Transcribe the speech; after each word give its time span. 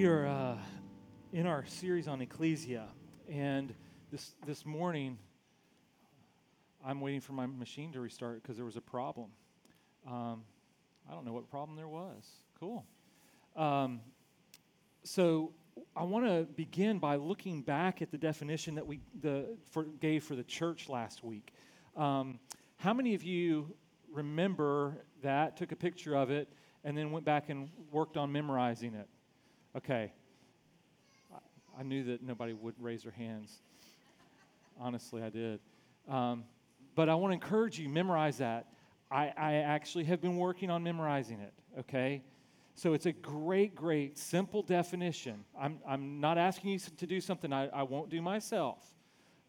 We 0.00 0.06
are 0.06 0.26
uh, 0.26 0.56
in 1.30 1.46
our 1.46 1.66
series 1.66 2.08
on 2.08 2.20
Ekklesia, 2.20 2.84
and 3.28 3.74
this 4.10 4.32
this 4.46 4.64
morning, 4.64 5.18
I'm 6.82 7.02
waiting 7.02 7.20
for 7.20 7.34
my 7.34 7.44
machine 7.44 7.92
to 7.92 8.00
restart 8.00 8.42
because 8.42 8.56
there 8.56 8.64
was 8.64 8.78
a 8.78 8.80
problem. 8.80 9.28
Um, 10.08 10.44
I 11.06 11.12
don't 11.12 11.26
know 11.26 11.34
what 11.34 11.50
problem 11.50 11.76
there 11.76 11.86
was. 11.86 12.24
Cool. 12.58 12.86
Um, 13.54 14.00
so 15.04 15.52
I 15.94 16.04
want 16.04 16.24
to 16.24 16.48
begin 16.56 16.98
by 16.98 17.16
looking 17.16 17.60
back 17.60 18.00
at 18.00 18.10
the 18.10 18.16
definition 18.16 18.76
that 18.76 18.86
we 18.86 19.00
the, 19.20 19.54
for, 19.70 19.84
gave 19.84 20.24
for 20.24 20.34
the 20.34 20.44
church 20.44 20.88
last 20.88 21.22
week. 21.22 21.52
Um, 21.94 22.38
how 22.78 22.94
many 22.94 23.14
of 23.14 23.22
you 23.22 23.74
remember 24.10 25.04
that? 25.22 25.58
Took 25.58 25.72
a 25.72 25.76
picture 25.76 26.16
of 26.16 26.30
it 26.30 26.48
and 26.84 26.96
then 26.96 27.10
went 27.10 27.26
back 27.26 27.50
and 27.50 27.68
worked 27.92 28.16
on 28.16 28.32
memorizing 28.32 28.94
it. 28.94 29.06
Okay. 29.76 30.12
I 31.78 31.82
knew 31.82 32.04
that 32.04 32.22
nobody 32.22 32.52
would 32.52 32.74
raise 32.78 33.04
their 33.04 33.12
hands. 33.12 33.62
Honestly, 34.78 35.22
I 35.22 35.30
did. 35.30 35.60
Um, 36.08 36.44
but 36.94 37.08
I 37.08 37.14
want 37.14 37.30
to 37.30 37.34
encourage 37.34 37.78
you, 37.78 37.88
memorize 37.88 38.38
that. 38.38 38.66
I, 39.10 39.32
I 39.36 39.54
actually 39.54 40.04
have 40.04 40.20
been 40.20 40.36
working 40.36 40.70
on 40.70 40.82
memorizing 40.82 41.40
it, 41.40 41.52
okay? 41.80 42.22
So 42.74 42.92
it's 42.92 43.06
a 43.06 43.12
great, 43.12 43.74
great, 43.74 44.18
simple 44.18 44.62
definition. 44.62 45.44
I'm, 45.58 45.78
I'm 45.86 46.20
not 46.20 46.38
asking 46.38 46.70
you 46.70 46.78
to 46.78 47.06
do 47.06 47.20
something 47.20 47.52
I, 47.52 47.68
I 47.68 47.82
won't 47.82 48.10
do 48.10 48.20
myself, 48.20 48.84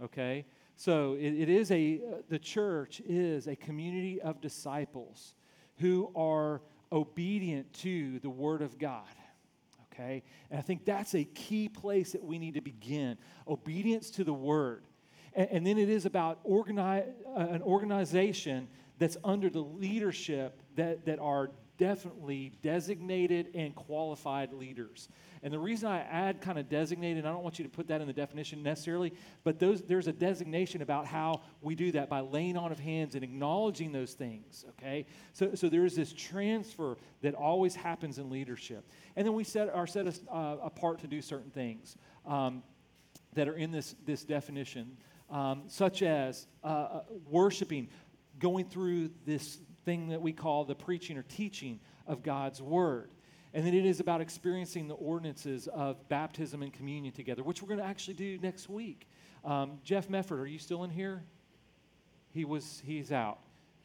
okay? 0.02 0.46
So 0.76 1.14
it, 1.14 1.34
it 1.34 1.50
is 1.50 1.72
a, 1.72 2.02
the 2.30 2.40
church 2.40 3.02
is 3.06 3.48
a 3.48 3.56
community 3.56 4.22
of 4.22 4.42
disciples 4.42 5.34
who 5.78 6.12
are 6.16 6.62
obedient 6.92 7.74
to 7.74 8.20
the 8.20 8.30
Word 8.30 8.62
of 8.62 8.78
God. 8.78 9.04
Okay? 10.02 10.24
And 10.50 10.60
I 10.60 10.62
think 10.62 10.86
that's 10.86 11.14
a 11.14 11.24
key 11.24 11.70
place 11.70 12.12
that 12.14 12.24
we 12.24 12.40
need 12.40 12.56
to 12.56 12.62
begin 12.62 13.18
obedience 13.48 14.10
to 14.12 14.24
the 14.24 14.34
Word. 14.34 14.84
And, 15.34 15.50
and 15.52 15.68
then 15.68 15.78
it 15.78 15.90
is 15.90 16.06
about 16.06 16.44
organi- 16.44 17.10
uh, 17.28 17.40
an 17.40 17.62
organization 17.62 18.68
that's 18.98 19.18
under 19.24 19.50
the 19.50 19.62
leadership 19.62 20.62
that, 20.76 21.06
that 21.06 21.20
are 21.20 21.52
definitely 21.82 22.52
designated 22.62 23.48
and 23.56 23.74
qualified 23.74 24.54
leaders. 24.54 25.10
And 25.42 25.52
the 25.52 25.58
reason 25.58 25.90
I 25.90 26.02
add 26.02 26.40
kind 26.40 26.60
of 26.60 26.70
designated, 26.70 27.26
I 27.26 27.32
don't 27.32 27.42
want 27.42 27.58
you 27.58 27.66
to 27.66 27.72
put 27.72 27.88
that 27.88 28.02
in 28.02 28.06
the 28.06 28.14
definition 28.14 28.62
necessarily, 28.62 29.12
but 29.44 29.58
those, 29.58 29.82
there's 29.82 30.06
a 30.06 30.14
designation 30.14 30.84
about 30.84 31.08
how 31.08 31.42
we 31.60 31.74
do 31.74 31.92
that 31.94 32.08
by 32.08 32.20
laying 32.20 32.56
on 32.56 32.72
of 32.72 32.78
hands 32.78 33.16
and 33.16 33.24
acknowledging 33.24 33.92
those 33.92 34.14
things, 34.14 34.64
okay? 34.70 35.08
So, 35.34 35.56
so 35.56 35.70
there 35.70 35.84
is 35.84 35.96
this 35.96 36.14
transfer 36.14 36.98
that 37.24 37.34
always 37.34 37.74
happens 37.74 38.20
in 38.20 38.30
leadership. 38.30 38.88
And 39.16 39.26
then 39.26 39.34
we 39.34 39.44
set, 39.44 39.74
are 39.74 39.88
set 39.88 40.06
us, 40.06 40.22
uh, 40.32 40.58
apart 40.62 41.00
to 41.00 41.08
do 41.08 41.20
certain 41.20 41.50
things 41.50 41.96
um, 42.28 42.62
that 43.34 43.48
are 43.48 43.56
in 43.56 43.72
this, 43.72 43.96
this 44.06 44.24
definition, 44.24 44.98
um, 45.32 45.64
such 45.66 46.04
as 46.04 46.46
uh, 46.64 46.68
uh 46.68 47.02
worshiping, 47.28 47.88
going 48.38 48.66
through 48.66 49.10
this 49.26 49.58
thing 49.86 50.10
that 50.10 50.22
we 50.22 50.34
call 50.34 50.66
the 50.66 50.76
preaching 50.76 51.18
or 51.18 51.24
teaching 51.24 51.80
of 52.08 52.24
God's 52.24 52.62
word. 52.62 53.10
And 53.54 53.66
then 53.66 53.74
it 53.74 53.86
is 53.86 54.00
about 54.00 54.22
experiencing 54.22 54.88
the 54.88 54.96
ordinances 54.96 55.68
of 55.68 56.08
baptism 56.08 56.62
and 56.64 56.72
communion 56.72 57.14
together, 57.14 57.44
which 57.44 57.62
we're 57.62 57.68
going 57.68 57.80
to 57.80 57.86
actually 57.86 58.14
do 58.14 58.38
next 58.38 58.70
week. 58.70 59.08
Um, 59.44 59.80
Jeff 59.84 60.08
Mefford, 60.08 60.40
are 60.40 60.48
you 60.48 60.60
still 60.60 60.84
in 60.84 60.90
here? 60.90 61.24
He 62.34 62.46
was, 62.46 62.82
he's 62.86 63.12
out. 63.12 63.40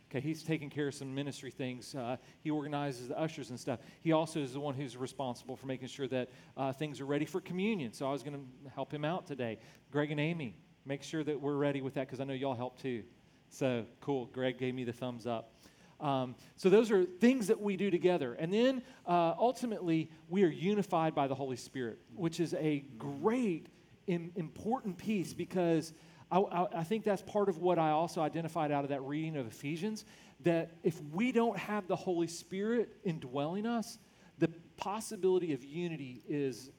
Okay, 0.08 0.20
he's 0.20 0.44
taking 0.44 0.70
care 0.70 0.86
of 0.86 0.94
some 0.94 1.12
ministry 1.12 1.50
things. 1.50 1.92
Uh, 1.94 2.16
he 2.44 2.50
organizes 2.50 3.08
the 3.08 3.18
ushers 3.18 3.50
and 3.50 3.58
stuff. 3.58 3.80
He 4.02 4.12
also 4.12 4.38
is 4.38 4.52
the 4.52 4.60
one 4.60 4.74
who's 4.74 4.96
responsible 4.96 5.56
for 5.56 5.66
making 5.66 5.88
sure 5.88 6.06
that 6.08 6.30
uh, 6.56 6.72
things 6.72 7.00
are 7.00 7.06
ready 7.06 7.24
for 7.24 7.40
communion. 7.40 7.92
So 7.92 8.06
I 8.08 8.12
was 8.12 8.22
going 8.22 8.34
to 8.36 8.70
help 8.70 8.92
him 8.92 9.04
out 9.04 9.26
today. 9.26 9.58
Greg 9.90 10.12
and 10.12 10.20
Amy, 10.20 10.56
make 10.84 11.02
sure 11.02 11.24
that 11.24 11.40
we're 11.40 11.56
ready 11.56 11.80
with 11.82 11.94
that 11.94 12.06
because 12.06 12.20
I 12.20 12.24
know 12.24 12.34
y'all 12.34 12.54
help 12.54 12.80
too. 12.80 13.02
So 13.48 13.84
cool. 14.00 14.26
Greg 14.26 14.58
gave 14.58 14.74
me 14.74 14.84
the 14.84 14.92
thumbs 14.92 15.26
up. 15.26 15.54
Um, 16.00 16.34
so 16.56 16.68
those 16.68 16.90
are 16.90 17.04
things 17.04 17.46
that 17.46 17.60
we 17.60 17.76
do 17.76 17.90
together. 17.90 18.34
And 18.34 18.52
then 18.52 18.82
uh, 19.06 19.34
ultimately, 19.38 20.10
we 20.28 20.44
are 20.44 20.48
unified 20.48 21.14
by 21.14 21.26
the 21.26 21.34
Holy 21.34 21.56
Spirit, 21.56 21.98
which 22.14 22.40
is 22.40 22.54
a 22.54 22.84
great, 22.98 23.68
Im- 24.06 24.32
important 24.36 24.98
piece 24.98 25.32
because 25.34 25.92
I, 26.30 26.38
I, 26.38 26.66
I 26.80 26.84
think 26.84 27.04
that's 27.04 27.22
part 27.22 27.48
of 27.48 27.58
what 27.58 27.78
I 27.78 27.90
also 27.90 28.20
identified 28.20 28.70
out 28.70 28.84
of 28.84 28.90
that 28.90 29.02
reading 29.02 29.36
of 29.36 29.46
Ephesians 29.46 30.04
that 30.40 30.70
if 30.82 31.00
we 31.12 31.32
don't 31.32 31.56
have 31.56 31.88
the 31.88 31.96
Holy 31.96 32.26
Spirit 32.26 32.90
indwelling 33.04 33.66
us, 33.66 33.98
the 34.38 34.48
possibility 34.76 35.54
of 35.54 35.64
unity 35.64 36.22
is 36.28 36.70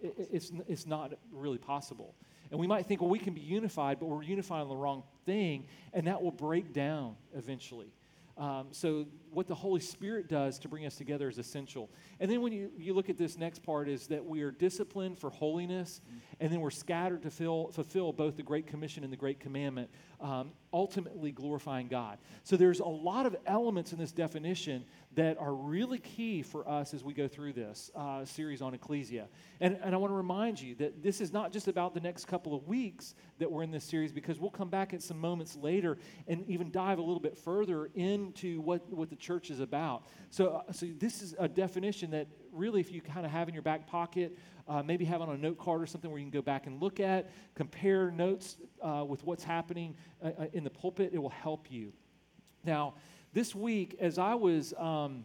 it's, 0.00 0.52
it's 0.68 0.86
not 0.86 1.14
really 1.32 1.58
possible. 1.58 2.14
And 2.50 2.60
we 2.60 2.66
might 2.66 2.86
think, 2.86 3.00
well, 3.00 3.10
we 3.10 3.18
can 3.18 3.34
be 3.34 3.40
unified, 3.40 3.98
but 3.98 4.06
we're 4.06 4.22
unified 4.22 4.62
on 4.62 4.68
the 4.68 4.76
wrong 4.76 5.02
thing, 5.24 5.66
and 5.92 6.06
that 6.06 6.22
will 6.22 6.30
break 6.30 6.72
down 6.72 7.16
eventually. 7.34 7.92
Um, 8.36 8.68
so 8.72 9.06
what 9.36 9.46
the 9.46 9.54
Holy 9.54 9.80
Spirit 9.80 10.28
does 10.28 10.58
to 10.58 10.66
bring 10.66 10.86
us 10.86 10.96
together 10.96 11.28
is 11.28 11.36
essential. 11.36 11.90
And 12.20 12.30
then 12.30 12.40
when 12.40 12.54
you, 12.54 12.70
you 12.78 12.94
look 12.94 13.10
at 13.10 13.18
this 13.18 13.36
next 13.36 13.62
part 13.62 13.86
is 13.86 14.06
that 14.06 14.24
we 14.24 14.40
are 14.40 14.50
disciplined 14.50 15.18
for 15.18 15.28
holiness, 15.28 16.00
and 16.40 16.50
then 16.50 16.62
we're 16.62 16.70
scattered 16.70 17.22
to 17.22 17.30
fill, 17.30 17.70
fulfill 17.72 18.14
both 18.14 18.38
the 18.38 18.42
Great 18.42 18.66
Commission 18.66 19.04
and 19.04 19.12
the 19.12 19.16
Great 19.16 19.38
Commandment, 19.38 19.90
um, 20.22 20.52
ultimately 20.72 21.32
glorifying 21.32 21.86
God. 21.86 22.16
So 22.44 22.56
there's 22.56 22.80
a 22.80 22.86
lot 22.86 23.26
of 23.26 23.36
elements 23.44 23.92
in 23.92 23.98
this 23.98 24.12
definition 24.12 24.86
that 25.14 25.38
are 25.38 25.54
really 25.54 25.98
key 25.98 26.42
for 26.42 26.66
us 26.68 26.94
as 26.94 27.04
we 27.04 27.12
go 27.12 27.28
through 27.28 27.52
this 27.52 27.90
uh, 27.94 28.24
series 28.24 28.62
on 28.62 28.76
Ekklesia. 28.76 29.26
And, 29.60 29.78
and 29.82 29.94
I 29.94 29.98
want 29.98 30.10
to 30.12 30.16
remind 30.16 30.60
you 30.60 30.74
that 30.76 31.02
this 31.02 31.20
is 31.20 31.32
not 31.32 31.52
just 31.52 31.68
about 31.68 31.92
the 31.92 32.00
next 32.00 32.26
couple 32.26 32.54
of 32.54 32.66
weeks 32.66 33.14
that 33.38 33.50
we're 33.50 33.62
in 33.62 33.70
this 33.70 33.84
series, 33.84 34.12
because 34.12 34.38
we'll 34.38 34.50
come 34.50 34.70
back 34.70 34.94
at 34.94 35.02
some 35.02 35.18
moments 35.18 35.56
later 35.56 35.98
and 36.26 36.46
even 36.48 36.70
dive 36.70 36.98
a 36.98 37.02
little 37.02 37.20
bit 37.20 37.36
further 37.36 37.90
into 37.94 38.62
what, 38.62 38.90
what 38.90 39.10
the 39.10 39.16
church 39.26 39.50
is 39.50 39.60
about. 39.60 40.04
So, 40.30 40.62
uh, 40.68 40.72
so 40.72 40.86
this 40.98 41.22
is 41.22 41.34
a 41.38 41.48
definition 41.48 42.10
that 42.12 42.28
really, 42.52 42.80
if 42.80 42.92
you 42.92 43.00
kind 43.00 43.26
of 43.26 43.32
have 43.32 43.48
in 43.48 43.54
your 43.54 43.62
back 43.62 43.86
pocket, 43.86 44.38
uh, 44.68 44.82
maybe 44.82 45.04
have 45.04 45.20
on 45.20 45.30
a 45.30 45.36
note 45.36 45.58
card 45.58 45.82
or 45.82 45.86
something 45.86 46.10
where 46.10 46.18
you 46.18 46.24
can 46.24 46.30
go 46.30 46.42
back 46.42 46.66
and 46.66 46.80
look 46.80 47.00
at, 47.00 47.30
compare 47.54 48.10
notes 48.10 48.56
uh, 48.82 49.04
with 49.06 49.24
what's 49.24 49.44
happening 49.44 49.96
uh, 50.22 50.30
uh, 50.38 50.46
in 50.52 50.62
the 50.64 50.70
pulpit, 50.70 51.10
it 51.12 51.18
will 51.18 51.28
help 51.28 51.70
you. 51.70 51.92
Now, 52.64 52.94
this 53.32 53.54
week, 53.54 53.96
as 54.00 54.18
I 54.18 54.34
was 54.34 54.72
um, 54.78 55.24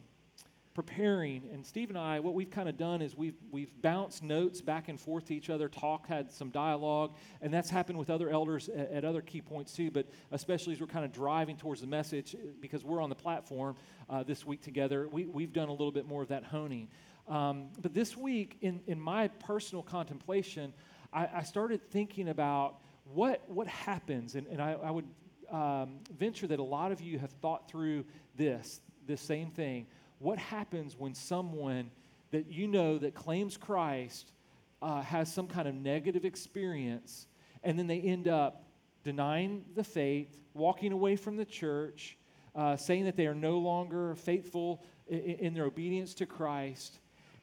preparing, 0.73 1.43
and 1.51 1.65
Steve 1.65 1.89
and 1.89 1.97
I, 1.97 2.19
what 2.19 2.33
we've 2.33 2.49
kind 2.49 2.69
of 2.69 2.77
done 2.77 3.01
is 3.01 3.15
we've, 3.15 3.35
we've 3.51 3.71
bounced 3.81 4.23
notes 4.23 4.61
back 4.61 4.87
and 4.87 4.99
forth 4.99 5.25
to 5.25 5.35
each 5.35 5.49
other, 5.49 5.67
talk, 5.67 6.07
had 6.07 6.31
some 6.31 6.49
dialogue, 6.49 7.13
and 7.41 7.53
that's 7.53 7.69
happened 7.69 7.97
with 7.97 8.09
other 8.09 8.29
elders 8.29 8.69
at, 8.69 8.91
at 8.91 9.05
other 9.05 9.21
key 9.21 9.41
points 9.41 9.73
too, 9.73 9.91
but 9.91 10.07
especially 10.31 10.73
as 10.73 10.79
we're 10.79 10.87
kind 10.87 11.03
of 11.03 11.11
driving 11.11 11.57
towards 11.57 11.81
the 11.81 11.87
message, 11.87 12.35
because 12.61 12.85
we're 12.85 13.01
on 13.01 13.09
the 13.09 13.15
platform 13.15 13.75
uh, 14.09 14.23
this 14.23 14.45
week 14.45 14.61
together, 14.61 15.07
we, 15.09 15.25
we've 15.25 15.53
done 15.53 15.67
a 15.67 15.71
little 15.73 15.91
bit 15.91 16.07
more 16.07 16.21
of 16.21 16.29
that 16.29 16.43
honing. 16.45 16.87
Um, 17.27 17.69
but 17.81 17.93
this 17.93 18.15
week, 18.15 18.57
in, 18.61 18.81
in 18.87 18.99
my 18.99 19.27
personal 19.27 19.83
contemplation, 19.83 20.73
I, 21.13 21.27
I 21.35 21.43
started 21.43 21.81
thinking 21.91 22.29
about 22.29 22.77
what, 23.13 23.43
what 23.49 23.67
happens, 23.67 24.35
and, 24.35 24.47
and 24.47 24.61
I, 24.61 24.77
I 24.83 24.91
would 24.91 25.05
um, 25.51 25.99
venture 26.17 26.47
that 26.47 26.59
a 26.59 26.63
lot 26.63 26.91
of 26.91 27.01
you 27.01 27.19
have 27.19 27.31
thought 27.41 27.69
through 27.69 28.05
this, 28.37 28.79
this 29.05 29.21
same 29.21 29.51
thing. 29.51 29.85
What 30.21 30.37
happens 30.37 30.95
when 30.95 31.15
someone 31.15 31.89
that 32.29 32.51
you 32.51 32.67
know 32.67 32.99
that 32.99 33.15
claims 33.15 33.57
Christ 33.57 34.31
uh, 34.79 35.01
has 35.01 35.33
some 35.33 35.47
kind 35.47 35.67
of 35.67 35.73
negative 35.73 36.25
experience 36.25 37.25
and 37.63 37.77
then 37.77 37.87
they 37.87 37.99
end 37.99 38.27
up 38.27 38.63
denying 39.03 39.65
the 39.75 39.83
faith, 39.83 40.37
walking 40.53 40.91
away 40.91 41.15
from 41.15 41.37
the 41.37 41.45
church, 41.45 42.17
uh, 42.55 42.75
saying 42.77 43.05
that 43.05 43.15
they 43.15 43.25
are 43.25 43.35
no 43.35 43.57
longer 43.57 44.13
faithful 44.13 44.83
in, 45.07 45.19
in 45.19 45.53
their 45.55 45.65
obedience 45.65 46.13
to 46.15 46.27
Christ? 46.27 46.99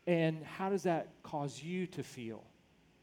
And 0.07 0.45
how 0.45 0.71
does 0.71 0.85
that 0.85 1.09
cause 1.25 1.61
you 1.61 1.87
to 1.89 2.05
feel? 2.05 2.45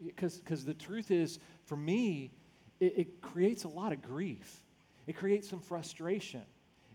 Because 0.04 0.64
the 0.64 0.74
truth 0.74 1.12
is, 1.12 1.40
for 1.66 1.76
me, 1.76 2.32
it, 2.80 2.94
it 2.98 3.22
creates 3.22 3.66
a 3.66 3.70
lot 3.70 3.92
of 3.92 4.02
grief. 4.02 4.62
It 5.06 5.18
creates 5.18 5.50
some 5.50 5.60
frustration. 5.60 6.44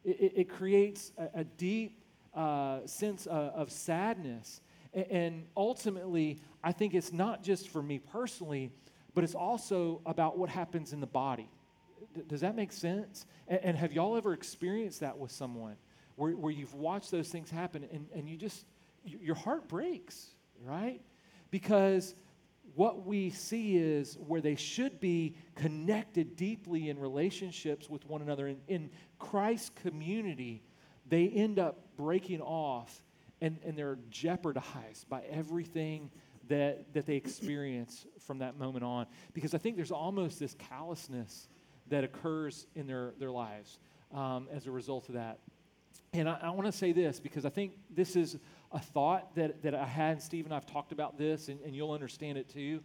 It, 0.03 0.19
it, 0.19 0.33
it 0.37 0.49
creates 0.49 1.13
a, 1.19 1.41
a 1.41 1.45
deep 1.45 2.00
uh, 2.35 2.87
sense 2.87 3.27
of, 3.27 3.53
of 3.55 3.71
sadness. 3.71 4.61
And, 4.93 5.45
ultimately, 5.57 6.41
I 6.65 6.73
think 6.73 6.95
it's 6.95 7.13
not 7.13 7.43
just 7.43 7.69
for 7.69 7.83
me 7.83 7.99
personally, 7.99 8.71
but 9.15 9.25
it's 9.25 9.35
also 9.35 10.01
about 10.05 10.37
what 10.37 10.49
happens 10.49 10.93
in 10.93 11.01
the 11.01 11.07
body. 11.07 11.49
Does 12.27 12.41
that 12.41 12.57
make 12.57 12.73
sense? 12.73 13.25
And, 13.47 13.61
and, 13.63 13.77
have 13.77 13.93
y'all 13.93 14.17
ever 14.17 14.33
experienced 14.33 15.01
that 15.01 15.17
with 15.17 15.31
someone 15.31 15.77
where, 16.17 16.33
where 16.33 16.53
you've 16.53 16.75
watched 16.75 17.13
those 17.13 17.29
things 17.29 17.51
happen 17.51 17.87
and, 17.93 18.09
and 18.13 18.29
you 18.29 18.37
just, 18.37 18.65
your 19.05 19.37
heart 19.37 19.69
breaks, 19.69 20.31
right? 20.65 21.01
Because 21.53 22.15
what 22.75 23.07
we 23.07 23.31
see 23.31 23.77
is 23.77 24.17
where 24.27 24.41
they 24.41 24.55
should 24.55 25.01
be 25.01 25.35
connected 25.55 26.37
deeply 26.37 26.89
in 26.89 26.99
relationships 26.99 27.89
with 27.89 28.07
one 28.07 28.23
another. 28.23 28.49
In, 28.49 28.59
in 28.69 28.91
Christ's 29.19 29.71
community, 29.83 30.63
they 31.11 31.29
end 31.29 31.59
up 31.59 31.97
breaking 31.97 32.41
off 32.41 33.03
and, 33.43 33.59
and 33.65 33.77
they're 33.77 33.99
jeopardized 34.11 35.09
by 35.09 35.23
everything 35.31 36.11
that, 36.49 36.93
that 36.95 37.07
they 37.07 37.17
experience 37.17 38.07
from 38.21 38.39
that 38.39 38.59
moment 38.59 38.85
on. 38.85 39.07
Because 39.35 39.55
I 39.55 39.59
think 39.59 39.77
there's 39.77 39.93
almost 39.93 40.39
this 40.41 40.55
callousness 40.55 41.49
that 41.89 42.05
occurs 42.05 42.67
in 42.75 42.87
their, 42.87 43.13
their 43.19 43.31
lives 43.31 43.79
um, 44.15 44.49
as 44.53 44.67
a 44.67 44.71
result 44.71 45.09
of 45.09 45.15
that. 45.15 45.39
And 46.13 46.29
I, 46.29 46.39
I 46.43 46.51
want 46.51 46.67
to 46.67 46.73
say 46.73 46.93
this 46.93 47.21
because 47.21 47.45
I 47.45 47.51
think 47.51 47.73
this 47.91 48.17
is 48.17 48.39
a 48.73 48.81
thought 48.81 49.35
that, 49.37 49.63
that 49.63 49.75
I 49.75 49.87
had, 49.87 50.13
and 50.13 50.23
Steve 50.23 50.45
and 50.45 50.55
I've 50.55 50.67
talked 50.67 50.93
about 50.93 51.19
this, 51.19 51.49
and, 51.49 51.61
and 51.61 51.75
you'll 51.75 51.93
understand 51.93 52.39
it 52.39 52.49
too. 52.49 52.81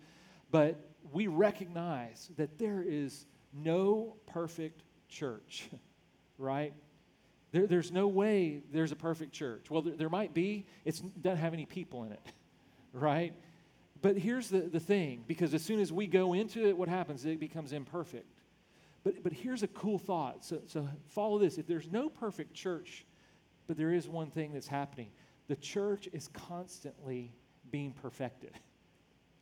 But 0.51 0.79
we 1.11 1.27
recognize 1.27 2.29
that 2.37 2.57
there 2.57 2.83
is 2.85 3.25
no 3.53 4.15
perfect 4.27 4.83
church, 5.09 5.69
right? 6.37 6.73
There, 7.55 7.67
there's 7.67 7.89
no 7.89 8.09
way 8.09 8.63
there's 8.73 8.91
a 8.91 8.97
perfect 8.97 9.31
church. 9.31 9.71
Well, 9.71 9.81
there, 9.81 9.95
there 9.95 10.09
might 10.09 10.33
be, 10.33 10.65
it 10.83 11.01
doesn't 11.21 11.39
have 11.39 11.53
any 11.53 11.65
people 11.65 12.03
in 12.03 12.11
it, 12.11 12.19
right? 12.93 13.33
But 14.01 14.17
here's 14.17 14.49
the, 14.49 14.59
the 14.59 14.81
thing 14.81 15.23
because 15.25 15.53
as 15.53 15.63
soon 15.63 15.79
as 15.79 15.89
we 15.89 16.05
go 16.05 16.33
into 16.33 16.67
it, 16.67 16.77
what 16.77 16.89
happens? 16.89 17.23
It 17.23 17.39
becomes 17.39 17.71
imperfect. 17.71 18.25
But, 19.05 19.23
but 19.23 19.31
here's 19.31 19.63
a 19.63 19.69
cool 19.69 19.97
thought. 19.97 20.43
So, 20.43 20.63
so 20.65 20.85
follow 21.07 21.39
this. 21.39 21.57
If 21.57 21.65
there's 21.65 21.89
no 21.89 22.09
perfect 22.09 22.53
church, 22.53 23.05
but 23.67 23.77
there 23.77 23.93
is 23.93 24.05
one 24.09 24.31
thing 24.31 24.51
that's 24.51 24.67
happening 24.67 25.07
the 25.47 25.55
church 25.55 26.09
is 26.11 26.27
constantly 26.27 27.31
being 27.71 27.93
perfected. 27.93 28.51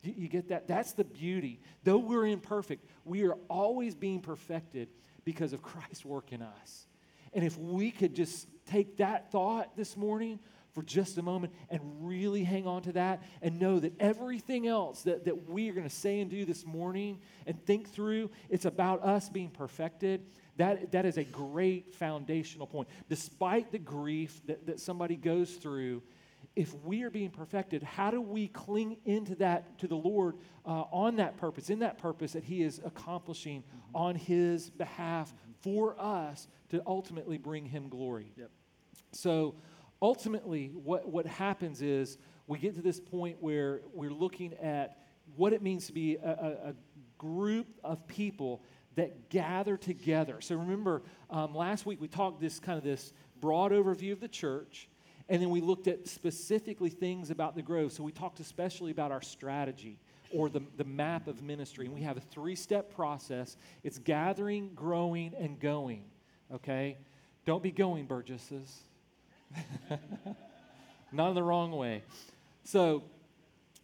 You, 0.04 0.14
you 0.18 0.28
get 0.28 0.50
that? 0.50 0.68
That's 0.68 0.92
the 0.92 1.02
beauty. 1.02 1.60
Though 1.82 1.96
we're 1.96 2.26
imperfect, 2.26 2.84
we 3.06 3.24
are 3.24 3.38
always 3.48 3.94
being 3.94 4.20
perfected 4.20 4.90
because 5.24 5.54
of 5.54 5.62
Christ's 5.62 6.04
work 6.04 6.30
in 6.30 6.42
us. 6.42 6.86
And 7.34 7.44
if 7.44 7.58
we 7.58 7.90
could 7.90 8.14
just 8.14 8.48
take 8.66 8.98
that 8.98 9.30
thought 9.30 9.76
this 9.76 9.96
morning 9.96 10.38
for 10.72 10.82
just 10.82 11.18
a 11.18 11.22
moment 11.22 11.52
and 11.70 11.80
really 12.00 12.42
hang 12.42 12.66
on 12.66 12.82
to 12.82 12.92
that 12.92 13.22
and 13.42 13.60
know 13.60 13.78
that 13.78 13.92
everything 14.00 14.66
else 14.66 15.02
that, 15.02 15.24
that 15.24 15.48
we 15.48 15.70
are 15.70 15.72
going 15.72 15.88
to 15.88 15.94
say 15.94 16.20
and 16.20 16.30
do 16.30 16.44
this 16.44 16.66
morning 16.66 17.20
and 17.46 17.64
think 17.64 17.88
through, 17.88 18.30
it's 18.50 18.64
about 18.64 19.02
us 19.04 19.28
being 19.28 19.50
perfected. 19.50 20.26
That, 20.56 20.92
that 20.92 21.06
is 21.06 21.16
a 21.16 21.24
great 21.24 21.94
foundational 21.94 22.66
point. 22.66 22.88
Despite 23.08 23.70
the 23.70 23.78
grief 23.78 24.40
that, 24.46 24.66
that 24.66 24.80
somebody 24.80 25.16
goes 25.16 25.52
through, 25.54 26.02
if 26.56 26.72
we 26.84 27.02
are 27.02 27.10
being 27.10 27.30
perfected, 27.30 27.82
how 27.82 28.10
do 28.10 28.20
we 28.20 28.48
cling 28.48 28.96
into 29.04 29.34
that 29.36 29.78
to 29.78 29.88
the 29.88 29.96
Lord 29.96 30.36
uh, 30.64 30.84
on 30.92 31.16
that 31.16 31.36
purpose, 31.36 31.70
in 31.70 31.80
that 31.80 31.98
purpose 31.98 32.32
that 32.32 32.44
He 32.44 32.62
is 32.62 32.80
accomplishing 32.84 33.62
mm-hmm. 33.62 33.96
on 33.96 34.14
His 34.14 34.70
behalf. 34.70 35.32
For 35.64 35.96
us 35.98 36.46
to 36.68 36.82
ultimately 36.86 37.38
bring 37.38 37.64
Him 37.64 37.88
glory? 37.88 38.32
Yep. 38.36 38.50
So, 39.12 39.56
ultimately, 40.00 40.70
what, 40.74 41.08
what 41.08 41.26
happens 41.26 41.82
is 41.82 42.18
we 42.46 42.58
get 42.58 42.74
to 42.74 42.82
this 42.82 43.00
point 43.00 43.38
where 43.40 43.80
we're 43.92 44.12
looking 44.12 44.52
at 44.54 44.98
what 45.36 45.54
it 45.54 45.62
means 45.62 45.86
to 45.86 45.92
be 45.92 46.16
a, 46.16 46.28
a, 46.68 46.74
group 47.16 47.68
of 47.82 48.06
people 48.06 48.62
that 48.96 49.30
gather 49.30 49.78
together. 49.78 50.42
So 50.42 50.56
remember, 50.56 51.02
um, 51.30 51.54
last 51.54 51.86
week 51.86 52.00
we 52.02 52.08
talked 52.08 52.38
this 52.38 52.58
kind 52.58 52.76
of 52.76 52.84
this 52.84 53.14
broad 53.40 53.72
overview 53.72 54.12
of 54.12 54.20
the 54.20 54.28
church, 54.28 54.90
and 55.30 55.40
then 55.40 55.48
we 55.48 55.62
looked 55.62 55.88
at 55.88 56.06
specifically 56.06 56.90
things 56.90 57.30
about 57.30 57.54
the 57.54 57.62
grove. 57.62 57.92
So 57.92 58.02
we 58.02 58.12
talked 58.12 58.40
especially 58.40 58.90
about 58.90 59.10
our 59.10 59.22
strategy 59.22 59.98
or 60.32 60.48
the, 60.48 60.62
the 60.76 60.84
map 60.84 61.26
of 61.28 61.42
ministry. 61.42 61.86
And 61.86 61.94
we 61.94 62.02
have 62.02 62.16
a 62.16 62.20
three 62.20 62.54
step 62.54 62.94
process 62.94 63.56
it's 63.82 63.98
gathering, 63.98 64.70
growing, 64.74 65.34
and 65.38 65.58
going. 65.58 66.04
Okay? 66.52 66.96
Don't 67.44 67.62
be 67.62 67.70
going, 67.70 68.06
Burgesses. 68.06 68.80
Not 71.12 71.28
in 71.28 71.34
the 71.34 71.42
wrong 71.42 71.72
way. 71.72 72.02
So 72.64 73.04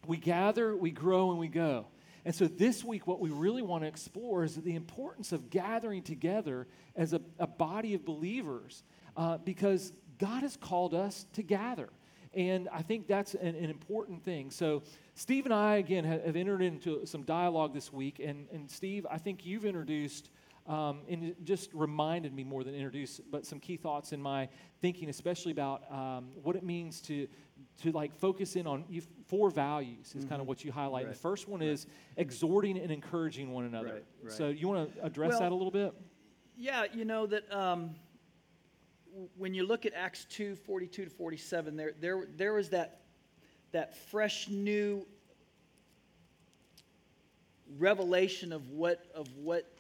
we 0.07 0.17
gather, 0.17 0.77
we 0.77 0.91
grow, 0.91 1.31
and 1.31 1.39
we 1.39 1.49
go. 1.49 1.87
And 2.25 2.35
so 2.35 2.47
this 2.47 2.85
week, 2.85 3.07
what 3.07 3.21
we 3.21 3.31
really 3.31 3.63
want 3.63 3.85
to 3.85 3.89
explore 3.89 4.45
is 4.45 4.57
the 4.57 4.75
importance 4.75 5.33
of 5.33 5.51
gathering 5.51 6.03
together 6.03 6.67
as 6.97 7.13
a, 7.13 7.21
a 7.39 7.47
body 7.47 7.95
of 7.95 8.05
believers 8.05 8.83
uh, 9.17 9.39
because 9.39 9.93
God 10.19 10.43
has 10.43 10.57
called 10.57 10.95
us 10.95 11.27
to 11.35 11.43
gather. 11.43 11.89
And 12.35 12.69
I 12.73 12.83
think 12.83 13.09
that's 13.09 13.35
an, 13.35 13.57
an, 13.57 13.71
important 13.71 14.25
thing. 14.25 14.51
So, 14.53 14.85
Steve 15.15 15.47
and 15.47 15.55
I, 15.55 15.77
again, 15.77 16.05
have, 16.05 16.25
have 16.25 16.37
entered 16.37 16.63
into 16.63 17.05
some 17.05 17.25
dialogue 17.25 17.75
this 17.75 17.93
week. 17.93 18.21
And, 18.25 18.47
and 18.53 18.71
Steve, 18.71 19.05
I 19.11 19.19
think 19.19 19.45
you've 19.45 19.65
introduced 19.65 20.31
um, 20.67 21.01
and 21.09 21.35
just 21.43 21.71
reminded 21.75 22.33
me 22.33 22.45
more 22.45 22.63
than 22.63 22.75
introduced, 22.75 23.23
but 23.31 23.45
some 23.45 23.59
key 23.59 23.77
thoughts 23.77 24.13
in 24.13 24.23
my 24.23 24.49
thinking, 24.81 25.09
especially 25.09 25.51
about 25.51 25.83
um, 25.91 26.29
what 26.43 26.55
it 26.55 26.63
means 26.63 27.01
to 27.03 27.27
to 27.83 27.93
like 27.93 28.15
focus 28.15 28.57
in 28.57 28.67
on 28.67 28.85
you, 28.89 29.03
four 29.27 29.51
values 29.51 30.15
is 30.15 30.23
mm-hmm. 30.23 30.29
kind 30.29 30.41
of 30.41 30.47
what 30.47 30.65
you 30.65 30.73
highlight. 30.73 31.07
Right. 31.07 31.15
The 31.15 31.19
first 31.19 31.49
one 31.49 31.61
right. 31.61 31.69
is 31.69 31.87
exhorting 32.17 32.79
and 32.79 32.91
encouraging 32.91 33.53
one 33.53 33.65
another. 33.65 34.03
Right. 34.23 34.33
So 34.33 34.49
you 34.49 34.69
want 34.69 34.95
to 34.95 35.05
address 35.05 35.33
well, 35.33 35.41
that 35.41 35.53
a 35.53 35.55
little 35.55 35.71
bit? 35.71 35.95
Yeah, 36.57 36.85
you 36.93 37.05
know 37.05 37.27
that 37.27 37.51
um, 37.53 37.95
when 39.37 39.55
you 39.55 39.67
look 39.67 39.87
at 39.87 39.95
Acts 39.95 40.27
2, 40.31 40.57
42 40.57 41.05
to 41.05 41.11
47, 41.11 41.77
there, 41.77 41.93
there, 42.01 42.27
there 42.37 42.53
was 42.53 42.71
that, 42.71 43.01
that 43.73 43.97
fresh 44.11 44.49
new 44.49 45.07
revelation 47.79 48.53
of 48.53 48.71
what, 48.71 49.07
of 49.15 49.29
what 49.37 49.73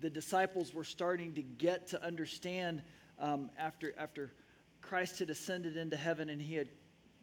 the 0.00 0.10
disciples 0.10 0.72
were 0.72 0.84
starting 0.84 1.34
to 1.34 1.42
get 1.42 1.88
to 1.88 2.04
understand 2.04 2.82
um, 3.18 3.50
after, 3.58 3.94
after 3.98 4.32
Christ 4.80 5.18
had 5.18 5.30
ascended 5.30 5.76
into 5.76 5.96
heaven 5.96 6.30
and 6.30 6.40
he 6.40 6.54
had 6.54 6.68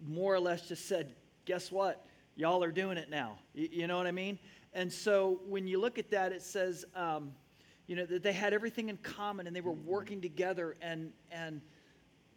more 0.06 0.34
or 0.34 0.40
less 0.40 0.68
just 0.68 0.88
said, 0.88 1.16
Guess 1.46 1.72
what? 1.72 2.06
Y'all 2.36 2.64
are 2.64 2.72
doing 2.72 2.98
it 2.98 3.10
now. 3.10 3.38
You, 3.54 3.70
you 3.72 3.88
know 3.88 3.98
what 3.98 4.08
I 4.08 4.12
mean? 4.12 4.40
And 4.74 4.92
so 4.92 5.42
when 5.48 5.68
you 5.68 5.80
look 5.80 6.00
at 6.00 6.10
that, 6.10 6.32
it 6.32 6.42
says, 6.42 6.86
um, 6.96 7.34
you 7.88 7.96
know, 7.96 8.06
that 8.06 8.24
they 8.24 8.34
had 8.34 8.54
everything 8.54 8.90
in 8.90 8.98
common 8.98 9.48
and 9.48 9.56
they 9.56 9.62
were 9.62 9.72
working 9.72 10.22
together 10.22 10.76
and, 10.82 11.12
and, 11.32 11.62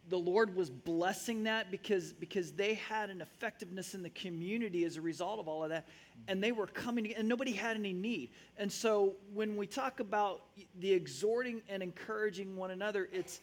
the 0.09 0.17
Lord 0.17 0.55
was 0.55 0.69
blessing 0.69 1.43
that 1.43 1.69
because, 1.69 2.13
because 2.13 2.51
they 2.51 2.73
had 2.73 3.09
an 3.09 3.21
effectiveness 3.21 3.93
in 3.93 4.01
the 4.01 4.09
community 4.09 4.83
as 4.83 4.97
a 4.97 5.01
result 5.01 5.39
of 5.39 5.47
all 5.47 5.63
of 5.63 5.69
that. 5.69 5.87
And 6.27 6.43
they 6.43 6.51
were 6.51 6.67
coming, 6.67 7.13
and 7.13 7.27
nobody 7.27 7.51
had 7.51 7.77
any 7.77 7.93
need. 7.93 8.31
And 8.57 8.71
so 8.71 9.15
when 9.33 9.55
we 9.55 9.67
talk 9.67 9.99
about 9.99 10.41
the 10.79 10.91
exhorting 10.91 11.61
and 11.69 11.83
encouraging 11.83 12.55
one 12.55 12.71
another, 12.71 13.07
it's, 13.13 13.39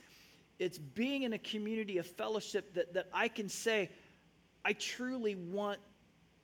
it's 0.58 0.78
being 0.78 1.22
in 1.22 1.32
a 1.34 1.38
community 1.38 1.98
of 1.98 2.06
fellowship 2.06 2.74
that, 2.74 2.92
that 2.94 3.06
I 3.14 3.28
can 3.28 3.48
say, 3.48 3.90
I 4.64 4.72
truly 4.72 5.36
want 5.36 5.78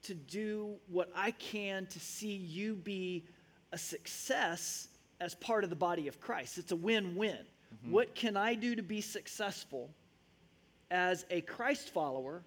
to 0.03 0.13
do 0.13 0.75
what 0.87 1.09
I 1.15 1.31
can 1.31 1.85
to 1.87 1.99
see 1.99 2.35
you 2.35 2.75
be 2.75 3.25
a 3.73 3.77
success 3.77 4.87
as 5.23 5.35
part 5.35 5.63
of 5.63 5.69
the 5.69 5.75
body 5.75 6.07
of 6.07 6.19
Christ. 6.19 6.57
It's 6.57 6.71
a 6.71 6.75
win 6.75 7.15
win. 7.15 7.37
Mm-hmm. 7.37 7.91
What 7.91 8.13
can 8.13 8.37
I 8.37 8.53
do 8.53 8.75
to 8.75 8.83
be 8.83 9.01
successful? 9.01 9.89
as 10.93 11.25
a 11.31 11.41
Christ 11.41 11.89
follower, 11.89 12.43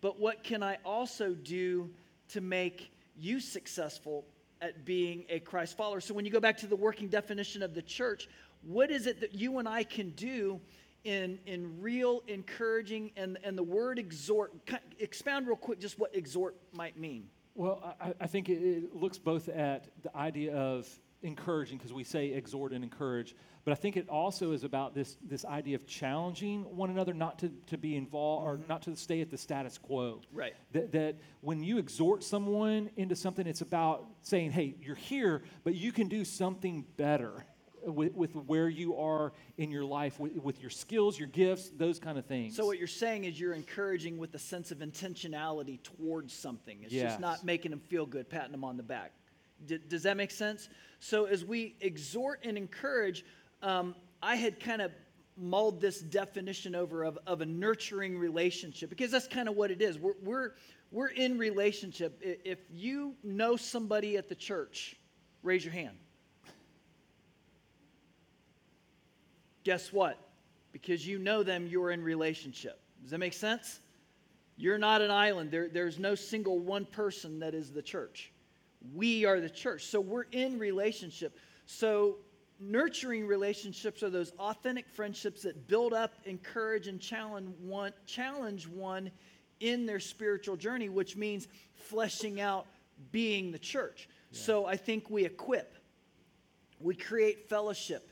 but 0.00 0.18
what 0.18 0.42
can 0.42 0.62
I 0.62 0.78
also 0.84 1.34
do 1.34 1.90
to 2.30 2.40
make 2.40 2.90
you 3.14 3.40
successful 3.40 4.24
at 4.62 4.86
being 4.86 5.24
a 5.28 5.38
Christ 5.38 5.76
follower? 5.76 6.00
So 6.00 6.14
when 6.14 6.24
you 6.24 6.30
go 6.30 6.40
back 6.40 6.56
to 6.58 6.66
the 6.66 6.74
working 6.74 7.08
definition 7.08 7.62
of 7.62 7.74
the 7.74 7.82
church, 7.82 8.28
what 8.62 8.90
is 8.90 9.06
it 9.06 9.20
that 9.20 9.34
you 9.34 9.58
and 9.58 9.68
I 9.68 9.84
can 9.84 10.10
do 10.10 10.58
in, 11.04 11.38
in 11.44 11.80
real 11.80 12.22
encouraging 12.26 13.10
and, 13.18 13.38
and 13.44 13.56
the 13.56 13.62
word 13.62 13.98
exhort? 13.98 14.54
Expound 14.98 15.46
real 15.46 15.56
quick 15.56 15.78
just 15.78 15.98
what 15.98 16.16
exhort 16.16 16.56
might 16.72 16.98
mean. 16.98 17.28
Well, 17.54 17.96
I, 18.00 18.14
I 18.18 18.26
think 18.26 18.48
it, 18.48 18.62
it 18.62 18.96
looks 18.96 19.18
both 19.18 19.50
at 19.50 19.88
the 20.02 20.14
idea 20.16 20.56
of 20.56 20.88
encouraging, 21.22 21.78
because 21.78 21.92
we 21.92 22.04
say 22.04 22.32
exhort 22.32 22.72
and 22.72 22.84
encourage, 22.84 23.34
but 23.64 23.72
I 23.72 23.74
think 23.74 23.96
it 23.96 24.08
also 24.08 24.52
is 24.52 24.62
about 24.62 24.94
this, 24.94 25.16
this 25.28 25.44
idea 25.44 25.74
of 25.74 25.86
challenging 25.86 26.62
one 26.76 26.90
another 26.90 27.12
not 27.12 27.38
to, 27.40 27.50
to 27.66 27.76
be 27.76 27.96
involved 27.96 28.46
mm-hmm. 28.46 28.62
or 28.62 28.68
not 28.68 28.82
to 28.82 28.94
stay 28.94 29.20
at 29.20 29.30
the 29.30 29.38
status 29.38 29.76
quo. 29.76 30.20
Right. 30.32 30.54
That, 30.72 30.92
that 30.92 31.16
when 31.40 31.62
you 31.62 31.78
exhort 31.78 32.22
someone 32.22 32.90
into 32.96 33.16
something, 33.16 33.46
it's 33.46 33.62
about 33.62 34.06
saying, 34.22 34.52
hey, 34.52 34.76
you're 34.80 34.94
here, 34.94 35.42
but 35.64 35.74
you 35.74 35.90
can 35.90 36.08
do 36.08 36.24
something 36.24 36.84
better 36.96 37.44
with, 37.84 38.14
with 38.14 38.34
where 38.34 38.68
you 38.68 38.96
are 38.96 39.32
in 39.58 39.70
your 39.70 39.84
life, 39.84 40.18
with, 40.20 40.36
with 40.36 40.60
your 40.60 40.70
skills, 40.70 41.18
your 41.18 41.28
gifts, 41.28 41.70
those 41.70 41.98
kind 41.98 42.18
of 42.18 42.26
things. 42.26 42.56
So, 42.56 42.66
what 42.66 42.78
you're 42.78 42.86
saying 42.86 43.24
is 43.24 43.38
you're 43.38 43.52
encouraging 43.52 44.18
with 44.18 44.34
a 44.34 44.38
sense 44.38 44.70
of 44.70 44.78
intentionality 44.78 45.82
towards 45.82 46.32
something. 46.32 46.78
It's 46.82 46.92
yes. 46.92 47.12
just 47.12 47.20
not 47.20 47.44
making 47.44 47.70
them 47.70 47.80
feel 47.80 48.06
good, 48.06 48.28
patting 48.28 48.52
them 48.52 48.64
on 48.64 48.76
the 48.76 48.82
back. 48.82 49.12
D- 49.64 49.78
does 49.88 50.02
that 50.02 50.16
make 50.16 50.30
sense? 50.30 50.68
So, 51.00 51.24
as 51.26 51.44
we 51.44 51.76
exhort 51.80 52.40
and 52.44 52.56
encourage, 52.56 53.24
um, 53.62 53.94
I 54.22 54.36
had 54.36 54.60
kind 54.60 54.82
of 54.82 54.92
mulled 55.36 55.80
this 55.80 56.00
definition 56.00 56.74
over 56.74 57.04
of, 57.04 57.18
of 57.26 57.40
a 57.40 57.46
nurturing 57.46 58.18
relationship 58.18 58.88
because 58.88 59.10
that's 59.10 59.26
kind 59.26 59.48
of 59.48 59.56
what 59.56 59.70
it 59.70 59.82
is. 59.82 59.98
We're, 59.98 60.14
we're, 60.22 60.50
we're 60.90 61.08
in 61.08 61.38
relationship. 61.38 62.20
If 62.22 62.58
you 62.70 63.14
know 63.22 63.56
somebody 63.56 64.16
at 64.16 64.28
the 64.28 64.34
church, 64.34 64.96
raise 65.42 65.64
your 65.64 65.74
hand. 65.74 65.96
Guess 69.64 69.92
what? 69.92 70.18
Because 70.72 71.06
you 71.06 71.18
know 71.18 71.42
them, 71.42 71.66
you're 71.66 71.90
in 71.90 72.02
relationship. 72.02 72.80
Does 73.02 73.10
that 73.10 73.18
make 73.18 73.32
sense? 73.32 73.80
You're 74.56 74.78
not 74.78 75.02
an 75.02 75.10
island. 75.10 75.50
There, 75.50 75.68
there's 75.68 75.98
no 75.98 76.14
single 76.14 76.58
one 76.58 76.86
person 76.86 77.40
that 77.40 77.54
is 77.54 77.72
the 77.72 77.82
church. 77.82 78.32
We 78.94 79.24
are 79.24 79.40
the 79.40 79.50
church. 79.50 79.84
So 79.84 80.00
we're 80.00 80.26
in 80.32 80.58
relationship. 80.58 81.38
So 81.66 82.16
nurturing 82.60 83.26
relationships 83.26 84.02
are 84.02 84.10
those 84.10 84.32
authentic 84.38 84.88
friendships 84.88 85.42
that 85.42 85.68
build 85.68 85.92
up, 85.92 86.14
encourage, 86.24 86.86
and 86.86 87.00
challenge 87.00 87.54
one, 87.60 87.92
challenge 88.06 88.66
one 88.68 89.10
in 89.60 89.86
their 89.86 90.00
spiritual 90.00 90.56
journey, 90.56 90.88
which 90.88 91.16
means 91.16 91.48
fleshing 91.74 92.40
out 92.40 92.66
being 93.12 93.52
the 93.52 93.58
church. 93.58 94.08
Yeah. 94.30 94.38
So 94.38 94.66
I 94.66 94.76
think 94.76 95.10
we 95.10 95.24
equip, 95.24 95.74
we 96.80 96.94
create 96.94 97.48
fellowship, 97.48 98.10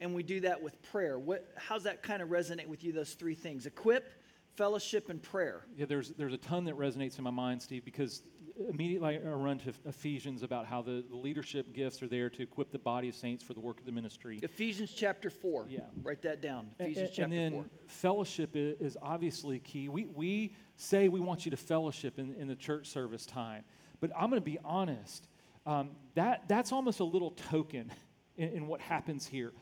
and 0.00 0.14
we 0.14 0.22
do 0.22 0.40
that 0.40 0.62
with 0.62 0.80
prayer. 0.90 1.18
What, 1.18 1.48
how's 1.56 1.84
that 1.84 2.02
kind 2.02 2.20
of 2.22 2.28
resonate 2.28 2.66
with 2.66 2.84
you, 2.84 2.92
those 2.92 3.14
three 3.14 3.34
things? 3.34 3.66
Equip, 3.66 4.12
fellowship, 4.56 5.08
and 5.08 5.22
prayer. 5.22 5.66
Yeah, 5.76 5.86
there's, 5.86 6.10
there's 6.10 6.34
a 6.34 6.38
ton 6.38 6.64
that 6.64 6.76
resonates 6.76 7.18
in 7.18 7.24
my 7.24 7.30
mind, 7.30 7.62
Steve, 7.62 7.84
because 7.84 8.22
immediately 8.70 9.18
I 9.18 9.28
run 9.28 9.58
to 9.60 9.72
Ephesians 9.84 10.42
about 10.42 10.66
how 10.66 10.82
the, 10.82 11.04
the, 11.08 11.16
leadership 11.16 11.72
gifts 11.72 12.02
are 12.02 12.08
there 12.08 12.30
to 12.30 12.42
equip 12.42 12.70
the 12.70 12.78
body 12.78 13.08
of 13.08 13.14
saints 13.14 13.42
for 13.42 13.54
the 13.54 13.60
work 13.60 13.78
of 13.78 13.86
the 13.86 13.92
ministry. 13.92 14.38
Ephesians 14.42 14.92
chapter 14.92 15.30
4. 15.30 15.66
Yeah. 15.68 15.80
Write 16.02 16.22
that 16.22 16.40
down. 16.40 16.68
Ephesians 16.78 16.98
and, 16.98 17.08
chapter 17.08 17.22
and 17.24 17.32
then 17.32 17.52
4. 17.52 17.64
fellowship 17.86 18.50
is 18.54 18.96
obviously 19.02 19.58
key. 19.60 19.88
We, 19.88 20.06
we 20.06 20.54
say 20.76 21.08
we 21.08 21.20
want 21.20 21.44
you 21.44 21.50
to 21.50 21.56
fellowship 21.56 22.18
in, 22.18 22.34
in 22.34 22.48
the 22.48 22.56
church 22.56 22.86
service 22.88 23.26
time, 23.26 23.64
but 24.00 24.10
I'm 24.16 24.30
going 24.30 24.40
to 24.40 24.44
be 24.44 24.58
honest. 24.64 25.28
Um, 25.66 25.90
that, 26.14 26.44
that's 26.48 26.72
almost 26.72 27.00
a 27.00 27.04
little 27.04 27.32
token 27.32 27.92
in, 28.36 28.48
in 28.50 28.66
what 28.66 28.80
happens 28.80 29.26
here. 29.26 29.52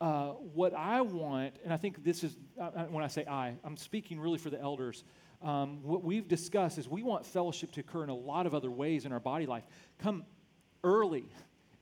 Uh, 0.00 0.30
what 0.52 0.74
I 0.74 1.00
want, 1.00 1.54
and 1.62 1.72
I 1.72 1.76
think 1.76 2.04
this 2.04 2.24
is, 2.24 2.36
uh, 2.60 2.64
uh 2.64 2.84
when 2.86 3.04
I 3.04 3.06
say 3.06 3.24
I, 3.26 3.54
I'm 3.64 3.76
speaking 3.76 4.18
really 4.18 4.38
for 4.38 4.50
the 4.50 4.60
elders 4.60 5.04
um, 5.44 5.82
what 5.82 6.02
we've 6.02 6.26
discussed 6.26 6.78
is 6.78 6.88
we 6.88 7.02
want 7.02 7.26
fellowship 7.26 7.70
to 7.72 7.80
occur 7.80 8.02
in 8.02 8.08
a 8.08 8.14
lot 8.14 8.46
of 8.46 8.54
other 8.54 8.70
ways 8.70 9.04
in 9.04 9.12
our 9.12 9.20
body 9.20 9.46
life. 9.46 9.64
Come 9.98 10.24
early 10.82 11.26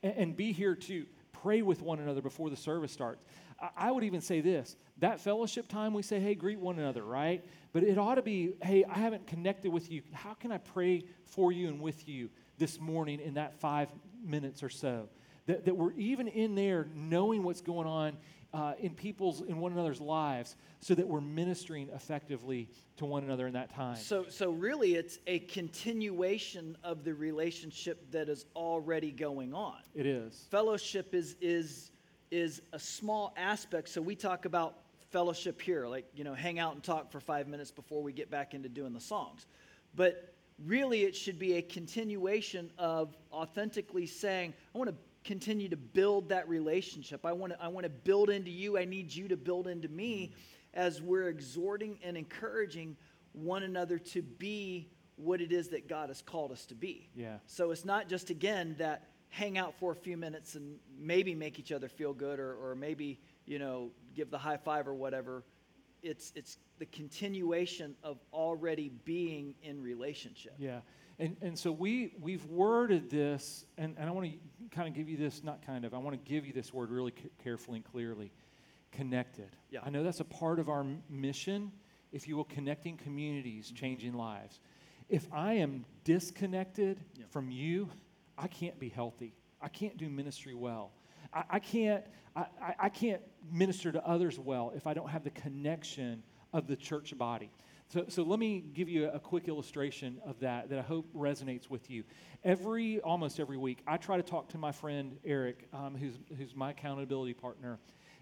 and, 0.02 0.14
and 0.16 0.36
be 0.36 0.52
here 0.52 0.74
to 0.74 1.06
pray 1.32 1.62
with 1.62 1.80
one 1.80 2.00
another 2.00 2.20
before 2.20 2.50
the 2.50 2.56
service 2.56 2.92
starts. 2.92 3.24
I, 3.60 3.68
I 3.76 3.90
would 3.92 4.04
even 4.04 4.20
say 4.20 4.40
this 4.40 4.76
that 4.98 5.20
fellowship 5.20 5.68
time, 5.68 5.94
we 5.94 6.02
say, 6.02 6.20
hey, 6.20 6.34
greet 6.34 6.58
one 6.58 6.78
another, 6.78 7.04
right? 7.04 7.44
But 7.72 7.84
it 7.84 7.98
ought 7.98 8.16
to 8.16 8.22
be, 8.22 8.54
hey, 8.62 8.84
I 8.84 8.98
haven't 8.98 9.26
connected 9.26 9.72
with 9.72 9.90
you. 9.90 10.02
How 10.12 10.34
can 10.34 10.52
I 10.52 10.58
pray 10.58 11.04
for 11.24 11.52
you 11.52 11.68
and 11.68 11.80
with 11.80 12.08
you 12.08 12.30
this 12.58 12.80
morning 12.80 13.20
in 13.20 13.34
that 13.34 13.54
five 13.60 13.88
minutes 14.24 14.62
or 14.62 14.68
so? 14.68 15.08
That, 15.46 15.64
that 15.64 15.76
we're 15.76 15.92
even 15.94 16.28
in 16.28 16.54
there 16.54 16.86
knowing 16.94 17.42
what's 17.42 17.60
going 17.60 17.88
on 17.88 18.16
uh, 18.54 18.74
in 18.78 18.94
people's 18.94 19.40
in 19.42 19.58
one 19.58 19.72
another's 19.72 20.00
lives 20.00 20.56
so 20.80 20.94
that 20.94 21.06
we're 21.06 21.20
ministering 21.20 21.88
effectively 21.94 22.68
to 22.96 23.04
one 23.04 23.24
another 23.24 23.46
in 23.46 23.54
that 23.54 23.74
time. 23.74 23.96
So 23.96 24.26
so 24.28 24.50
really 24.50 24.94
it's 24.94 25.18
a 25.26 25.40
continuation 25.40 26.76
of 26.84 27.04
the 27.04 27.14
relationship 27.14 28.10
that 28.10 28.28
is 28.28 28.44
already 28.54 29.10
going 29.10 29.54
on. 29.54 29.76
It 29.94 30.06
is. 30.06 30.46
Fellowship 30.50 31.14
is 31.14 31.36
is 31.40 31.92
is 32.30 32.62
a 32.72 32.78
small 32.78 33.34
aspect. 33.36 33.88
So 33.88 34.02
we 34.02 34.14
talk 34.14 34.44
about 34.44 34.78
fellowship 35.10 35.60
here 35.60 35.86
like 35.86 36.06
you 36.14 36.24
know 36.24 36.34
hang 36.34 36.58
out 36.58 36.74
and 36.74 36.82
talk 36.82 37.10
for 37.10 37.20
five 37.20 37.46
minutes 37.48 37.70
before 37.70 38.02
we 38.02 38.12
get 38.12 38.30
back 38.30 38.54
into 38.54 38.68
doing 38.68 38.92
the 38.92 39.00
songs. 39.00 39.46
But 39.94 40.34
really 40.66 41.04
it 41.04 41.16
should 41.16 41.38
be 41.38 41.54
a 41.54 41.62
continuation 41.62 42.70
of 42.78 43.16
authentically 43.32 44.06
saying 44.06 44.52
i 44.74 44.78
want 44.78 44.88
to 44.88 44.96
continue 45.24 45.68
to 45.68 45.76
build 45.76 46.28
that 46.30 46.48
relationship. 46.48 47.24
I 47.24 47.32
want 47.32 47.52
to 47.52 47.62
I 47.62 47.68
want 47.68 47.84
to 47.84 47.90
build 47.90 48.30
into 48.30 48.50
you. 48.50 48.78
I 48.78 48.84
need 48.84 49.14
you 49.14 49.28
to 49.28 49.36
build 49.36 49.66
into 49.66 49.88
me 49.88 50.26
hmm. 50.26 50.80
as 50.80 51.00
we're 51.00 51.28
exhorting 51.28 51.98
and 52.02 52.16
encouraging 52.16 52.96
one 53.32 53.62
another 53.62 53.98
to 53.98 54.22
be 54.22 54.88
what 55.16 55.40
it 55.40 55.52
is 55.52 55.68
that 55.68 55.88
God 55.88 56.08
has 56.08 56.22
called 56.22 56.52
us 56.52 56.66
to 56.66 56.74
be. 56.74 57.08
Yeah. 57.14 57.36
So 57.46 57.70
it's 57.70 57.84
not 57.84 58.08
just 58.08 58.30
again 58.30 58.74
that 58.78 59.08
hang 59.28 59.56
out 59.56 59.74
for 59.78 59.92
a 59.92 59.96
few 59.96 60.16
minutes 60.16 60.56
and 60.56 60.76
maybe 60.98 61.34
make 61.34 61.58
each 61.58 61.72
other 61.72 61.88
feel 61.88 62.12
good 62.12 62.38
or, 62.38 62.54
or 62.54 62.74
maybe, 62.74 63.18
you 63.46 63.58
know, 63.58 63.90
give 64.14 64.30
the 64.30 64.38
high 64.38 64.58
five 64.58 64.86
or 64.86 64.94
whatever. 64.94 65.42
It's 66.02 66.32
it's 66.34 66.58
the 66.78 66.86
continuation 66.86 67.94
of 68.02 68.18
already 68.32 68.90
being 69.04 69.54
in 69.62 69.82
relationship. 69.82 70.54
Yeah. 70.58 70.80
And, 71.18 71.36
and 71.40 71.58
so 71.58 71.70
we, 71.70 72.14
we've 72.20 72.44
worded 72.46 73.10
this, 73.10 73.64
and, 73.78 73.94
and 73.98 74.08
I 74.08 74.12
want 74.12 74.30
to 74.30 74.38
kind 74.74 74.88
of 74.88 74.94
give 74.94 75.08
you 75.08 75.16
this, 75.16 75.44
not 75.44 75.64
kind 75.64 75.84
of, 75.84 75.94
I 75.94 75.98
want 75.98 76.12
to 76.22 76.30
give 76.30 76.46
you 76.46 76.52
this 76.52 76.72
word 76.72 76.90
really 76.90 77.12
c- 77.16 77.30
carefully 77.42 77.76
and 77.76 77.84
clearly 77.84 78.32
connected. 78.90 79.48
Yeah. 79.70 79.80
I 79.84 79.90
know 79.90 80.02
that's 80.02 80.20
a 80.20 80.24
part 80.24 80.58
of 80.58 80.68
our 80.68 80.84
mission, 81.08 81.70
if 82.12 82.26
you 82.26 82.36
will, 82.36 82.44
connecting 82.44 82.96
communities, 82.96 83.66
mm-hmm. 83.66 83.76
changing 83.76 84.14
lives. 84.14 84.60
If 85.08 85.26
I 85.32 85.54
am 85.54 85.84
disconnected 86.04 86.98
yeah. 87.14 87.24
from 87.30 87.50
you, 87.50 87.88
I 88.38 88.48
can't 88.48 88.78
be 88.78 88.88
healthy. 88.88 89.34
I 89.60 89.68
can't 89.68 89.96
do 89.96 90.08
ministry 90.08 90.54
well. 90.54 90.92
I, 91.32 91.44
I 91.50 91.58
can't, 91.58 92.04
I, 92.34 92.46
I 92.80 92.88
can't 92.88 93.20
minister 93.50 93.92
to 93.92 94.04
others 94.06 94.38
well 94.38 94.72
if 94.74 94.86
I 94.86 94.94
don't 94.94 95.10
have 95.10 95.24
the 95.24 95.30
connection 95.30 96.22
of 96.52 96.66
the 96.66 96.76
church 96.76 97.16
body. 97.16 97.50
So, 97.92 98.06
so 98.08 98.22
let 98.22 98.38
me 98.38 98.64
give 98.72 98.88
you 98.88 99.10
a, 99.10 99.20
quick 99.20 99.48
illustration 99.48 100.18
of 100.24 100.40
that 100.40 100.70
that 100.70 100.78
I 100.78 100.82
hope 100.82 101.12
resonates 101.14 101.68
with 101.68 101.90
you. 101.90 102.04
Every, 102.42 103.00
almost 103.00 103.38
every 103.38 103.58
week, 103.58 103.82
I 103.86 103.98
try 103.98 104.16
to 104.16 104.22
talk 104.22 104.48
to 104.50 104.58
my 104.58 104.72
friend 104.72 105.18
Eric, 105.26 105.68
um, 105.74 105.94
who's, 105.94 106.14
who's 106.38 106.56
my 106.56 106.70
accountability 106.70 107.34
partner. 107.34 107.78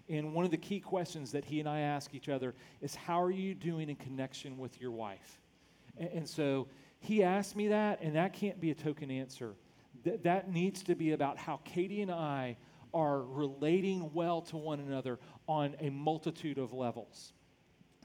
And 0.09 0.33
one 0.33 0.43
of 0.43 0.51
the 0.51 0.57
key 0.57 0.81
questions 0.81 1.31
that 1.31 1.45
he 1.45 1.61
and 1.61 1.69
I 1.69 1.79
ask 1.79 2.13
each 2.13 2.27
other 2.27 2.53
is, 2.81 2.95
How 2.95 3.21
are 3.21 3.31
you 3.31 3.55
doing 3.55 3.89
in 3.89 3.95
connection 3.95 4.57
with 4.57 4.81
your 4.81 4.91
wife? 4.91 5.39
And, 5.97 6.09
and 6.09 6.27
so 6.27 6.67
he 6.99 7.23
asked 7.23 7.55
me 7.55 7.69
that, 7.69 8.01
and 8.01 8.17
that 8.17 8.33
can't 8.33 8.59
be 8.59 8.71
a 8.71 8.75
token 8.75 9.09
answer. 9.09 9.53
Th- 10.03 10.19
that 10.23 10.51
needs 10.51 10.83
to 10.83 10.95
be 10.95 11.13
about 11.13 11.37
how 11.37 11.61
Katie 11.63 12.01
and 12.01 12.11
I 12.11 12.57
are 12.93 13.21
relating 13.21 14.11
well 14.11 14.41
to 14.41 14.57
one 14.57 14.81
another 14.81 15.17
on 15.47 15.77
a 15.79 15.89
multitude 15.89 16.57
of 16.57 16.73
levels. 16.73 17.31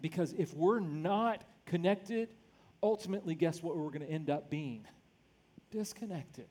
Because 0.01 0.33
if 0.35 0.55
we're 0.55 0.79
not 0.79 1.43
connected, 1.67 2.29
ultimately, 2.83 3.35
guess 3.35 3.63
what 3.63 3.77
we're 3.77 3.91
going 3.91 4.07
to 4.07 4.11
end 4.11 4.31
up 4.31 4.49
being? 4.49 4.87
Disconnected. 5.71 6.49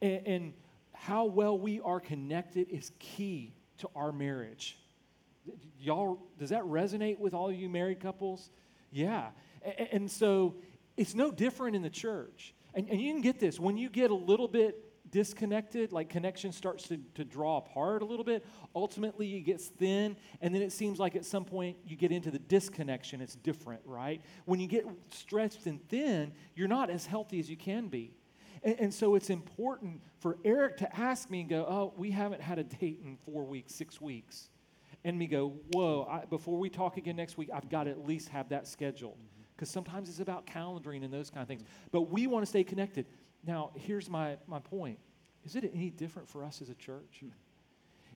And, 0.00 0.26
and 0.26 0.52
how 0.92 1.24
well 1.24 1.58
we 1.58 1.80
are 1.80 2.00
connected 2.00 2.68
is 2.70 2.92
key 2.98 3.54
to 3.78 3.88
our 3.94 4.12
marriage. 4.12 4.78
Y'all, 5.80 6.18
does 6.38 6.50
that 6.50 6.62
resonate 6.62 7.18
with 7.18 7.34
all 7.34 7.52
you 7.52 7.68
married 7.68 8.00
couples? 8.00 8.50
Yeah. 8.90 9.28
And, 9.62 9.88
and 9.92 10.10
so 10.10 10.56
it's 10.96 11.14
no 11.14 11.30
different 11.30 11.76
in 11.76 11.82
the 11.82 11.90
church. 11.90 12.54
And, 12.74 12.88
and 12.90 13.00
you 13.00 13.12
can 13.12 13.22
get 13.22 13.40
this 13.40 13.58
when 13.58 13.76
you 13.76 13.88
get 13.88 14.10
a 14.10 14.14
little 14.14 14.48
bit 14.48 14.85
disconnected, 15.10 15.92
like 15.92 16.08
connection 16.08 16.52
starts 16.52 16.88
to, 16.88 16.98
to 17.14 17.24
draw 17.24 17.58
apart 17.58 18.02
a 18.02 18.04
little 18.04 18.24
bit. 18.24 18.44
Ultimately, 18.74 19.36
it 19.36 19.40
gets 19.42 19.66
thin, 19.66 20.16
and 20.40 20.54
then 20.54 20.62
it 20.62 20.72
seems 20.72 20.98
like 20.98 21.16
at 21.16 21.24
some 21.24 21.44
point 21.44 21.76
you 21.84 21.96
get 21.96 22.12
into 22.12 22.30
the 22.30 22.38
disconnection. 22.38 23.20
It's 23.20 23.36
different, 23.36 23.82
right? 23.84 24.20
When 24.44 24.60
you 24.60 24.66
get 24.66 24.86
stretched 25.10 25.66
and 25.66 25.86
thin, 25.88 26.32
you're 26.54 26.68
not 26.68 26.90
as 26.90 27.06
healthy 27.06 27.38
as 27.38 27.50
you 27.50 27.56
can 27.56 27.88
be. 27.88 28.12
And, 28.62 28.80
and 28.80 28.94
so 28.94 29.14
it's 29.14 29.30
important 29.30 30.02
for 30.18 30.38
Eric 30.44 30.78
to 30.78 30.96
ask 30.98 31.30
me 31.30 31.40
and 31.40 31.48
go, 31.48 31.64
Oh, 31.68 31.94
we 31.96 32.10
haven't 32.10 32.42
had 32.42 32.58
a 32.58 32.64
date 32.64 33.00
in 33.04 33.16
four 33.24 33.44
weeks, 33.44 33.74
six 33.74 34.00
weeks. 34.00 34.50
And 35.04 35.18
me 35.18 35.26
go, 35.26 35.54
Whoa, 35.72 36.06
I, 36.10 36.24
before 36.26 36.58
we 36.58 36.68
talk 36.68 36.96
again 36.96 37.16
next 37.16 37.38
week, 37.38 37.48
I've 37.54 37.68
got 37.68 37.84
to 37.84 37.90
at 37.90 38.06
least 38.06 38.28
have 38.30 38.48
that 38.50 38.66
scheduled. 38.66 39.14
Mm-hmm. 39.14 39.42
Because 39.54 39.70
sometimes 39.70 40.10
it's 40.10 40.20
about 40.20 40.46
calendaring 40.46 41.02
and 41.02 41.10
those 41.10 41.30
kind 41.30 41.40
of 41.40 41.48
things. 41.48 41.62
But 41.90 42.10
we 42.10 42.26
want 42.26 42.42
to 42.42 42.46
stay 42.46 42.62
connected. 42.62 43.06
Now, 43.46 43.70
here's 43.74 44.10
my, 44.10 44.36
my 44.46 44.58
point 44.58 44.98
is 45.44 45.54
it 45.54 45.70
any 45.72 45.90
different 45.90 46.28
for 46.28 46.42
us 46.44 46.60
as 46.60 46.68
a 46.68 46.74
church? 46.74 47.22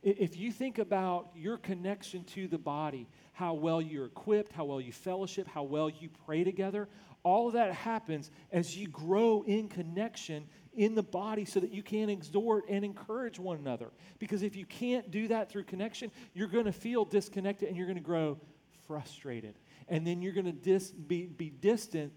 If 0.02 0.36
you 0.36 0.50
think 0.50 0.78
about 0.78 1.30
your 1.36 1.58
connection 1.58 2.24
to 2.24 2.48
the 2.48 2.58
body, 2.58 3.06
how 3.32 3.54
well 3.54 3.80
you're 3.80 4.06
equipped, 4.06 4.50
how 4.50 4.64
well 4.64 4.80
you 4.80 4.92
fellowship, 4.92 5.46
how 5.46 5.62
well 5.62 5.88
you 5.88 6.08
pray 6.26 6.42
together, 6.42 6.88
all 7.22 7.46
of 7.46 7.52
that 7.52 7.72
happens 7.72 8.30
as 8.50 8.76
you 8.76 8.88
grow 8.88 9.44
in 9.46 9.68
connection 9.68 10.48
in 10.72 10.94
the 10.94 11.02
body 11.02 11.44
so 11.44 11.60
that 11.60 11.70
you 11.70 11.82
can 11.82 12.08
exhort 12.08 12.64
and 12.68 12.84
encourage 12.84 13.38
one 13.38 13.58
another. 13.58 13.90
Because 14.18 14.42
if 14.42 14.56
you 14.56 14.64
can't 14.64 15.10
do 15.10 15.28
that 15.28 15.50
through 15.50 15.64
connection, 15.64 16.10
you're 16.34 16.48
going 16.48 16.64
to 16.64 16.72
feel 16.72 17.04
disconnected 17.04 17.68
and 17.68 17.76
you're 17.76 17.86
going 17.86 17.98
to 17.98 18.02
grow 18.02 18.38
frustrated. 18.86 19.54
And 19.88 20.06
then 20.06 20.22
you're 20.22 20.32
going 20.32 20.46
to 20.46 20.52
dis- 20.52 20.90
be, 20.90 21.26
be 21.26 21.50
distant 21.50 22.12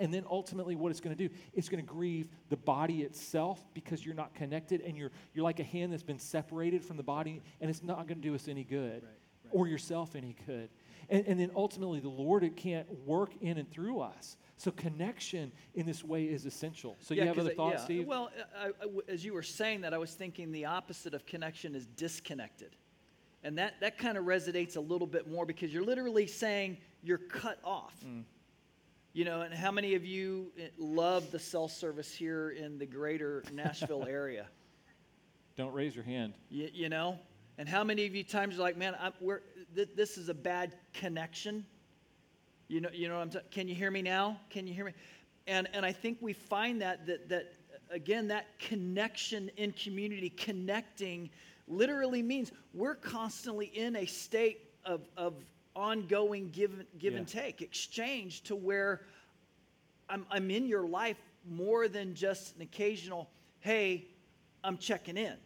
and 0.00 0.12
then 0.12 0.24
ultimately, 0.28 0.74
what 0.74 0.90
it's 0.90 1.00
going 1.00 1.14
to 1.14 1.28
do, 1.28 1.32
it's 1.52 1.68
going 1.68 1.84
to 1.84 1.88
grieve 1.88 2.28
the 2.48 2.56
body 2.56 3.02
itself 3.02 3.62
because 3.74 4.04
you're 4.04 4.14
not 4.14 4.34
connected 4.34 4.80
and 4.80 4.96
you're, 4.96 5.10
you're 5.34 5.44
like 5.44 5.60
a 5.60 5.64
hand 5.64 5.92
that's 5.92 6.02
been 6.02 6.18
separated 6.18 6.82
from 6.82 6.96
the 6.96 7.02
body, 7.02 7.42
and 7.60 7.70
it's 7.70 7.82
not 7.82 8.08
going 8.08 8.20
to 8.20 8.28
do 8.28 8.34
us 8.34 8.48
any 8.48 8.64
good 8.64 9.02
right, 9.02 9.02
right. 9.02 9.52
or 9.52 9.68
yourself 9.68 10.16
any 10.16 10.34
good. 10.46 10.70
And, 11.10 11.26
and 11.26 11.38
then 11.38 11.50
ultimately, 11.54 12.00
the 12.00 12.08
Lord 12.08 12.42
it 12.42 12.56
can't 12.56 12.90
work 13.06 13.32
in 13.42 13.58
and 13.58 13.70
through 13.70 14.00
us. 14.00 14.38
So 14.56 14.70
connection 14.70 15.52
in 15.74 15.84
this 15.84 16.02
way 16.02 16.24
is 16.24 16.46
essential. 16.46 16.96
So 17.00 17.14
yeah, 17.14 17.22
you 17.22 17.28
have 17.28 17.38
other 17.38 17.54
thoughts, 17.54 17.80
yeah. 17.80 17.84
Steve? 17.84 18.06
Well, 18.06 18.30
I, 18.58 18.68
I, 18.68 18.72
as 19.08 19.24
you 19.24 19.34
were 19.34 19.42
saying 19.42 19.82
that, 19.82 19.92
I 19.92 19.98
was 19.98 20.12
thinking 20.14 20.50
the 20.50 20.64
opposite 20.64 21.12
of 21.12 21.26
connection 21.26 21.74
is 21.74 21.86
disconnected. 21.86 22.74
And 23.42 23.56
that, 23.58 23.74
that 23.80 23.98
kind 23.98 24.18
of 24.18 24.24
resonates 24.24 24.76
a 24.76 24.80
little 24.80 25.06
bit 25.06 25.30
more 25.30 25.46
because 25.46 25.72
you're 25.72 25.84
literally 25.84 26.26
saying 26.26 26.78
you're 27.02 27.18
cut 27.18 27.58
off. 27.64 27.94
Mm 28.04 28.24
You 29.12 29.24
know, 29.24 29.40
and 29.40 29.52
how 29.52 29.72
many 29.72 29.96
of 29.96 30.04
you 30.04 30.52
eh, 30.56 30.68
love 30.78 31.32
the 31.32 31.38
cell 31.38 31.66
service 31.66 32.12
here 32.12 32.50
in 32.50 32.78
the 32.78 32.86
greater 32.86 33.42
Nashville 33.52 34.04
area? 34.08 34.46
Don't 35.56 35.72
raise 35.72 35.96
your 35.96 36.04
hand. 36.04 36.34
You, 36.48 36.70
you 36.72 36.88
know? 36.88 37.18
And 37.58 37.68
how 37.68 37.82
many 37.82 38.06
of 38.06 38.14
you 38.14 38.22
times 38.22 38.56
are 38.56 38.62
like, 38.62 38.76
man, 38.76 38.94
I'm, 39.00 39.12
we're, 39.20 39.40
th- 39.74 39.90
this 39.96 40.16
is 40.16 40.28
a 40.28 40.34
bad 40.34 40.74
connection? 40.94 41.66
You 42.68 42.82
know, 42.82 42.88
you 42.92 43.08
know 43.08 43.16
what 43.16 43.22
I'm 43.22 43.30
saying? 43.32 43.44
Can 43.50 43.66
you 43.66 43.74
hear 43.74 43.90
me 43.90 44.00
now? 44.00 44.38
Can 44.48 44.68
you 44.68 44.74
hear 44.74 44.84
me? 44.84 44.92
And, 45.48 45.68
and 45.72 45.84
I 45.84 45.90
think 45.90 46.18
we 46.20 46.32
find 46.32 46.80
that, 46.80 47.04
that, 47.06 47.28
that, 47.30 47.54
again, 47.90 48.28
that 48.28 48.60
connection 48.60 49.50
in 49.56 49.72
community, 49.72 50.30
connecting, 50.30 51.30
literally 51.66 52.22
means 52.22 52.52
we're 52.72 52.94
constantly 52.94 53.66
in 53.66 53.96
a 53.96 54.06
state 54.06 54.60
of, 54.84 55.00
of 55.16 55.34
ongoing 55.80 56.50
give 56.50 56.84
give 56.98 57.14
and 57.14 57.26
take, 57.26 57.62
exchange 57.62 58.42
to 58.42 58.54
where 58.54 59.00
I'm, 60.08 60.26
I'm 60.30 60.50
in 60.50 60.66
your 60.66 60.86
life 60.86 61.16
more 61.48 61.88
than 61.88 62.14
just 62.14 62.56
an 62.56 62.62
occasional, 62.62 63.30
hey, 63.60 64.06
I'm 64.62 64.76
checking 64.76 65.16
in. 65.16 65.36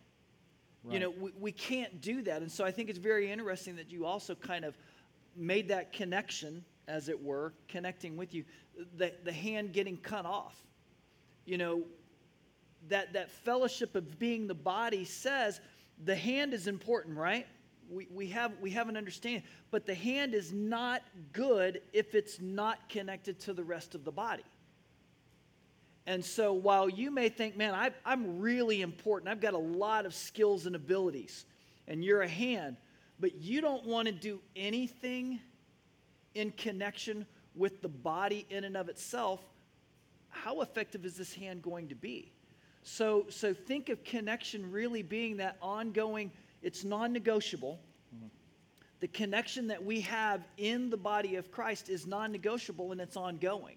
You 0.92 1.00
know, 1.00 1.10
we, 1.10 1.32
we 1.40 1.52
can't 1.52 2.00
do 2.02 2.20
that. 2.22 2.42
And 2.42 2.52
so 2.52 2.64
I 2.64 2.70
think 2.70 2.90
it's 2.90 2.98
very 2.98 3.30
interesting 3.30 3.76
that 3.76 3.90
you 3.90 4.04
also 4.04 4.34
kind 4.34 4.66
of 4.66 4.76
made 5.34 5.68
that 5.68 5.92
connection, 5.92 6.62
as 6.88 7.08
it 7.08 7.22
were, 7.22 7.54
connecting 7.68 8.18
with 8.18 8.34
you, 8.34 8.44
the, 8.98 9.12
the 9.24 9.32
hand 9.32 9.72
getting 9.72 9.96
cut 9.96 10.26
off. 10.26 10.56
You 11.46 11.56
know, 11.56 11.82
that, 12.88 13.14
that 13.14 13.30
fellowship 13.30 13.94
of 13.94 14.18
being 14.18 14.46
the 14.46 14.54
body 14.54 15.04
says 15.04 15.60
the 16.04 16.16
hand 16.16 16.52
is 16.52 16.66
important, 16.66 17.16
right? 17.16 17.46
We, 17.90 18.08
we, 18.12 18.28
have, 18.28 18.52
we 18.60 18.70
have 18.70 18.88
an 18.88 18.96
understanding, 18.96 19.42
but 19.70 19.86
the 19.86 19.94
hand 19.94 20.34
is 20.34 20.52
not 20.52 21.02
good 21.32 21.82
if 21.92 22.14
it's 22.14 22.40
not 22.40 22.88
connected 22.88 23.38
to 23.40 23.52
the 23.52 23.64
rest 23.64 23.94
of 23.94 24.04
the 24.04 24.12
body. 24.12 24.44
And 26.06 26.24
so 26.24 26.52
while 26.52 26.88
you 26.88 27.10
may 27.10 27.28
think, 27.28 27.56
man, 27.56 27.74
I, 27.74 27.90
I'm 28.04 28.40
really 28.40 28.82
important, 28.82 29.30
I've 29.30 29.40
got 29.40 29.54
a 29.54 29.58
lot 29.58 30.04
of 30.04 30.14
skills 30.14 30.66
and 30.66 30.76
abilities, 30.76 31.46
and 31.88 32.04
you're 32.04 32.22
a 32.22 32.28
hand, 32.28 32.76
but 33.20 33.36
you 33.36 33.60
don't 33.60 33.86
want 33.86 34.06
to 34.06 34.12
do 34.12 34.40
anything 34.54 35.40
in 36.34 36.50
connection 36.52 37.26
with 37.54 37.80
the 37.80 37.88
body 37.88 38.46
in 38.50 38.64
and 38.64 38.76
of 38.76 38.88
itself, 38.88 39.40
how 40.28 40.60
effective 40.60 41.04
is 41.04 41.16
this 41.16 41.32
hand 41.32 41.62
going 41.62 41.88
to 41.88 41.94
be? 41.94 42.32
So, 42.82 43.26
so 43.30 43.54
think 43.54 43.88
of 43.88 44.04
connection 44.04 44.70
really 44.70 45.02
being 45.02 45.38
that 45.38 45.56
ongoing, 45.62 46.30
it's 46.64 46.82
non 46.82 47.12
negotiable. 47.12 47.78
The 49.00 49.08
connection 49.08 49.66
that 49.66 49.84
we 49.84 50.00
have 50.00 50.42
in 50.56 50.88
the 50.88 50.96
body 50.96 51.36
of 51.36 51.52
Christ 51.52 51.90
is 51.90 52.06
non 52.06 52.32
negotiable 52.32 52.90
and 52.90 53.00
it's 53.00 53.16
ongoing. 53.16 53.76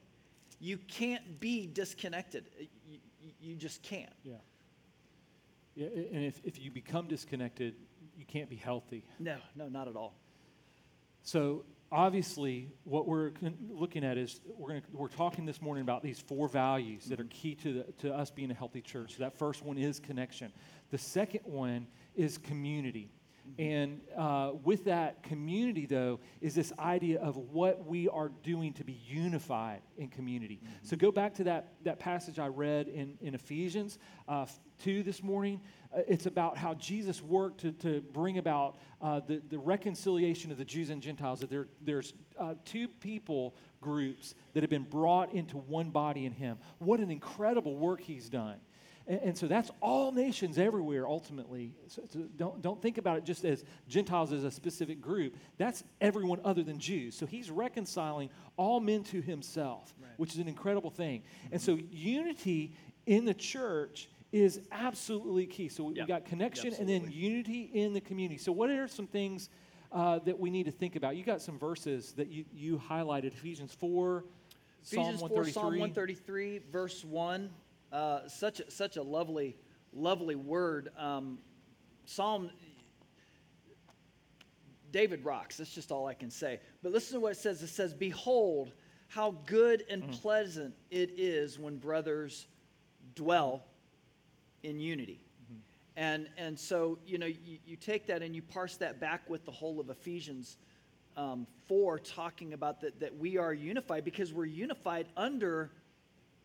You 0.59 0.77
can't 0.77 1.39
be 1.39 1.67
disconnected. 1.67 2.45
You, 2.89 2.99
you- 3.41 3.55
just 3.55 3.83
can't. 3.83 4.13
Yeah. 4.23 4.35
Yeah, 5.75 5.87
and 6.13 6.23
if, 6.23 6.39
if 6.43 6.59
you 6.59 6.71
become 6.71 7.07
disconnected, 7.07 7.75
you 8.17 8.25
can't 8.25 8.49
be 8.49 8.55
healthy. 8.55 9.03
No, 9.19 9.35
no, 9.55 9.67
not 9.67 9.87
at 9.87 9.95
all. 9.95 10.15
So 11.21 11.65
obviously, 11.91 12.69
what 12.83 13.07
we're 13.07 13.31
looking 13.69 14.03
at 14.03 14.17
is 14.17 14.39
we're 14.57 14.79
to 14.79 14.81
we're 14.91 15.07
talking 15.07 15.45
this 15.45 15.61
morning 15.61 15.83
about 15.83 16.03
these 16.03 16.19
four 16.19 16.47
values 16.47 17.05
that 17.05 17.19
are 17.19 17.23
mm-hmm. 17.23 17.29
key 17.29 17.55
to 17.55 17.73
the, 17.73 17.83
to 17.99 18.13
us 18.13 18.31
being 18.31 18.49
a 18.49 18.53
healthy 18.53 18.81
church. 18.81 19.17
So 19.17 19.23
that 19.23 19.37
first 19.37 19.63
one 19.63 19.77
is 19.77 19.99
connection. 19.99 20.51
The 20.89 20.97
second 20.97 21.41
one 21.43 21.87
is 22.17 22.37
community. 22.37 23.11
And 23.59 24.01
uh, 24.15 24.51
with 24.63 24.85
that 24.85 25.23
community, 25.23 25.85
though, 25.85 26.19
is 26.41 26.53
this 26.53 26.71
idea 26.77 27.19
of 27.19 27.37
what 27.37 27.85
we 27.85 28.07
are 28.07 28.29
doing 28.43 28.73
to 28.73 28.83
be 28.83 28.99
unified 29.07 29.81
in 29.97 30.09
community. 30.09 30.59
So 30.83 30.95
go 30.95 31.11
back 31.11 31.33
to 31.35 31.45
that, 31.45 31.73
that 31.83 31.99
passage 31.99 32.37
I 32.39 32.47
read 32.47 32.87
in, 32.87 33.17
in 33.19 33.33
Ephesians 33.33 33.97
uh, 34.27 34.45
2 34.83 35.01
this 35.01 35.23
morning. 35.23 35.61
Uh, 35.95 36.01
it's 36.07 36.27
about 36.27 36.57
how 36.57 36.75
Jesus 36.75 37.21
worked 37.21 37.61
to, 37.61 37.71
to 37.73 38.01
bring 38.01 38.37
about 38.37 38.77
uh, 39.01 39.21
the, 39.25 39.41
the 39.49 39.57
reconciliation 39.57 40.51
of 40.51 40.57
the 40.57 40.65
Jews 40.65 40.91
and 40.91 41.01
Gentiles, 41.01 41.39
that 41.39 41.49
there, 41.49 41.67
there's 41.81 42.13
uh, 42.37 42.53
two 42.63 42.87
people 42.87 43.55
groups 43.81 44.35
that 44.53 44.61
have 44.61 44.69
been 44.69 44.83
brought 44.83 45.33
into 45.33 45.57
one 45.57 45.89
body 45.89 46.25
in 46.25 46.31
Him. 46.31 46.57
What 46.77 46.99
an 46.99 47.09
incredible 47.09 47.75
work 47.75 48.01
He's 48.01 48.29
done. 48.29 48.57
And, 49.07 49.21
and 49.21 49.37
so 49.37 49.47
that's 49.47 49.71
all 49.81 50.11
nations 50.11 50.57
everywhere, 50.57 51.07
ultimately. 51.07 51.73
So, 51.87 52.03
so 52.11 52.19
don't, 52.35 52.61
don't 52.61 52.81
think 52.81 52.97
about 52.97 53.17
it 53.17 53.23
just 53.25 53.45
as 53.45 53.63
Gentiles 53.87 54.33
as 54.33 54.43
a 54.43 54.51
specific 54.51 55.01
group. 55.01 55.35
That's 55.57 55.83
everyone 56.01 56.39
other 56.43 56.63
than 56.63 56.79
Jews. 56.79 57.15
So 57.15 57.25
he's 57.25 57.49
reconciling 57.49 58.29
all 58.57 58.79
men 58.79 59.03
to 59.05 59.21
himself, 59.21 59.93
Right. 60.01 60.11
which 60.17 60.33
is 60.33 60.39
an 60.39 60.47
incredible 60.47 60.89
thing. 60.89 61.23
And 61.51 61.61
so 61.61 61.79
unity 61.89 62.73
in 63.05 63.25
the 63.25 63.33
church 63.33 64.09
is 64.31 64.59
absolutely 64.71 65.45
key. 65.45 65.69
So 65.69 65.85
we, 65.85 65.95
Yeah. 65.95 66.03
we 66.03 66.07
got 66.07 66.25
connection 66.25 66.73
and 66.73 66.87
then 66.87 67.09
unity 67.09 67.69
in 67.73 67.93
the 67.93 68.01
community. 68.01 68.37
So, 68.37 68.51
what 68.51 68.69
are 68.69 68.87
some 68.87 69.07
things 69.07 69.49
uh, 69.91 70.19
that 70.19 70.37
we 70.37 70.49
need 70.49 70.65
to 70.65 70.71
think 70.71 70.97
about? 70.97 71.15
You 71.15 71.23
got 71.23 71.41
some 71.41 71.57
verses 71.57 72.11
that 72.13 72.27
you, 72.27 72.43
you 72.53 72.77
highlighted 72.77 73.27
Ephesians 73.27 73.73
4, 73.73 74.25
Ephesians 74.83 75.19
Psalm 75.19 75.29
4, 75.29 75.45
Psalm 75.45 75.65
133, 75.65 76.59
verse 76.71 77.05
1. 77.05 77.49
Uh, 77.91 78.27
such, 78.27 78.59
a, 78.59 78.69
such 78.69 78.97
a 78.97 79.01
lovely, 79.01 79.55
lovely 79.93 80.35
word. 80.35 80.89
Um, 80.97 81.39
Psalm, 82.05 82.49
David 84.91 85.23
rocks. 85.23 85.57
That's 85.57 85.73
just 85.73 85.91
all 85.91 86.07
I 86.07 86.13
can 86.13 86.29
say. 86.29 86.59
But 86.83 86.91
listen 86.91 87.15
to 87.15 87.19
what 87.21 87.33
it 87.33 87.37
says. 87.37 87.61
It 87.61 87.67
says, 87.67 87.93
Behold, 87.93 88.73
how 89.07 89.31
good 89.45 89.83
and 89.89 90.03
Mm. 90.03 90.21
pleasant 90.21 90.75
it 90.91 91.11
is 91.17 91.59
when 91.59 91.77
brothers 91.77 92.47
dwell 93.15 93.63
in 94.63 94.79
unity. 94.79 95.23
Mm-hmm. 95.43 95.59
And, 95.95 96.29
and 96.37 96.59
so, 96.59 96.99
you 97.05 97.17
know, 97.17 97.25
you, 97.25 97.59
you 97.65 97.75
take 97.77 98.05
that 98.07 98.21
and 98.21 98.35
you 98.35 98.41
parse 98.41 98.75
that 98.77 98.99
back 98.99 99.29
with 99.29 99.45
the 99.45 99.51
whole 99.51 99.79
of 99.79 99.89
Ephesians 99.89 100.57
um, 101.15 101.47
4, 101.67 101.99
talking 101.99 102.53
about 102.53 102.79
that, 102.81 102.99
that 102.99 103.17
we 103.17 103.37
are 103.37 103.53
unified 103.53 104.05
because 104.05 104.33
we're 104.33 104.45
unified 104.45 105.07
under 105.17 105.71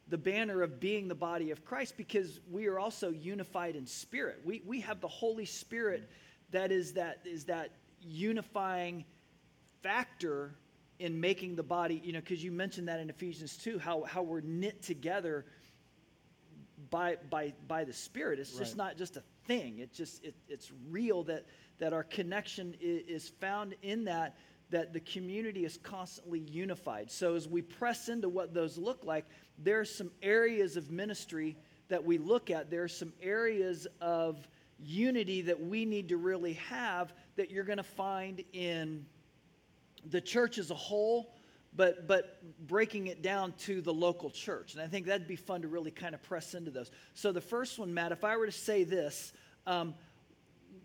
the 0.08 0.18
banner 0.18 0.62
of 0.62 0.80
being 0.80 1.08
the 1.08 1.14
body 1.14 1.50
of 1.50 1.64
Christ 1.64 1.96
because 1.96 2.40
we 2.50 2.66
are 2.66 2.78
also 2.78 3.10
unified 3.10 3.76
in 3.76 3.86
spirit. 3.86 4.40
We, 4.44 4.62
we 4.66 4.80
have 4.80 5.00
the 5.00 5.08
Holy 5.08 5.46
Spirit 5.46 6.08
that 6.50 6.70
is 6.72 6.94
that, 6.94 7.20
is 7.24 7.44
that 7.44 7.70
unifying 8.00 9.04
factor 9.82 10.54
in 10.98 11.20
making 11.20 11.56
the 11.56 11.62
body, 11.62 12.00
you 12.04 12.12
know, 12.12 12.20
because 12.20 12.42
you 12.44 12.52
mentioned 12.52 12.88
that 12.88 13.00
in 13.00 13.10
Ephesians 13.10 13.56
2, 13.56 13.78
how, 13.78 14.02
how 14.02 14.22
we're 14.22 14.40
knit 14.40 14.82
together 14.82 15.44
by, 16.90 17.16
by, 17.30 17.54
by 17.66 17.84
the 17.84 17.92
Spirit. 17.92 18.38
It's 18.38 18.56
just 18.56 18.72
Right. 18.72 18.88
not 18.88 18.96
just 18.96 19.16
a 19.16 19.22
thing. 19.46 19.78
It's 19.78 19.96
just, 19.96 20.22
it, 20.24 20.34
it's 20.48 20.70
real 20.90 21.24
that, 21.24 21.46
that 21.78 21.92
our 21.92 22.04
connection 22.04 22.74
is, 22.80 23.24
is 23.24 23.28
found 23.40 23.74
in 23.82 24.04
that, 24.04 24.36
that 24.72 24.92
the 24.92 25.00
community 25.00 25.64
is 25.64 25.78
constantly 25.82 26.40
unified. 26.40 27.10
So 27.10 27.36
as 27.36 27.46
we 27.46 27.62
press 27.62 28.08
into 28.08 28.28
what 28.28 28.52
those 28.52 28.76
look 28.76 29.04
like, 29.04 29.26
there 29.58 29.78
are 29.80 29.84
some 29.84 30.10
areas 30.22 30.76
of 30.76 30.90
ministry 30.90 31.56
that 31.88 32.02
we 32.04 32.18
look 32.18 32.50
at. 32.50 32.70
There 32.70 32.82
are 32.82 32.88
some 32.88 33.12
areas 33.22 33.86
of 34.00 34.48
unity 34.80 35.42
that 35.42 35.62
we 35.62 35.84
need 35.84 36.08
to 36.08 36.16
really 36.16 36.54
have 36.54 37.12
that 37.36 37.50
you're 37.50 37.64
going 37.64 37.78
to 37.78 37.84
find 37.84 38.42
in 38.52 39.04
the 40.10 40.20
church 40.20 40.58
as 40.58 40.70
a 40.70 40.74
whole, 40.74 41.34
but 41.76 42.08
but 42.08 42.42
breaking 42.66 43.06
it 43.08 43.22
down 43.22 43.52
to 43.52 43.82
the 43.82 43.92
local 43.92 44.30
church. 44.30 44.72
And 44.72 44.82
I 44.82 44.86
think 44.86 45.06
that'd 45.06 45.28
be 45.28 45.36
fun 45.36 45.62
to 45.62 45.68
really 45.68 45.90
kind 45.90 46.14
of 46.14 46.22
press 46.22 46.54
into 46.54 46.70
those. 46.70 46.90
So 47.14 47.30
the 47.30 47.40
first 47.40 47.78
one, 47.78 47.92
Matt, 47.92 48.10
if 48.10 48.24
I 48.24 48.36
were 48.36 48.46
to 48.46 48.52
say 48.52 48.84
this, 48.84 49.32
um, 49.66 49.94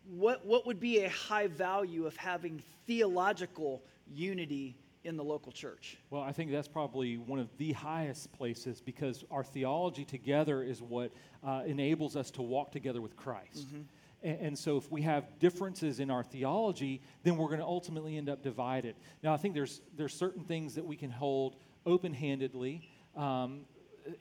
what 0.10 0.46
what 0.46 0.65
would 0.65 0.80
be 0.80 1.04
a 1.04 1.10
high 1.10 1.48
value 1.48 2.06
of 2.06 2.15
having 2.15 2.63
theological 2.86 3.84
unity 4.13 4.78
in 5.04 5.15
the 5.15 5.24
local 5.24 5.52
church? 5.52 5.98
Well, 6.10 6.22
I 6.22 6.32
think 6.32 6.52
that's 6.52 6.67
probably 6.67 7.17
one 7.17 7.39
of 7.39 7.50
the 7.58 7.72
highest 7.72 8.32
places 8.34 8.82
because 8.82 9.24
our 9.32 9.43
theology 9.43 10.04
together 10.04 10.63
is 10.63 10.82
what 10.82 11.12
uh, 11.46 11.63
enables 11.65 12.15
us 12.15 12.30
to 12.32 12.41
walk 12.41 12.72
together 12.72 13.02
with 13.02 13.15
Christ. 13.15 13.67
And, 14.24 14.39
and 14.39 14.60
so, 14.60 14.78
if 14.78 14.91
we 14.91 15.02
have 15.04 15.39
differences 15.39 16.00
in 16.00 16.12
our 16.12 16.24
theology, 16.24 17.02
then 17.24 17.38
we're 17.38 17.48
going 17.48 17.60
to 17.60 17.65
ultimately 17.65 18.17
end 18.17 18.30
up 18.30 18.43
divided. 18.43 18.96
Now, 19.24 19.34
I 19.34 19.38
think 19.38 19.54
there's 19.54 19.82
there's 19.96 20.13
certain 20.13 20.43
things 20.43 20.76
that 20.76 20.86
we 20.86 20.96
can 20.96 21.10
hold 21.10 21.56
open-handedly, 21.86 22.89
um, 23.15 23.62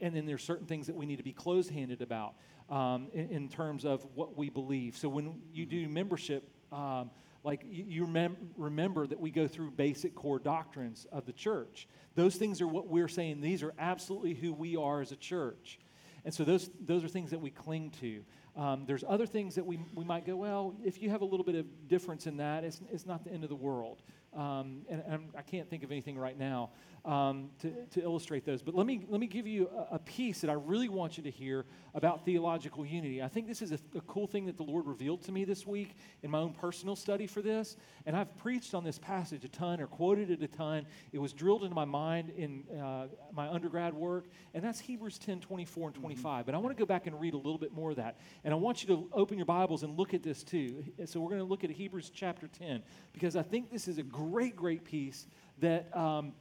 and 0.01 0.14
then 0.14 0.25
there's 0.25 0.44
certain 0.44 0.66
things 0.66 0.87
that 0.87 0.94
we 0.94 1.05
need 1.05 1.16
to 1.16 1.25
be 1.25 1.33
closed-handed 1.33 2.01
about 2.01 2.35
um, 2.70 3.09
in, 3.12 3.29
in 3.29 3.48
terms 3.48 3.85
of 3.85 4.07
what 4.14 4.37
we 4.37 4.50
believe. 4.50 4.96
So, 4.96 5.09
when 5.09 5.40
you 5.52 5.66
do 5.66 5.88
membership. 5.88 6.48
Um, 6.72 7.11
like 7.44 7.62
you, 7.64 7.85
you 7.87 8.07
remem- 8.07 8.35
remember 8.57 9.07
that 9.07 9.20
we 9.20 9.31
go 9.31 9.46
through 9.46 9.70
basic 9.70 10.16
core 10.16 10.40
doctrines 10.40 11.07
of 11.12 11.26
the 11.26 11.33
church. 11.33 11.87
Those 12.16 12.35
things 12.35 12.61
are 12.61 12.66
what 12.66 12.88
we're 12.88 13.07
saying. 13.07 13.40
These 13.40 13.62
are 13.62 13.72
absolutely 13.79 14.35
who 14.35 14.52
we 14.52 14.74
are 14.76 15.00
as 15.00 15.12
a 15.12 15.16
church. 15.16 15.79
And 16.24 16.35
so 16.35 16.42
those, 16.42 16.68
those 16.85 17.05
are 17.05 17.09
things 17.09 17.31
that 17.31 17.40
we 17.40 17.50
cling 17.50 17.92
to. 18.00 18.24
Um, 18.57 18.85
there's 18.85 19.05
other 19.07 19.26
things 19.26 19.55
that 19.55 19.64
we, 19.64 19.79
we 19.94 20.05
might 20.05 20.26
go, 20.26 20.35
well, 20.35 20.74
if 20.83 21.00
you 21.00 21.09
have 21.11 21.20
a 21.20 21.24
little 21.24 21.44
bit 21.44 21.55
of 21.55 21.88
difference 21.88 22.26
in 22.26 22.38
that, 22.38 22.64
it's, 22.64 22.81
it's 22.90 23.07
not 23.07 23.22
the 23.22 23.31
end 23.31 23.44
of 23.44 23.48
the 23.48 23.55
world. 23.55 24.02
Um, 24.37 24.83
and, 24.88 25.03
and 25.07 25.12
I'm- 25.12 25.33
can't 25.46 25.70
think 25.70 25.83
of 25.85 25.90
anything 25.90 26.18
right 26.18 26.38
now 26.38 26.70
um, 27.07 27.51
to, 27.61 27.72
to 27.92 28.03
illustrate 28.03 28.44
those. 28.44 28.62
But 28.62 28.75
let 28.75 28.87
me, 28.87 29.07
let 29.09 29.20
me 29.20 29.29
give 29.29 29.46
you 29.46 29.68
a, 29.68 29.94
a 29.94 29.99
piece 30.01 30.40
that 30.40 30.51
I 30.51 30.55
really 30.55 30.88
want 30.88 31.16
you 31.16 31.22
to 31.22 31.31
hear 31.31 31.64
about 31.94 32.25
theological 32.25 32.85
unity. 32.85 33.22
I 33.22 33.29
think 33.29 33.46
this 33.46 33.62
is 33.62 33.72
a, 33.72 33.79
a 33.96 34.01
cool 34.03 34.27
thing 34.27 34.44
that 34.46 34.57
the 34.57 34.64
Lord 34.64 34.87
revealed 34.87 35.22
to 35.22 35.33
me 35.33 35.44
this 35.44 35.66
week 35.66 35.96
in 36.22 36.31
my 36.31 36.38
own 36.38 36.53
personal 36.53 36.96
study 36.96 37.27
for 37.27 37.40
this. 37.42 37.77
And 38.05 38.16
I've 38.16 38.37
preached 38.37 38.75
on 38.75 38.83
this 38.83 38.99
passage 38.99 39.44
a 39.44 39.49
ton 39.49 39.81
or 39.81 39.87
quoted 39.87 40.31
it 40.31 40.42
a 40.42 40.49
ton. 40.49 40.85
It 41.12 41.18
was 41.18 41.33
drilled 41.33 41.62
into 41.62 41.75
my 41.75 41.85
mind 41.85 42.33
in 42.37 42.64
uh, 42.77 43.07
my 43.33 43.49
undergrad 43.49 43.94
work, 43.94 44.27
and 44.53 44.62
that's 44.62 44.81
Hebrews 44.81 45.18
10 45.18 45.40
24 45.40 45.88
and 45.88 45.94
25. 45.94 46.44
But 46.44 46.55
I 46.55 46.59
want 46.59 46.77
to 46.77 46.81
go 46.81 46.87
back 46.87 47.07
and 47.07 47.18
read 47.20 47.35
a 47.35 47.38
little 47.38 47.59
bit 47.59 47.72
more 47.72 47.90
of 47.90 47.96
that. 47.96 48.18
And 48.44 48.53
I 48.53 48.57
want 48.57 48.83
you 48.83 48.88
to 48.88 49.09
open 49.12 49.38
your 49.38 49.46
Bibles 49.46 49.85
and 49.85 49.96
look 49.96 50.12
at 50.12 50.22
this 50.22 50.42
too. 50.42 50.85
So 51.05 51.20
we're 51.20 51.31
going 51.31 51.40
to 51.40 51.46
look 51.46 51.62
at 51.62 51.70
Hebrews 51.70 52.11
chapter 52.12 52.49
10 52.49 52.83
because 53.12 53.37
I 53.37 53.42
think 53.42 53.70
this 53.70 53.87
is 53.87 53.99
a 53.99 54.03
great, 54.03 54.26
great 54.27 54.57
great 54.57 54.85
piece 54.85 55.27
that. 55.61 55.95
Um, 55.97 56.33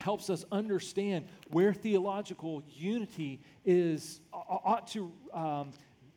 helps 0.00 0.28
us 0.28 0.44
understand 0.52 1.26
where 1.50 1.72
theological 1.72 2.62
unity 2.76 3.40
is 3.64 4.20
ought 4.32 4.86
to, 4.86 5.10
um, 5.32 5.70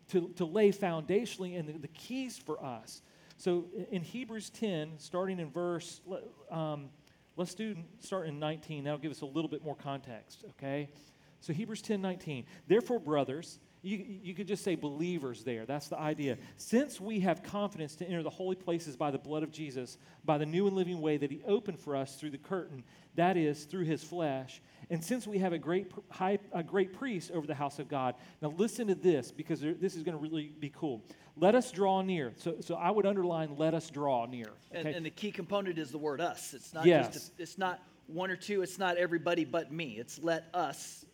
to, 0.09 0.29
to 0.35 0.43
lay 0.43 0.73
foundationally 0.73 1.57
and 1.57 1.69
the, 1.69 1.73
the, 1.73 1.87
keys 1.89 2.37
for 2.37 2.61
us. 2.61 3.01
So 3.37 3.65
in 3.89 4.01
Hebrews 4.01 4.49
10, 4.49 4.93
starting 4.97 5.39
in 5.39 5.49
verse, 5.49 6.01
um, 6.51 6.89
let's 7.37 7.53
do 7.53 7.77
start 7.99 8.27
in 8.27 8.39
19. 8.39 8.83
That'll 8.83 8.99
give 8.99 9.11
us 9.11 9.21
a 9.21 9.25
little 9.25 9.49
bit 9.49 9.63
more 9.63 9.75
context, 9.75 10.43
okay? 10.49 10.89
So 11.39 11.53
Hebrews 11.53 11.81
10, 11.81 12.01
19. 12.01 12.45
Therefore, 12.67 12.99
brothers, 12.99 13.59
you, 13.81 14.03
you 14.23 14.33
could 14.33 14.47
just 14.47 14.63
say 14.63 14.75
believers 14.75 15.43
there. 15.43 15.65
That's 15.65 15.87
the 15.87 15.99
idea. 15.99 16.37
Since 16.57 16.99
we 16.99 17.19
have 17.21 17.43
confidence 17.43 17.95
to 17.97 18.05
enter 18.05 18.23
the 18.23 18.29
holy 18.29 18.55
places 18.55 18.95
by 18.95 19.11
the 19.11 19.17
blood 19.17 19.43
of 19.43 19.51
Jesus, 19.51 19.97
by 20.25 20.37
the 20.37 20.45
new 20.45 20.67
and 20.67 20.75
living 20.75 20.99
way 21.01 21.17
that 21.17 21.31
he 21.31 21.41
opened 21.47 21.79
for 21.79 21.95
us 21.95 22.15
through 22.15 22.31
the 22.31 22.37
curtain, 22.37 22.83
that 23.15 23.37
is, 23.37 23.63
through 23.65 23.85
his 23.85 24.03
flesh, 24.03 24.61
and 24.89 25.03
since 25.03 25.27
we 25.27 25.39
have 25.39 25.53
a 25.53 25.57
great, 25.57 25.91
high, 26.09 26.39
a 26.53 26.63
great 26.63 26.93
priest 26.93 27.31
over 27.31 27.45
the 27.45 27.55
house 27.55 27.77
of 27.79 27.89
God, 27.89 28.15
now 28.41 28.53
listen 28.57 28.87
to 28.87 28.95
this 28.95 29.31
because 29.31 29.59
this 29.61 29.95
is 29.95 30.03
going 30.03 30.15
to 30.15 30.21
really 30.21 30.53
be 30.59 30.69
cool. 30.69 31.03
Let 31.35 31.55
us 31.55 31.71
draw 31.71 32.01
near. 32.01 32.33
So, 32.37 32.55
so 32.61 32.75
I 32.75 32.89
would 32.89 33.05
underline, 33.05 33.57
let 33.57 33.73
us 33.73 33.89
draw 33.89 34.25
near. 34.25 34.47
Okay? 34.71 34.79
And, 34.79 34.87
and 34.87 35.05
the 35.05 35.09
key 35.09 35.31
component 35.31 35.77
is 35.77 35.91
the 35.91 35.97
word 35.97 36.21
us. 36.21 36.53
It's 36.53 36.73
not 36.73 36.85
yes. 36.85 37.13
just, 37.13 37.29
a, 37.37 37.41
it's 37.41 37.57
not 37.57 37.81
one 38.07 38.31
or 38.31 38.37
two, 38.37 38.61
it's 38.61 38.79
not 38.79 38.97
everybody 38.97 39.43
but 39.43 39.71
me. 39.71 39.97
It's 39.99 40.19
let 40.19 40.45
us 40.53 41.05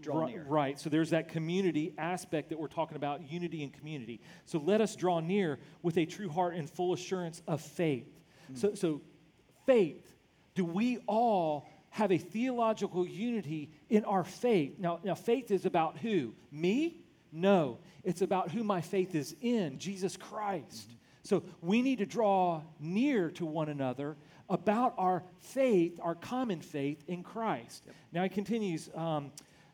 draw 0.00 0.20
right, 0.20 0.30
near. 0.30 0.44
Right. 0.48 0.78
So 0.78 0.90
there's 0.90 1.10
that 1.10 1.28
community 1.28 1.94
aspect 1.98 2.48
that 2.50 2.58
we're 2.58 2.68
talking 2.68 2.96
about, 2.96 3.30
unity 3.30 3.62
and 3.62 3.72
community. 3.72 4.20
So 4.44 4.58
let 4.58 4.80
us 4.80 4.96
draw 4.96 5.20
near 5.20 5.58
with 5.82 5.98
a 5.98 6.06
true 6.06 6.28
heart 6.28 6.54
and 6.54 6.68
full 6.68 6.92
assurance 6.92 7.42
of 7.46 7.60
faith. 7.60 8.08
Mm. 8.52 8.58
So, 8.58 8.74
so 8.74 9.00
faith, 9.66 10.14
do 10.54 10.64
we 10.64 10.98
all 11.06 11.68
have 11.90 12.12
a 12.12 12.18
theological 12.18 13.06
unity 13.06 13.70
in 13.88 14.04
our 14.04 14.24
faith? 14.24 14.78
Now, 14.78 15.00
now 15.02 15.14
faith 15.14 15.50
is 15.50 15.66
about 15.66 15.98
who? 15.98 16.34
Me? 16.50 17.00
No. 17.32 17.78
It's 18.02 18.22
about 18.22 18.50
who 18.50 18.64
my 18.64 18.80
faith 18.80 19.14
is 19.14 19.34
in, 19.40 19.78
Jesus 19.78 20.16
Christ. 20.16 20.88
Mm-hmm. 20.88 20.94
So 21.22 21.42
we 21.60 21.82
need 21.82 21.98
to 21.98 22.06
draw 22.06 22.62
near 22.80 23.30
to 23.32 23.44
one 23.44 23.68
another 23.68 24.16
about 24.48 24.94
our 24.98 25.22
faith, 25.38 26.00
our 26.02 26.14
common 26.14 26.60
faith 26.60 27.04
in 27.06 27.22
Christ. 27.22 27.84
Yep. 27.86 27.94
Now 28.12 28.22
he 28.24 28.28
continues. 28.28 28.88
Um, 28.94 29.30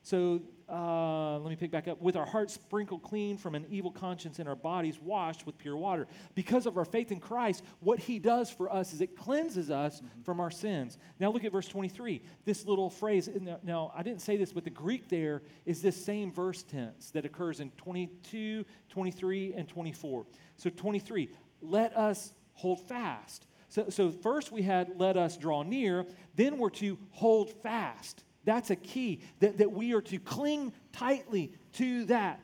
so 0.07 0.41
uh, 0.69 1.37
let 1.41 1.51
me 1.51 1.57
pick 1.57 1.73
back 1.73 1.89
up. 1.89 2.01
With 2.01 2.15
our 2.15 2.25
hearts 2.25 2.55
sprinkled 2.55 3.03
clean 3.03 3.37
from 3.37 3.57
an 3.57 3.67
evil 3.69 3.91
conscience 3.91 4.39
and 4.39 4.49
our 4.49 4.55
bodies 4.55 5.01
washed 5.01 5.45
with 5.47 5.59
pure 5.59 5.77
water. 5.77 6.07
Because 6.37 6.67
of 6.67 6.79
our 6.79 6.85
faith 6.85 7.11
in 7.11 7.19
Christ, 7.19 7.65
what 7.81 7.99
he 7.99 8.21
does 8.21 8.49
for 8.49 8.73
us 8.73 8.93
is 8.93 9.01
it 9.01 9.17
cleanses 9.17 9.69
us 9.69 9.97
mm-hmm. 9.97 10.23
from 10.23 10.39
our 10.39 10.53
sins. 10.53 10.99
Now 11.19 11.33
look 11.33 11.43
at 11.43 11.51
verse 11.51 11.67
23. 11.67 12.23
This 12.45 12.67
little 12.67 12.89
phrase, 12.89 13.29
now 13.65 13.93
I 13.97 14.05
didn't 14.05 14.23
say 14.23 14.37
this, 14.37 14.53
but 14.53 14.63
the 14.63 14.71
Greek 14.71 15.09
there 15.09 15.43
is 15.65 15.83
this 15.83 15.97
same 16.05 16.31
verse 16.31 16.63
tense 16.63 17.11
that 17.11 17.25
occurs 17.25 17.59
in 17.59 17.73
22, 17.73 18.65
23, 18.89 19.55
and 19.55 19.69
24. 19.69 20.25
So 20.57 20.71
23, 20.71 21.31
let 21.61 21.97
us 21.97 22.33
hold 22.53 22.87
fast. 22.87 23.49
So, 23.69 23.91
so 23.91 24.13
first 24.13 24.53
we 24.53 24.63
had 24.63 25.01
let 25.01 25.17
us 25.17 25.37
draw 25.37 25.65
near, 25.65 26.07
then 26.37 26.59
we're 26.59 26.71
to 26.71 26.97
hold 27.11 27.51
fast. 27.61 28.23
That's 28.47 28.71
a 28.71 28.77
key, 28.77 29.21
that, 29.41 29.59
that 29.59 29.73
we 29.73 29.93
are 29.93 30.01
to 30.03 30.19
cling 30.19 30.73
tightly 30.93 31.53
to 31.75 32.07
that. 32.07 32.41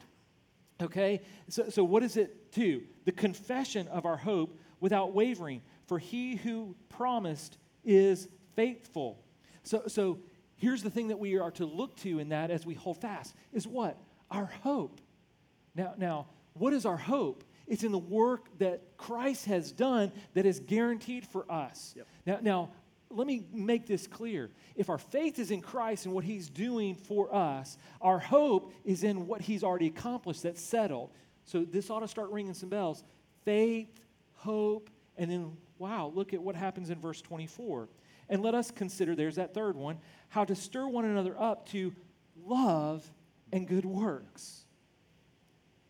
Okay? 0.82 1.22
So, 1.48 1.70
so 1.70 1.84
what 1.84 2.02
is 2.02 2.16
it 2.16 2.52
to? 2.52 2.82
The 3.04 3.12
confession 3.12 3.88
of 3.88 4.04
our 4.04 4.16
hope 4.16 4.58
without 4.80 5.14
wavering. 5.14 5.62
For 5.86 5.98
he 5.98 6.34
who 6.34 6.74
promised 6.88 7.56
is 7.84 8.28
faithful. 8.56 9.24
So, 9.62 9.84
so 9.86 10.18
here's 10.56 10.82
the 10.82 10.90
thing 10.90 11.08
that 11.08 11.20
we 11.20 11.38
are 11.38 11.52
to 11.52 11.64
look 11.64 11.96
to 11.98 12.18
in 12.18 12.30
that 12.30 12.50
as 12.50 12.66
we 12.66 12.74
hold 12.74 13.00
fast 13.00 13.34
is 13.52 13.66
what? 13.66 13.96
Our 14.30 14.46
hope. 14.62 15.00
Now, 15.74 15.94
now, 15.96 16.26
what 16.54 16.72
is 16.72 16.84
our 16.84 16.96
hope? 16.96 17.44
It's 17.68 17.84
in 17.84 17.92
the 17.92 17.98
work 17.98 18.58
that 18.58 18.96
Christ 18.96 19.46
has 19.46 19.70
done 19.70 20.10
that 20.34 20.46
is 20.46 20.58
guaranteed 20.58 21.26
for 21.26 21.50
us. 21.50 21.94
Yep. 21.96 22.06
Now, 22.26 22.38
now, 22.42 22.70
let 23.14 23.26
me 23.26 23.44
make 23.52 23.86
this 23.86 24.06
clear. 24.06 24.50
If 24.74 24.88
our 24.88 24.98
faith 24.98 25.38
is 25.38 25.50
in 25.50 25.60
Christ 25.60 26.06
and 26.06 26.14
what 26.14 26.24
He's 26.24 26.48
doing 26.48 26.94
for 26.94 27.34
us, 27.34 27.76
our 28.00 28.18
hope 28.18 28.72
is 28.84 29.04
in 29.04 29.26
what 29.26 29.40
He's 29.40 29.62
already 29.62 29.86
accomplished, 29.86 30.42
that's 30.42 30.62
settled. 30.62 31.10
So 31.44 31.64
this 31.64 31.90
ought 31.90 32.00
to 32.00 32.08
start 32.08 32.30
ringing 32.30 32.54
some 32.54 32.68
bells. 32.68 33.04
Faith, 33.44 33.88
hope, 34.34 34.90
and 35.16 35.30
then, 35.30 35.56
wow, 35.78 36.12
look 36.14 36.32
at 36.32 36.42
what 36.42 36.54
happens 36.54 36.90
in 36.90 37.00
verse 37.00 37.20
24. 37.20 37.88
And 38.28 38.42
let 38.42 38.54
us 38.54 38.70
consider, 38.70 39.14
there's 39.14 39.36
that 39.36 39.52
third 39.52 39.76
one, 39.76 39.98
how 40.28 40.44
to 40.44 40.54
stir 40.54 40.86
one 40.86 41.04
another 41.04 41.38
up 41.38 41.68
to 41.70 41.94
love 42.44 43.10
and 43.52 43.68
good 43.68 43.84
works 43.84 44.61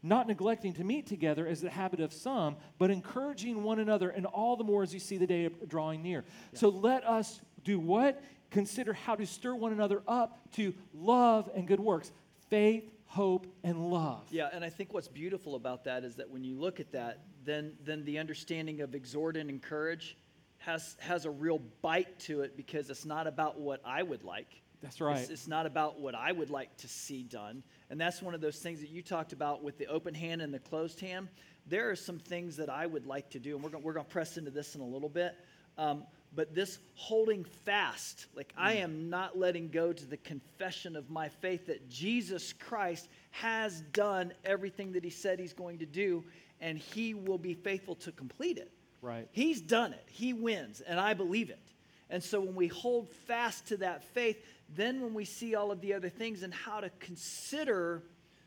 not 0.03 0.27
neglecting 0.27 0.73
to 0.75 0.85
meet 0.85 1.07
together 1.07 1.47
as 1.47 1.61
the 1.61 1.71
habit 1.71 2.01
of 2.01 2.13
some, 2.13 2.57
but 2.79 2.91
encouraging 2.91 3.63
one 3.63 3.79
another, 3.79 4.11
and 4.11 4.27
all 4.27 4.57
the 4.57 4.65
more 4.65 4.83
as 4.83 4.93
you 4.93 5.01
see 5.01 5.17
the 5.17 5.27
day 5.27 5.49
drawing 5.69 6.03
near. 6.03 6.25
Yeah. 6.53 6.59
So 6.59 6.69
let 6.69 7.07
us 7.07 7.41
do 7.65 7.79
what? 7.79 8.23
Consider 8.51 8.93
how 8.93 9.15
to 9.15 9.27
stir 9.27 9.55
one 9.55 9.73
another 9.73 10.03
up 10.09 10.41
to 10.55 10.75
love 10.93 11.51
and 11.55 11.67
good 11.67 11.81
works, 11.81 12.11
faith, 12.51 12.91
hope, 13.07 13.47
and 13.63 13.91
love. 13.91 14.25
Yeah, 14.31 14.49
and 14.53 14.65
I 14.65 14.71
think 14.71 14.93
what's 14.93 15.09
beautiful 15.09 15.55
about 15.55 15.85
that 15.85 16.05
is 16.05 16.17
that 16.17 16.29
when 16.29 16.43
you 16.43 16.59
look 16.59 16.81
at 16.81 16.91
that, 16.93 17.21
then, 17.45 17.75
then 17.85 18.05
the 18.05 18.19
understanding 18.19 18.81
of 18.81 18.95
exhort 18.95 19.37
and 19.37 19.49
encourage 19.49 20.17
has, 20.59 20.97
has 21.01 21.25
a 21.25 21.31
real 21.31 21.61
bite 21.81 22.19
to 22.21 22.43
it 22.43 22.57
because 22.57 22.91
it's 22.91 23.05
not 23.05 23.27
about 23.27 23.59
what 23.59 23.81
I 23.85 24.03
would 24.03 24.25
like 24.25 24.63
that's 24.83 25.01
right. 25.01 25.21
It's, 25.21 25.31
it's, 25.31 25.49
not 25.49 25.65
about 25.65 26.01
what 26.01 26.15
I 26.15 26.33
would 26.33 26.51
like 26.51 26.77
to 26.79 26.89
see 26.89 27.23
done. 27.23 27.63
And 27.93 28.01
that's 28.01 28.23
one 28.23 28.33
of 28.35 28.41
those 28.41 28.57
things 28.59 28.81
that 28.81 28.89
you 28.89 29.03
talked 29.03 29.35
about 29.35 29.63
with 29.63 29.77
the 29.77 29.87
open 29.87 30.15
hand 30.15 30.41
and 30.41 30.53
the 30.53 30.59
closed 30.59 30.99
hand. 30.99 31.29
There 31.67 31.91
are 31.91 31.95
some 31.95 32.19
things 32.19 32.57
that 32.57 32.71
I 32.71 32.87
would 32.87 33.07
like 33.07 33.29
to 33.33 33.39
do, 33.39 33.55
and 33.55 33.63
we're 33.63 33.69
going 33.69 33.85
we're 33.85 33.93
gonna 33.93 34.07
press 34.07 34.39
into 34.39 34.51
this 34.51 34.75
in 34.75 34.81
a 34.81 34.87
little 34.87 35.11
bit. 35.11 35.35
Um, 35.77 36.05
but 36.35 36.55
this 36.55 36.79
holding 36.95 37.45
fast, 37.45 38.29
like 38.35 38.49
mm. 38.55 38.63
I 38.63 38.73
am 38.77 39.11
not 39.11 39.39
letting 39.39 39.69
go 39.69 39.93
to 39.93 40.07
the 40.07 40.17
confession 40.17 40.97
of 40.97 41.11
my 41.11 41.29
faith 41.29 41.67
that 41.67 41.91
Jesus 41.91 42.55
Christ 42.55 43.11
has 43.31 43.83
done 43.93 44.33
everything 44.43 44.93
that 44.93 45.05
he 45.05 45.11
said 45.11 45.39
he's 45.39 45.53
going 45.53 45.79
to 45.81 45.87
do, 45.87 46.25
and 46.63 46.79
he 46.79 47.13
will 47.13 47.37
be 47.37 47.53
faithful 47.53 47.97
to 47.97 48.13
complete 48.13 48.57
it. 48.57 48.73
Right. 49.03 49.29
He's 49.33 49.61
done 49.61 49.93
it, 49.93 50.05
he 50.09 50.33
wins, 50.33 50.81
and 50.81 50.99
I 50.99 51.13
believe 51.13 51.51
it. 51.51 51.61
And 52.09 52.23
so 52.23 52.41
when 52.41 52.55
we 52.55 52.69
hold 52.69 53.11
fast 53.27 53.69
to 53.69 53.77
that 53.79 54.05
faith, 54.05 54.43
then, 54.75 55.01
when 55.01 55.15
we 55.15 55.25
see 55.25 55.55
all 55.55 55.71
of 55.71 55.81
the 55.81 55.95
other 55.95 56.09
things 56.09 56.43
and 56.43 56.53
how 56.53 56.81
to 56.81 56.91
consider 57.01 58.03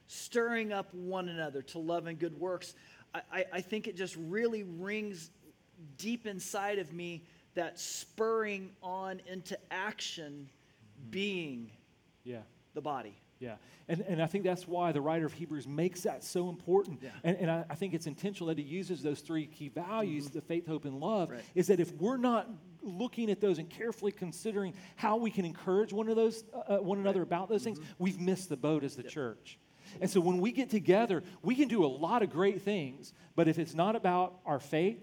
stirring 0.08 0.72
up 0.72 0.94
one 0.94 1.30
another 1.30 1.62
to 1.62 1.80
love 1.80 2.08
and 2.08 2.18
good 2.18 2.40
works, 2.40 2.74
I, 3.14 3.22
I, 3.32 3.46
I 3.54 3.62
think 3.62 3.88
it 3.88 3.96
just 3.96 4.16
really 4.18 4.64
rings 4.64 5.30
deep 5.98 6.28
inside 6.28 6.80
of 6.80 6.94
me 6.94 7.24
that 7.56 7.80
spurring 7.80 8.72
on 8.84 9.22
into 9.28 9.58
action 9.72 10.50
mm-hmm. 10.50 11.10
being 11.12 11.72
yeah. 12.24 12.40
the 12.74 12.82
body. 12.82 13.16
Yeah. 13.40 13.56
And, 13.88 14.02
and 14.08 14.22
I 14.22 14.26
think 14.26 14.44
that's 14.44 14.68
why 14.68 14.92
the 14.92 15.02
writer 15.02 15.26
of 15.26 15.34
Hebrews 15.34 15.68
makes 15.68 16.02
that 16.02 16.24
so 16.24 16.50
important. 16.50 17.00
Yeah. 17.04 17.10
And, 17.24 17.38
and 17.38 17.52
I, 17.52 17.66
I, 17.70 17.76
think 17.76 17.94
it's 17.94 18.08
intentional 18.08 18.48
that 18.48 18.58
he 18.58 18.64
uses 18.64 19.04
those 19.04 19.20
three 19.20 19.46
key 19.46 19.70
values 19.70 20.26
mm-hmm. 20.26 20.40
the 20.40 20.42
faith, 20.42 20.66
hope, 20.66 20.86
and 20.86 21.00
love. 21.00 21.30
Right. 21.32 21.42
Is 21.54 21.68
that 21.68 21.80
if 21.80 21.94
we're 21.94 22.18
not 22.18 22.50
looking 22.86 23.30
at 23.30 23.42
those 23.42 23.58
and 23.58 23.70
carefully 23.70 24.12
considering 24.12 24.74
how 24.96 25.18
we 25.18 25.32
can 25.32 25.46
encourage 25.46 25.92
one, 25.92 26.08
of 26.10 26.16
those, 26.16 26.44
uh, 26.54 26.76
uh 26.76 26.78
one 26.78 27.00
another 27.00 27.22
about 27.22 27.50
those 27.50 27.66
mm-hmm. 27.66 27.76
things, 27.76 27.94
we've 28.00 28.20
missed 28.20 28.50
the 28.50 28.58
boat 28.58 28.84
as 28.84 28.96
the 28.96 29.04
yep. 29.04 29.12
church. 29.12 29.58
And 30.02 30.10
so 30.10 30.20
when 30.20 30.40
we 30.40 30.52
get 30.52 30.70
together, 30.70 31.24
we 31.42 31.56
can 31.56 31.68
do 31.68 31.86
a 31.86 31.88
lot 31.88 32.24
of 32.24 32.32
great 32.32 32.62
things, 32.62 33.14
but 33.36 33.48
if 33.48 33.60
it's 33.60 33.74
not 33.74 33.96
about 33.96 34.40
our 34.46 34.60
faith, 34.60 35.00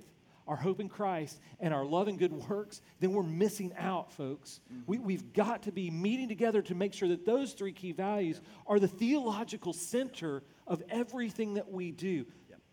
our 0.47 0.57
hope 0.57 0.81
in 0.81 0.89
Christ, 0.89 1.41
and 1.61 1.73
our 1.73 1.85
love 1.85 2.09
and 2.09 2.19
good 2.19 2.33
works, 2.33 2.81
then 3.01 3.13
we're 3.13 3.23
missing 3.23 3.73
out, 3.79 4.13
folks. 4.13 4.61
Mm-hmm. 4.73 4.83
We, 4.87 4.99
we've 4.99 5.33
got 5.33 5.63
to 5.65 5.73
be 5.73 5.91
meeting 5.91 6.29
together 6.29 6.63
to 6.63 6.75
make 6.75 6.95
sure 6.95 7.09
that 7.09 7.25
those 7.25 7.53
three 7.53 7.73
key 7.73 7.93
values 7.93 8.41
are 8.67 8.81
the 8.81 8.89
theological 8.89 9.73
center 9.73 10.43
of 10.67 10.83
everything 10.91 11.55
that 11.55 11.71
we 11.71 11.93
do. 11.93 12.27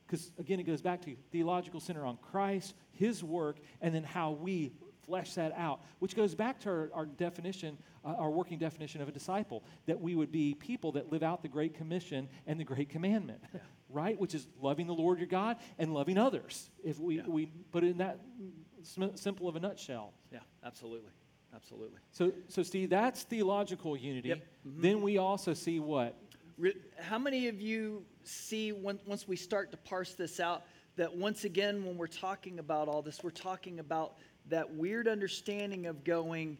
Because, 0.06 0.32
again, 0.40 0.60
it 0.60 0.64
goes 0.64 0.82
back 0.82 1.02
to 1.04 1.16
theological 1.32 1.80
center 1.80 2.04
on 2.04 2.18
Christ, 2.18 2.74
His 2.92 3.24
work, 3.24 3.58
and 3.80 3.94
then 3.94 4.04
how 4.04 4.32
we 4.32 4.72
flesh 5.10 5.34
that 5.34 5.52
out, 5.58 5.82
which 5.98 6.16
goes 6.16 6.36
back 6.36 6.60
to 6.60 6.70
our, 6.70 6.90
our 6.94 7.06
definition, 7.08 7.78
uh, 8.06 8.10
our 8.10 8.30
working 8.30 8.60
definition 8.60 9.02
of 9.02 9.08
a 9.08 9.12
disciple, 9.12 9.64
that 9.88 10.00
we 10.00 10.14
would 10.16 10.32
be 10.32 10.54
people 10.54 10.92
that 10.92 11.12
live 11.12 11.24
out 11.24 11.42
the 11.42 11.48
Great 11.48 11.74
Commission 11.74 12.30
and 12.46 12.60
the 12.60 12.64
Great 12.64 12.90
Commandment, 12.90 13.42
yeah. 13.52 13.60
right? 13.90 14.20
Which 14.20 14.36
is 14.36 14.48
loving 14.62 14.86
the 14.86 14.94
Lord 14.94 15.18
your 15.18 15.28
God 15.28 15.58
and 15.80 15.96
loving 15.96 16.20
others, 16.20 16.70
if 16.84 17.00
we, 17.00 17.18
yeah. 17.18 17.24
we 17.28 17.48
put 17.72 17.84
it 17.84 17.88
in 17.88 17.98
that 17.98 18.20
simple 19.16 19.50
of 19.50 19.56
a 19.56 19.60
nutshell. 19.60 20.14
Yeah, 20.32 20.40
absolutely. 20.64 21.12
Absolutely. 21.56 21.98
So, 22.12 22.32
so 22.48 22.62
Steve, 22.62 22.92
that's 22.92 23.24
theological 23.24 23.98
unity. 23.98 24.30
Yep. 24.30 24.38
Mm-hmm. 24.38 24.82
Then 24.82 25.02
we 25.02 25.18
also 25.18 25.56
see 25.56 25.80
what? 25.80 26.16
How 27.00 27.18
many 27.18 27.48
of 27.48 27.60
you 27.60 28.06
see 28.24 28.72
when, 28.72 29.00
once 29.08 29.28
we 29.28 29.36
start 29.36 29.72
to 29.72 29.78
parse 29.78 30.14
this 30.14 30.40
out 30.40 30.66
that 31.00 31.16
once 31.16 31.46
again, 31.46 31.86
when 31.86 31.98
we're 31.98 32.08
talking 32.08 32.60
about 32.60 32.90
all 32.90 33.02
this, 33.02 33.24
we're 33.24 33.30
talking 33.30 33.80
about 33.80 34.18
that 34.50 34.74
weird 34.74 35.08
understanding 35.08 35.86
of 35.86 36.04
going, 36.04 36.58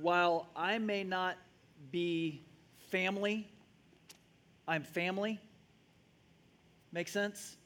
while 0.00 0.48
I 0.54 0.78
may 0.78 1.04
not 1.04 1.36
be 1.90 2.42
family, 2.90 3.48
I'm 4.68 4.82
family. 4.82 5.40
Make 6.92 7.08
sense? 7.08 7.56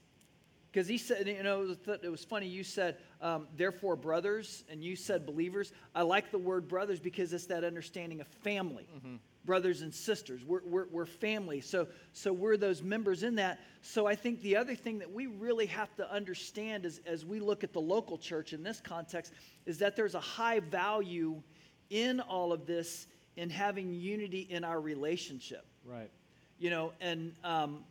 Because 0.70 0.86
he 0.86 0.98
said, 0.98 1.26
you 1.26 1.42
know, 1.42 1.74
it 1.86 2.10
was 2.10 2.24
funny. 2.24 2.46
You 2.46 2.62
said, 2.62 2.98
um, 3.20 3.48
therefore, 3.56 3.96
brothers, 3.96 4.64
and 4.70 4.84
you 4.84 4.94
said 4.94 5.26
believers. 5.26 5.72
I 5.94 6.02
like 6.02 6.30
the 6.30 6.38
word 6.38 6.68
brothers 6.68 7.00
because 7.00 7.32
it's 7.32 7.46
that 7.46 7.64
understanding 7.64 8.20
of 8.20 8.28
family. 8.28 8.86
Mm-hmm. 8.96 9.16
Brothers 9.44 9.82
and 9.82 9.94
sisters. 9.94 10.44
We're, 10.44 10.60
we're, 10.64 10.86
we're 10.90 11.06
family. 11.06 11.60
So, 11.60 11.88
so 12.12 12.32
we're 12.32 12.56
those 12.56 12.82
members 12.82 13.22
in 13.22 13.36
that. 13.36 13.58
So 13.80 14.06
I 14.06 14.14
think 14.14 14.42
the 14.42 14.56
other 14.56 14.74
thing 14.74 14.98
that 14.98 15.10
we 15.10 15.26
really 15.26 15.66
have 15.66 15.94
to 15.96 16.12
understand 16.12 16.84
as, 16.84 17.00
as 17.06 17.24
we 17.24 17.40
look 17.40 17.64
at 17.64 17.72
the 17.72 17.80
local 17.80 18.18
church 18.18 18.52
in 18.52 18.62
this 18.62 18.80
context 18.80 19.32
is 19.64 19.78
that 19.78 19.96
there's 19.96 20.14
a 20.14 20.20
high 20.20 20.60
value 20.60 21.42
in 21.88 22.20
all 22.20 22.52
of 22.52 22.66
this 22.66 23.06
in 23.36 23.48
having 23.48 23.94
unity 23.94 24.46
in 24.50 24.64
our 24.64 24.80
relationship. 24.80 25.64
Right. 25.84 26.10
You 26.58 26.70
know, 26.70 26.92
and 27.00 27.32
um, 27.42 27.84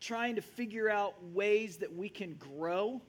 trying 0.00 0.34
to 0.34 0.42
figure 0.42 0.90
out 0.90 1.14
ways 1.32 1.76
that 1.78 1.94
we 1.94 2.08
can 2.08 2.34
grow 2.34 3.00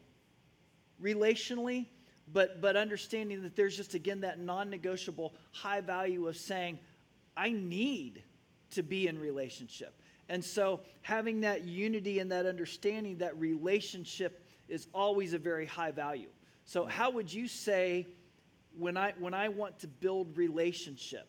relationally, 1.01 1.87
but, 2.31 2.61
but 2.61 2.75
understanding 2.75 3.43
that 3.43 3.55
there's 3.55 3.75
just, 3.77 3.93
again, 3.93 4.21
that 4.21 4.39
non 4.39 4.69
negotiable 4.69 5.33
high 5.51 5.81
value 5.81 6.27
of 6.27 6.37
saying, 6.37 6.79
I 7.35 7.51
need 7.51 8.23
to 8.71 8.83
be 8.83 9.07
in 9.07 9.19
relationship. 9.19 10.01
And 10.29 10.43
so 10.43 10.81
having 11.01 11.41
that 11.41 11.63
unity 11.63 12.19
and 12.19 12.31
that 12.31 12.45
understanding 12.45 13.19
that 13.19 13.39
relationship 13.39 14.43
is 14.67 14.87
always 14.93 15.33
a 15.33 15.37
very 15.37 15.65
high 15.65 15.91
value. 15.91 16.27
So 16.65 16.85
how 16.85 17.11
would 17.11 17.31
you 17.31 17.47
say 17.47 18.07
when 18.77 18.97
I 18.97 19.13
when 19.17 19.33
I 19.33 19.47
want 19.47 19.79
to 19.79 19.87
build 19.87 20.37
relationship, 20.37 21.27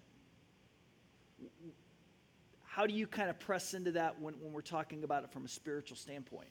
how 2.64 2.86
do 2.86 2.92
you 2.94 3.06
kind 3.06 3.30
of 3.30 3.38
press 3.38 3.74
into 3.74 3.92
that 3.92 4.20
when, 4.20 4.34
when 4.34 4.52
we're 4.52 4.60
talking 4.62 5.04
about 5.04 5.22
it 5.22 5.30
from 5.30 5.44
a 5.44 5.48
spiritual 5.48 5.96
standpoint? 5.96 6.48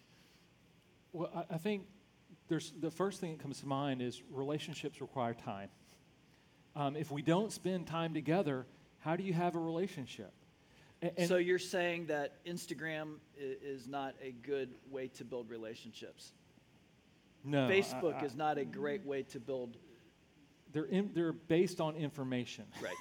Well, 1.12 1.30
I, 1.36 1.56
I 1.56 1.58
think 1.58 1.84
there's 2.48 2.74
the 2.80 2.92
first 2.92 3.20
thing 3.20 3.32
that 3.32 3.42
comes 3.42 3.60
to 3.60 3.68
mind 3.68 4.02
is 4.02 4.22
relationships 4.32 5.02
require 5.02 5.34
time. 5.34 5.70
Um, 6.76 6.96
if 6.96 7.12
we 7.12 7.22
don't 7.22 7.52
spend 7.52 7.88
time 7.88 8.14
together, 8.14 8.66
how 9.00 9.16
do 9.16 9.24
you 9.24 9.34
have 9.34 9.56
a 9.56 9.60
relationship? 9.60 10.32
And, 11.02 11.28
so 11.28 11.38
you're 11.38 11.60
saying 11.60 12.08
that 12.08 12.44
Instagram 12.46 13.16
is 13.38 13.88
not 13.88 14.16
a 14.22 14.32
good 14.32 14.74
way 14.90 15.08
to 15.10 15.26
build 15.26 15.50
relationships? 15.50 16.32
No. 17.44 17.68
Facebook 17.68 18.16
I, 18.16 18.22
I, 18.22 18.26
is 18.26 18.36
not 18.36 18.58
a 18.58 18.66
great 18.66 19.06
way 19.06 19.24
to 19.24 19.40
build. 19.40 19.78
They're 20.74 20.86
in, 20.86 21.12
they're 21.14 21.34
based 21.34 21.80
on 21.82 21.96
information. 21.96 22.66
Right. 22.82 22.96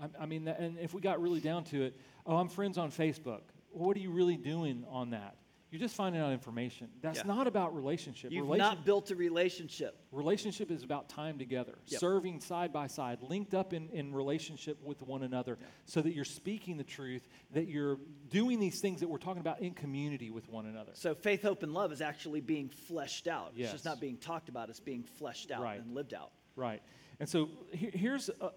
I, 0.00 0.24
I 0.24 0.26
mean, 0.26 0.46
and 0.46 0.78
if 0.78 0.92
we 0.92 1.00
got 1.00 1.22
really 1.22 1.40
down 1.40 1.64
to 1.64 1.82
it, 1.84 1.96
oh, 2.26 2.36
I'm 2.36 2.48
friends 2.48 2.76
on 2.76 2.90
Facebook. 2.90 3.40
What 3.70 3.96
are 3.96 4.00
you 4.00 4.10
really 4.10 4.36
doing 4.36 4.84
on 4.90 5.10
that? 5.10 5.36
You're 5.70 5.80
just 5.80 5.96
finding 5.96 6.22
out 6.22 6.32
information. 6.32 6.88
That's 7.02 7.18
yeah. 7.18 7.26
not 7.26 7.48
about 7.48 7.74
relationship. 7.74 8.30
You've 8.30 8.44
Relation- 8.44 8.64
not 8.64 8.84
built 8.84 9.10
a 9.10 9.16
relationship. 9.16 9.98
Relationship 10.12 10.70
is 10.70 10.84
about 10.84 11.08
time 11.08 11.38
together, 11.38 11.76
yep. 11.86 12.00
serving 12.00 12.40
side 12.40 12.72
by 12.72 12.86
side, 12.86 13.18
linked 13.22 13.52
up 13.52 13.72
in, 13.72 13.88
in 13.88 14.14
relationship 14.14 14.80
with 14.84 15.02
one 15.02 15.24
another, 15.24 15.58
yeah. 15.60 15.66
so 15.84 16.00
that 16.00 16.14
you're 16.14 16.24
speaking 16.24 16.76
the 16.76 16.84
truth, 16.84 17.26
that 17.52 17.66
you're 17.66 17.98
doing 18.30 18.60
these 18.60 18.80
things 18.80 19.00
that 19.00 19.08
we're 19.08 19.18
talking 19.18 19.40
about 19.40 19.60
in 19.60 19.74
community 19.74 20.30
with 20.30 20.48
one 20.48 20.66
another. 20.66 20.92
So 20.94 21.14
faith, 21.14 21.42
hope, 21.42 21.64
and 21.64 21.74
love 21.74 21.90
is 21.90 22.00
actually 22.00 22.40
being 22.40 22.68
fleshed 22.68 23.26
out. 23.26 23.52
Yes. 23.56 23.66
It's 23.66 23.72
just 23.74 23.84
not 23.84 24.00
being 24.00 24.18
talked 24.18 24.48
about, 24.48 24.70
it's 24.70 24.80
being 24.80 25.02
fleshed 25.02 25.50
out 25.50 25.62
right. 25.62 25.80
and 25.80 25.94
lived 25.94 26.14
out. 26.14 26.30
Right. 26.54 26.80
And 27.18 27.28
so 27.28 27.48
here's 27.72 28.30
uh, 28.40 28.50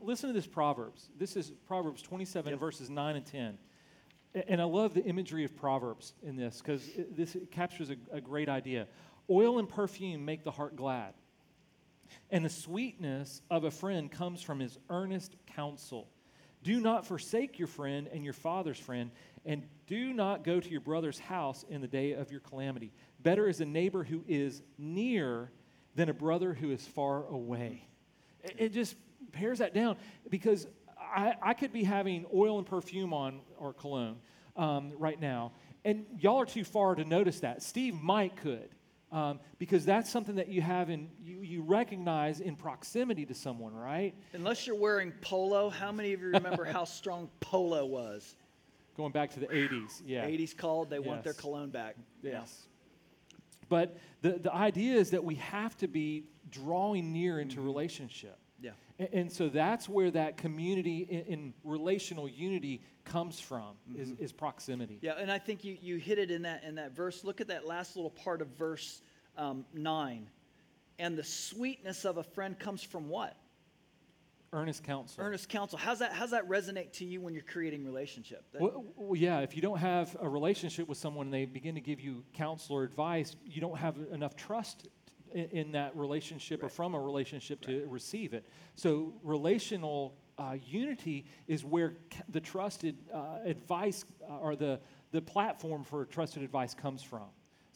listen 0.00 0.28
to 0.28 0.32
this 0.32 0.46
Proverbs. 0.46 1.10
This 1.16 1.36
is 1.36 1.52
Proverbs 1.66 2.02
27, 2.02 2.50
yep. 2.50 2.60
verses 2.60 2.90
9 2.90 3.16
and 3.16 3.26
10. 3.26 3.58
And 4.34 4.60
I 4.60 4.64
love 4.64 4.94
the 4.94 5.04
imagery 5.04 5.44
of 5.44 5.56
Proverbs 5.56 6.12
in 6.22 6.36
this 6.36 6.60
because 6.60 6.88
this 7.10 7.36
captures 7.50 7.90
a, 7.90 7.96
a 8.12 8.20
great 8.20 8.48
idea. 8.48 8.86
Oil 9.30 9.58
and 9.58 9.68
perfume 9.68 10.24
make 10.24 10.44
the 10.44 10.50
heart 10.50 10.76
glad, 10.76 11.14
and 12.30 12.44
the 12.44 12.50
sweetness 12.50 13.42
of 13.50 13.64
a 13.64 13.70
friend 13.70 14.10
comes 14.10 14.42
from 14.42 14.60
his 14.60 14.78
earnest 14.90 15.36
counsel. 15.46 16.08
Do 16.62 16.80
not 16.80 17.06
forsake 17.06 17.58
your 17.58 17.68
friend 17.68 18.08
and 18.12 18.24
your 18.24 18.32
father's 18.32 18.78
friend, 18.78 19.10
and 19.44 19.62
do 19.86 20.12
not 20.12 20.44
go 20.44 20.60
to 20.60 20.70
your 20.70 20.80
brother's 20.80 21.18
house 21.18 21.64
in 21.68 21.80
the 21.80 21.88
day 21.88 22.12
of 22.12 22.30
your 22.30 22.40
calamity. 22.40 22.92
Better 23.20 23.48
is 23.48 23.60
a 23.60 23.64
neighbor 23.64 24.02
who 24.04 24.24
is 24.26 24.62
near 24.76 25.50
than 25.94 26.08
a 26.08 26.14
brother 26.14 26.54
who 26.54 26.70
is 26.70 26.86
far 26.86 27.26
away. 27.26 27.86
It 28.56 28.70
just 28.72 28.96
pares 29.32 29.58
that 29.58 29.74
down 29.74 29.96
because 30.30 30.66
I, 31.14 31.34
I 31.42 31.54
could 31.54 31.72
be 31.72 31.84
having 31.84 32.26
oil 32.34 32.58
and 32.58 32.66
perfume 32.66 33.12
on 33.12 33.40
or 33.58 33.72
cologne 33.72 34.16
um, 34.56 34.92
right 34.98 35.20
now, 35.20 35.52
and 35.84 36.06
y'all 36.18 36.40
are 36.40 36.46
too 36.46 36.64
far 36.64 36.94
to 36.94 37.04
notice 37.04 37.40
that. 37.40 37.62
Steve 37.62 37.94
might 37.94 38.36
could. 38.36 38.68
Um, 39.10 39.40
because 39.58 39.86
that's 39.86 40.10
something 40.10 40.34
that 40.34 40.48
you 40.48 40.60
have 40.60 40.90
in 40.90 41.08
you, 41.18 41.40
you 41.40 41.62
recognize 41.62 42.40
in 42.40 42.56
proximity 42.56 43.24
to 43.24 43.34
someone, 43.34 43.74
right? 43.74 44.14
Unless 44.34 44.66
you're 44.66 44.76
wearing 44.76 45.12
polo, 45.22 45.70
how 45.70 45.90
many 45.90 46.12
of 46.12 46.20
you 46.20 46.26
remember 46.26 46.64
how 46.64 46.84
strong 46.84 47.30
polo 47.40 47.86
was? 47.86 48.36
Going 48.98 49.12
back 49.12 49.30
to 49.30 49.40
the 49.40 49.46
80s, 49.46 50.02
yeah. 50.04 50.26
80s 50.26 50.54
called, 50.54 50.90
they 50.90 50.98
yes. 50.98 51.06
want 51.06 51.24
their 51.24 51.32
cologne 51.32 51.70
back. 51.70 51.96
Yes. 52.22 52.66
But 53.68 53.96
the, 54.22 54.32
the 54.32 54.52
idea 54.52 54.96
is 54.96 55.10
that 55.10 55.24
we 55.24 55.36
have 55.36 55.76
to 55.78 55.88
be 55.88 56.24
drawing 56.50 57.12
near 57.12 57.40
into 57.40 57.56
mm-hmm. 57.56 57.66
relationship. 57.66 58.38
Yeah. 58.60 58.70
And, 58.98 59.08
and, 59.12 59.32
so 59.32 59.48
that's 59.48 59.88
where 59.88 60.10
that 60.10 60.36
community 60.36 61.06
in, 61.08 61.20
in 61.32 61.54
relational 61.64 62.28
unity 62.28 62.82
comes 63.04 63.38
from 63.38 63.76
mm-hmm. 63.90 64.00
is, 64.00 64.12
is, 64.18 64.32
proximity. 64.32 64.98
Yeah, 65.00 65.12
and 65.18 65.30
I 65.30 65.38
think 65.38 65.64
you, 65.64 65.76
you 65.80 65.96
hit 65.96 66.18
it 66.18 66.30
in 66.30 66.42
that 66.42 66.64
in 66.64 66.74
that 66.74 66.92
verse. 66.92 67.24
Look 67.24 67.40
at 67.40 67.48
that 67.48 67.66
last 67.66 67.96
little 67.96 68.10
part 68.10 68.42
of 68.42 68.48
verse 68.48 69.00
um, 69.36 69.64
nine. 69.72 70.28
And 70.98 71.16
the 71.16 71.24
sweetness 71.24 72.04
of 72.04 72.16
a 72.16 72.24
friend 72.24 72.58
comes 72.58 72.82
from 72.82 73.08
what? 73.08 73.36
Earnest 74.52 74.82
counsel. 74.82 75.22
Earnest 75.22 75.48
counsel. 75.48 75.78
How's 75.78 75.98
that, 75.98 76.12
how's 76.12 76.30
that 76.30 76.48
resonate 76.48 76.92
to 76.94 77.04
you 77.04 77.20
when 77.20 77.34
you're 77.34 77.42
creating 77.42 77.84
relationship? 77.84 78.44
Well, 78.58 78.84
well, 78.96 79.14
yeah, 79.14 79.40
if 79.40 79.54
you 79.54 79.60
don't 79.60 79.78
have 79.78 80.16
a 80.20 80.28
relationship 80.28 80.88
with 80.88 80.96
someone 80.96 81.26
and 81.26 81.34
they 81.34 81.44
begin 81.44 81.74
to 81.74 81.82
give 81.82 82.00
you 82.00 82.24
counsel 82.32 82.76
or 82.76 82.82
advice, 82.82 83.36
you 83.44 83.60
don't 83.60 83.76
have 83.76 83.96
enough 84.10 84.36
trust 84.36 84.88
in, 85.32 85.44
in 85.44 85.72
that 85.72 85.96
relationship 85.96 86.62
right. 86.62 86.66
or 86.66 86.70
from 86.70 86.94
a 86.94 87.00
relationship 87.00 87.64
right. 87.66 87.82
to 87.82 87.88
receive 87.88 88.34
it. 88.34 88.48
So, 88.74 89.14
relational 89.22 90.14
uh, 90.38 90.56
unity 90.64 91.26
is 91.46 91.64
where 91.64 91.94
the 92.28 92.40
trusted 92.40 92.96
uh, 93.12 93.38
advice 93.44 94.04
uh, 94.28 94.38
or 94.38 94.56
the, 94.56 94.80
the 95.10 95.20
platform 95.20 95.84
for 95.84 96.04
trusted 96.04 96.42
advice 96.42 96.74
comes 96.74 97.02
from. 97.02 97.26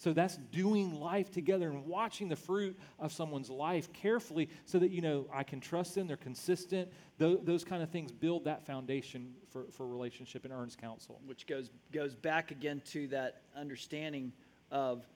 So 0.03 0.13
that's 0.13 0.37
doing 0.51 0.99
life 0.99 1.31
together 1.31 1.71
and 1.71 1.87
watching 1.87 2.29
the 2.29 2.35
fruit 2.35 2.77
of 2.99 3.13
someone's 3.13 3.49
life 3.49 3.93
carefully 3.93 4.49
so 4.65 4.81
that 4.81 4.91
you 4.91 5.01
know 5.01 5.27
I 5.33 5.45
can 5.45 5.61
trust 5.61 5.95
them, 5.95 6.09
they're 6.09 6.17
consistent. 6.17 6.89
Those, 7.19 7.39
those 7.45 7.63
kind 7.63 7.85
of 7.85 7.91
things 7.91 8.11
build 8.11 8.45
that 8.47 8.67
foundation 8.67 9.33
for, 9.49 9.67
for 9.71 9.87
relationship 9.87 10.45
and 10.45 10.53
earns 10.53 10.75
counsel. 10.75 11.21
Which 11.25 11.47
goes, 11.47 11.71
goes 11.93 12.17
back 12.17 12.51
again 12.51 12.83
to 12.87 13.07
that 13.09 13.43
understanding 13.57 14.33
of 14.73 15.07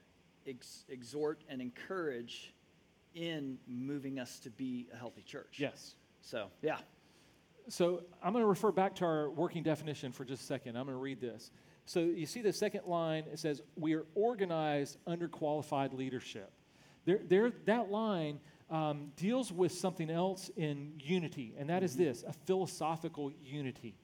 ex- 0.46 0.84
exhort 0.88 1.42
and 1.48 1.60
encourage 1.60 2.54
in 3.14 3.58
moving 3.66 4.18
us 4.18 4.38
to 4.40 4.50
be 4.50 4.88
a 4.92 4.96
healthy 4.96 5.22
church. 5.22 5.56
Yes. 5.58 5.94
So, 6.20 6.48
yeah. 6.62 6.78
So 7.68 8.02
I'm 8.22 8.32
going 8.32 8.44
to 8.44 8.48
refer 8.48 8.70
back 8.70 8.94
to 8.96 9.04
our 9.04 9.30
working 9.30 9.62
definition 9.62 10.12
for 10.12 10.24
just 10.24 10.42
a 10.42 10.46
second. 10.46 10.76
I'm 10.76 10.84
going 10.84 10.96
to 10.96 11.00
read 11.00 11.20
this. 11.20 11.50
So 11.86 12.00
you 12.00 12.26
see 12.26 12.42
the 12.42 12.52
second 12.52 12.82
line, 12.86 13.24
it 13.32 13.38
says, 13.38 13.62
We 13.76 13.94
are 13.94 14.04
organized 14.14 14.98
under 15.06 15.28
qualified 15.28 15.92
leadership. 15.92 16.52
There, 17.04 17.20
there, 17.28 17.52
that 17.66 17.90
line 17.90 18.40
um, 18.70 19.12
deals 19.16 19.52
with 19.52 19.72
something 19.72 20.10
else 20.10 20.50
in 20.56 20.94
unity, 20.98 21.54
and 21.58 21.70
that 21.70 21.82
is 21.82 21.92
mm-hmm. 21.92 22.04
this 22.04 22.24
a 22.26 22.32
philosophical 22.32 23.32
unity. 23.44 23.94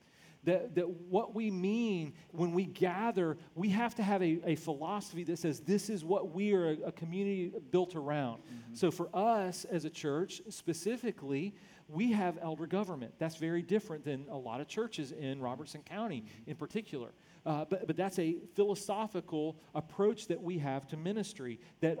That, 0.45 0.75
that 0.75 0.89
what 0.89 1.33
we 1.33 1.49
mean 1.49 2.13
when 2.31 2.53
we 2.53 2.65
gather, 2.65 3.37
we 3.55 3.69
have 3.69 3.95
to 3.95 4.03
have 4.03 4.21
a, 4.21 4.41
a 4.45 4.55
philosophy 4.55 5.23
that 5.23 5.39
says 5.39 5.61
this 5.61 5.89
is 5.89 6.03
what 6.03 6.33
we 6.33 6.53
are 6.53 6.71
a, 6.71 6.87
a 6.87 6.91
community 6.91 7.51
built 7.71 7.95
around. 7.95 8.39
Mm-hmm. 8.39 8.75
So 8.75 8.91
for 8.91 9.09
us 9.13 9.65
as 9.65 9.85
a 9.85 9.89
church 9.89 10.41
specifically, 10.49 11.55
we 11.87 12.11
have 12.11 12.37
elder 12.41 12.65
government. 12.65 13.13
That's 13.19 13.35
very 13.35 13.61
different 13.61 14.03
than 14.03 14.25
a 14.29 14.37
lot 14.37 14.61
of 14.61 14.67
churches 14.67 15.11
in 15.11 15.41
Robertson 15.41 15.81
County 15.81 16.21
mm-hmm. 16.21 16.51
in 16.51 16.55
particular. 16.55 17.09
Uh, 17.45 17.65
but, 17.65 17.87
but 17.87 17.97
that's 17.97 18.19
a 18.19 18.37
philosophical 18.55 19.57
approach 19.75 20.27
that 20.27 20.41
we 20.41 20.57
have 20.57 20.87
to 20.87 20.97
ministry 20.97 21.59
that 21.81 21.97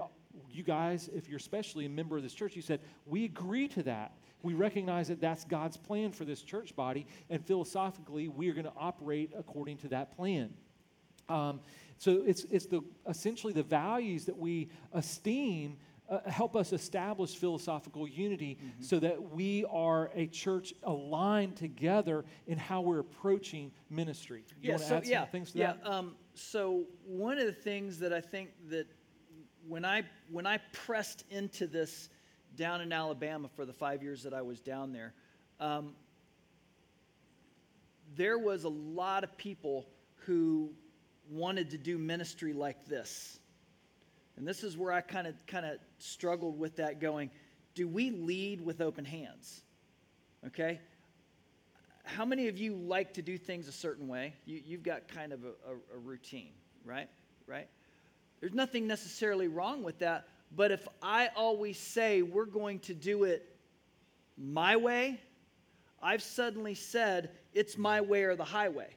you 0.49 0.63
guys, 0.63 1.09
if 1.13 1.27
you're 1.27 1.37
especially 1.37 1.85
a 1.85 1.89
member 1.89 2.17
of 2.17 2.23
this 2.23 2.33
church, 2.33 2.55
you 2.55 2.61
said, 2.61 2.79
we 3.05 3.25
agree 3.25 3.67
to 3.69 3.83
that. 3.83 4.13
We 4.43 4.53
recognize 4.53 5.07
that 5.07 5.19
that's 5.19 5.45
God's 5.45 5.77
plan 5.77 6.11
for 6.11 6.25
this 6.25 6.41
church 6.41 6.75
body, 6.75 7.07
and 7.29 7.43
philosophically, 7.45 8.27
we 8.27 8.49
are 8.49 8.53
going 8.53 8.65
to 8.65 8.73
operate 8.77 9.31
according 9.35 9.77
to 9.77 9.87
that 9.89 10.15
plan. 10.15 10.53
Um, 11.29 11.61
so 11.97 12.21
it's, 12.25 12.45
it's 12.51 12.65
the, 12.65 12.83
essentially 13.07 13.53
the 13.53 13.63
values 13.63 14.25
that 14.25 14.37
we 14.37 14.69
esteem 14.91 15.77
uh, 16.09 16.19
help 16.29 16.55
us 16.55 16.73
establish 16.73 17.35
philosophical 17.35 18.07
unity 18.07 18.57
mm-hmm. 18.57 18.83
so 18.83 18.99
that 18.99 19.31
we 19.31 19.65
are 19.71 20.11
a 20.13 20.27
church 20.27 20.73
aligned 20.83 21.55
together 21.55 22.25
in 22.45 22.57
how 22.57 22.81
we're 22.81 22.99
approaching 22.99 23.71
ministry. 23.89 24.43
You 24.61 24.71
yeah, 24.71 24.77
so, 24.77 25.01
yeah, 25.05 25.25
yeah, 25.53 25.73
um, 25.85 26.15
so 26.33 26.83
one 27.05 27.37
of 27.37 27.45
the 27.45 27.53
things 27.53 27.99
that 27.99 28.11
I 28.11 28.19
think 28.19 28.49
that 28.69 28.87
when 29.67 29.85
I 29.85 30.03
when 30.29 30.45
I 30.45 30.57
pressed 30.73 31.23
into 31.29 31.67
this 31.67 32.09
down 32.55 32.81
in 32.81 32.91
Alabama 32.91 33.49
for 33.55 33.65
the 33.65 33.73
five 33.73 34.03
years 34.03 34.23
that 34.23 34.33
I 34.33 34.41
was 34.41 34.59
down 34.59 34.91
there, 34.93 35.13
um, 35.59 35.93
there 38.15 38.37
was 38.37 38.63
a 38.63 38.69
lot 38.69 39.23
of 39.23 39.37
people 39.37 39.87
who 40.25 40.71
wanted 41.29 41.71
to 41.71 41.77
do 41.77 41.97
ministry 41.97 42.53
like 42.53 42.85
this. 42.85 43.39
And 44.35 44.47
this 44.47 44.63
is 44.63 44.77
where 44.77 44.91
I 44.91 45.01
kind 45.01 45.27
of 45.27 45.35
kind 45.47 45.65
of 45.65 45.77
struggled 45.99 46.57
with 46.57 46.77
that 46.77 46.99
going, 46.99 47.29
do 47.75 47.87
we 47.87 48.11
lead 48.11 48.61
with 48.61 48.81
open 48.81 49.05
hands? 49.05 49.61
Okay? 50.47 50.79
How 52.03 52.25
many 52.25 52.47
of 52.47 52.57
you 52.57 52.75
like 52.75 53.13
to 53.13 53.21
do 53.21 53.37
things 53.37 53.67
a 53.67 53.71
certain 53.71 54.07
way? 54.07 54.33
You, 54.45 54.61
you've 54.65 54.83
got 54.83 55.07
kind 55.07 55.31
of 55.31 55.43
a, 55.43 55.71
a, 55.71 55.95
a 55.95 55.99
routine, 55.99 56.51
right? 56.83 57.09
Right? 57.47 57.67
There's 58.39 58.53
nothing 58.53 58.87
necessarily 58.87 59.47
wrong 59.47 59.83
with 59.83 59.99
that. 59.99 60.27
But 60.55 60.71
if 60.71 60.87
I 61.01 61.29
always 61.35 61.79
say 61.79 62.21
we're 62.21 62.45
going 62.45 62.79
to 62.79 62.93
do 62.93 63.23
it 63.23 63.55
my 64.37 64.75
way, 64.75 65.19
I've 66.01 66.21
suddenly 66.21 66.75
said 66.75 67.31
it's 67.53 67.77
my 67.77 68.01
way 68.01 68.23
or 68.23 68.35
the 68.35 68.43
highway. 68.43 68.95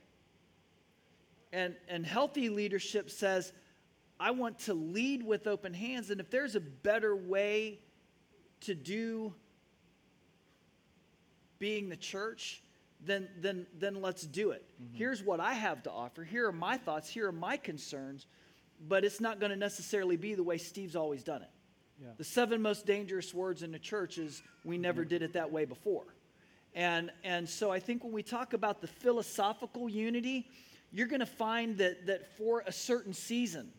And, 1.53 1.75
and 1.89 2.05
healthy 2.05 2.49
leadership 2.49 3.11
says, 3.11 3.53
I 4.19 4.33
want 4.33 4.59
to 4.61 4.75
lead 4.75 5.23
with 5.23 5.47
open 5.47 5.73
hands. 5.73 6.11
And 6.11 6.21
if 6.21 6.31
there's 6.31 6.57
a 6.57 6.61
better 6.61 7.15
way 7.15 7.79
to 8.63 8.75
do 8.75 9.33
being 11.59 11.89
the 11.89 11.97
church, 11.97 12.63
then, 13.05 13.29
then, 13.41 13.67
then 13.79 14.03
let's 14.03 14.23
do 14.23 14.51
it. 14.51 14.65
Mm-hmm. 14.83 14.97
Here's 14.97 15.23
what 15.23 15.41
I 15.41 15.55
have 15.55 15.83
to 15.85 15.91
offer. 15.91 16.25
Here 16.25 16.47
are 16.47 16.53
my 16.53 16.77
thoughts. 16.77 17.09
Here 17.09 17.29
are 17.29 17.33
my 17.33 17.57
concerns 17.57 18.27
but 18.89 19.05
it's 19.05 19.21
not 19.21 19.41
going 19.41 19.51
to 19.51 19.57
necessarily 19.57 20.17
be 20.17 20.35
the 20.35 20.43
way 20.43 20.59
Steve's 20.59 20.97
always 20.97 21.23
done 21.23 21.43
it. 21.43 21.51
Yeah. 22.01 22.09
The 22.19 22.25
seven 22.25 22.61
most 22.61 22.87
dangerous 22.87 23.33
words 23.33 23.63
in 23.63 23.73
the 23.73 23.79
church 23.79 24.19
is 24.19 24.43
we 24.65 24.77
never 24.77 25.03
mm-hmm. 25.03 25.09
did 25.09 25.23
it 25.23 25.33
that 25.33 25.51
way 25.51 25.65
before. 25.65 26.05
And, 26.75 27.11
and 27.25 27.49
so 27.49 27.73
I 27.73 27.81
think 27.81 28.05
when 28.05 28.13
we 28.13 28.23
talk 28.23 28.53
about 28.53 28.83
the 28.83 28.87
philosophical 28.87 29.89
unity, 29.89 30.47
you're 30.93 31.07
going 31.07 31.21
to 31.21 31.27
find 31.27 31.79
that, 31.79 32.07
that 32.07 32.37
for 32.37 32.63
a 32.67 32.73
certain 32.73 33.15
season, 33.15 33.71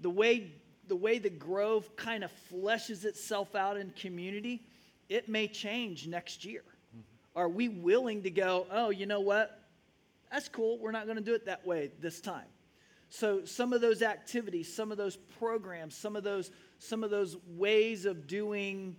the 0.00 0.10
way, 0.10 0.52
the 0.88 0.96
way 0.96 1.18
the 1.18 1.30
Grove 1.30 1.96
kind 1.96 2.22
of 2.22 2.30
fleshes 2.52 3.04
itself 3.04 3.54
out 3.54 3.78
in 3.78 3.90
community, 3.90 4.62
it 5.08 5.28
may 5.28 5.48
change 5.48 6.06
next 6.06 6.44
year. 6.44 6.64
Mm-hmm. 6.66 7.38
Are 7.38 7.48
we 7.48 7.68
willing 7.68 8.22
to 8.24 8.30
go, 8.30 8.66
oh, 8.70 8.90
you 8.90 9.06
know 9.06 9.20
what? 9.20 9.58
That's 10.30 10.48
cool. 10.48 10.78
We're 10.78 10.92
not 10.92 11.06
going 11.06 11.16
to 11.16 11.24
do 11.24 11.34
it 11.34 11.46
that 11.46 11.66
way 11.66 11.90
this 11.98 12.20
time. 12.20 12.44
So 13.10 13.44
some 13.44 13.72
of 13.72 13.80
those 13.80 14.02
activities, 14.02 14.72
some 14.72 14.92
of 14.92 14.98
those 14.98 15.16
programs, 15.16 15.96
some 15.96 16.16
of 16.16 16.24
those 16.24 16.50
some 16.78 17.02
of 17.02 17.10
those 17.10 17.36
ways 17.56 18.04
of 18.04 18.26
doing 18.26 18.96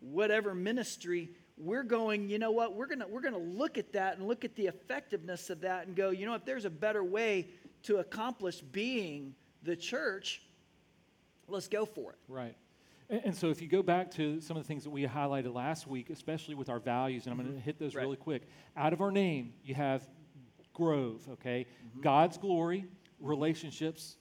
whatever 0.00 0.54
ministry, 0.54 1.30
we're 1.56 1.82
going, 1.82 2.28
you 2.28 2.38
know 2.38 2.52
what? 2.52 2.74
We're 2.74 2.86
going 2.86 3.00
to 3.00 3.06
we're 3.06 3.22
going 3.22 3.34
to 3.34 3.40
look 3.40 3.78
at 3.78 3.92
that 3.92 4.18
and 4.18 4.26
look 4.26 4.44
at 4.44 4.54
the 4.54 4.66
effectiveness 4.66 5.50
of 5.50 5.62
that 5.62 5.86
and 5.86 5.96
go, 5.96 6.10
you 6.10 6.26
know, 6.26 6.34
if 6.34 6.44
there's 6.44 6.64
a 6.64 6.70
better 6.70 7.02
way 7.02 7.48
to 7.84 7.98
accomplish 7.98 8.60
being 8.60 9.34
the 9.62 9.76
church, 9.76 10.42
let's 11.48 11.68
go 11.68 11.84
for 11.84 12.12
it. 12.12 12.18
Right. 12.28 12.56
And, 13.08 13.22
and 13.26 13.36
so 13.36 13.48
if 13.48 13.60
you 13.60 13.68
go 13.68 13.82
back 13.82 14.10
to 14.12 14.40
some 14.40 14.56
of 14.56 14.62
the 14.62 14.66
things 14.66 14.84
that 14.84 14.90
we 14.90 15.04
highlighted 15.04 15.54
last 15.54 15.86
week, 15.86 16.10
especially 16.10 16.54
with 16.54 16.68
our 16.68 16.78
values, 16.78 17.24
and 17.24 17.32
I'm 17.32 17.38
going 17.38 17.48
to 17.48 17.54
mm-hmm. 17.54 17.64
hit 17.64 17.78
those 17.78 17.94
right. 17.94 18.02
really 18.02 18.16
quick. 18.16 18.48
Out 18.76 18.92
of 18.92 19.00
our 19.00 19.10
name, 19.10 19.52
you 19.64 19.74
have 19.74 20.06
grove, 20.72 21.26
okay? 21.32 21.66
Mm-hmm. 21.66 22.00
God's 22.02 22.38
glory, 22.38 22.86
relationships. 23.20 24.16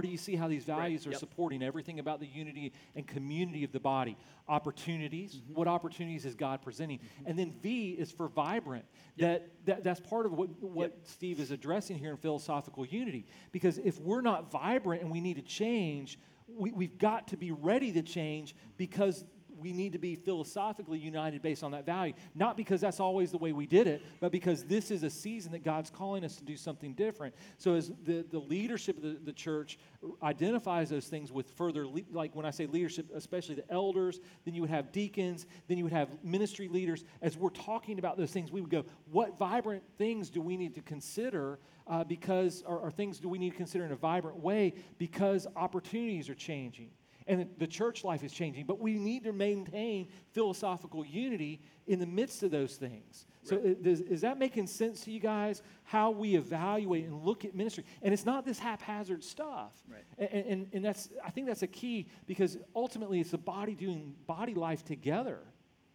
Do 0.00 0.08
you 0.08 0.16
see 0.16 0.34
how 0.34 0.48
these 0.48 0.64
values 0.64 1.02
right. 1.02 1.08
are 1.08 1.10
yep. 1.12 1.20
supporting 1.20 1.62
everything 1.62 1.98
about 1.98 2.20
the 2.20 2.26
unity 2.26 2.72
and 2.94 3.06
community 3.06 3.64
of 3.64 3.72
the 3.72 3.80
body? 3.80 4.16
Opportunities. 4.48 5.34
Mm-hmm. 5.34 5.54
What 5.54 5.68
opportunities 5.68 6.24
is 6.24 6.34
God 6.34 6.62
presenting? 6.62 6.98
Mm-hmm. 6.98 7.26
And 7.26 7.38
then 7.38 7.54
V 7.62 7.90
is 7.90 8.10
for 8.10 8.28
vibrant. 8.28 8.86
Yep. 9.16 9.28
That, 9.28 9.66
that 9.66 9.84
that's 9.84 10.00
part 10.00 10.24
of 10.24 10.32
what, 10.32 10.48
what 10.62 10.90
yep. 10.90 10.98
Steve 11.04 11.40
is 11.40 11.50
addressing 11.50 11.98
here 11.98 12.12
in 12.12 12.16
philosophical 12.16 12.86
unity. 12.86 13.26
Because 13.52 13.78
if 13.78 14.00
we're 14.00 14.22
not 14.22 14.50
vibrant 14.50 15.02
and 15.02 15.10
we 15.10 15.20
need 15.20 15.36
to 15.36 15.42
change, 15.42 16.18
we, 16.46 16.72
we've 16.72 16.96
got 16.96 17.28
to 17.28 17.36
be 17.36 17.50
ready 17.50 17.92
to 17.92 18.02
change 18.02 18.54
because 18.78 19.24
we 19.58 19.72
need 19.72 19.92
to 19.92 19.98
be 19.98 20.14
philosophically 20.16 20.98
united 20.98 21.42
based 21.42 21.62
on 21.62 21.72
that 21.72 21.84
value. 21.84 22.14
Not 22.34 22.56
because 22.56 22.80
that's 22.80 23.00
always 23.00 23.30
the 23.30 23.38
way 23.38 23.52
we 23.52 23.66
did 23.66 23.86
it, 23.86 24.02
but 24.20 24.32
because 24.32 24.64
this 24.64 24.90
is 24.90 25.02
a 25.02 25.10
season 25.10 25.52
that 25.52 25.64
God's 25.64 25.90
calling 25.90 26.24
us 26.24 26.36
to 26.36 26.44
do 26.44 26.56
something 26.56 26.94
different. 26.94 27.34
So, 27.58 27.74
as 27.74 27.92
the, 28.04 28.24
the 28.30 28.38
leadership 28.38 28.96
of 28.96 29.02
the, 29.02 29.18
the 29.24 29.32
church 29.32 29.78
identifies 30.22 30.90
those 30.90 31.06
things 31.06 31.32
with 31.32 31.50
further, 31.52 31.86
le- 31.86 32.00
like 32.12 32.34
when 32.34 32.46
I 32.46 32.50
say 32.50 32.66
leadership, 32.66 33.06
especially 33.14 33.56
the 33.56 33.70
elders, 33.70 34.20
then 34.44 34.54
you 34.54 34.60
would 34.60 34.70
have 34.70 34.92
deacons, 34.92 35.46
then 35.66 35.78
you 35.78 35.84
would 35.84 35.92
have 35.92 36.08
ministry 36.22 36.68
leaders. 36.68 37.04
As 37.22 37.36
we're 37.36 37.50
talking 37.50 37.98
about 37.98 38.16
those 38.16 38.30
things, 38.30 38.52
we 38.52 38.60
would 38.60 38.70
go, 38.70 38.84
what 39.10 39.38
vibrant 39.38 39.82
things 39.96 40.30
do 40.30 40.40
we 40.40 40.56
need 40.56 40.74
to 40.74 40.82
consider? 40.82 41.58
Uh, 41.86 42.04
because, 42.04 42.62
or, 42.66 42.78
or 42.78 42.90
things 42.90 43.18
do 43.18 43.30
we 43.30 43.38
need 43.38 43.50
to 43.50 43.56
consider 43.56 43.84
in 43.86 43.92
a 43.92 43.96
vibrant 43.96 44.38
way 44.38 44.74
because 44.98 45.46
opportunities 45.56 46.28
are 46.28 46.34
changing? 46.34 46.90
And 47.28 47.46
the 47.58 47.66
church 47.66 48.04
life 48.04 48.24
is 48.24 48.32
changing, 48.32 48.64
but 48.64 48.80
we 48.80 48.94
need 48.94 49.22
to 49.24 49.32
maintain 49.32 50.08
philosophical 50.32 51.04
unity 51.04 51.60
in 51.86 51.98
the 51.98 52.06
midst 52.06 52.42
of 52.42 52.50
those 52.50 52.76
things. 52.76 53.26
So, 53.42 53.56
right. 53.56 53.76
is, 53.84 54.00
is, 54.00 54.20
that 54.22 54.38
making 54.38 54.66
sense 54.66 55.04
to 55.04 55.10
you 55.10 55.20
guys? 55.20 55.62
How 55.84 56.10
we 56.10 56.36
evaluate 56.36 57.04
and 57.04 57.22
look 57.22 57.44
at 57.44 57.54
ministry, 57.54 57.84
and 58.02 58.12
it's 58.12 58.24
not 58.24 58.44
this 58.44 58.58
haphazard 58.58 59.22
stuff. 59.22 59.72
Right. 59.88 60.04
And, 60.18 60.46
and, 60.46 60.68
and 60.72 60.84
that's 60.84 61.10
I 61.24 61.30
think 61.30 61.46
that's 61.46 61.62
a 61.62 61.68
key 61.68 62.08
because 62.26 62.56
ultimately 62.74 63.20
it's 63.20 63.30
the 63.30 63.38
body 63.38 63.74
doing 63.74 64.14
body 64.26 64.54
life 64.54 64.84
together. 64.84 65.40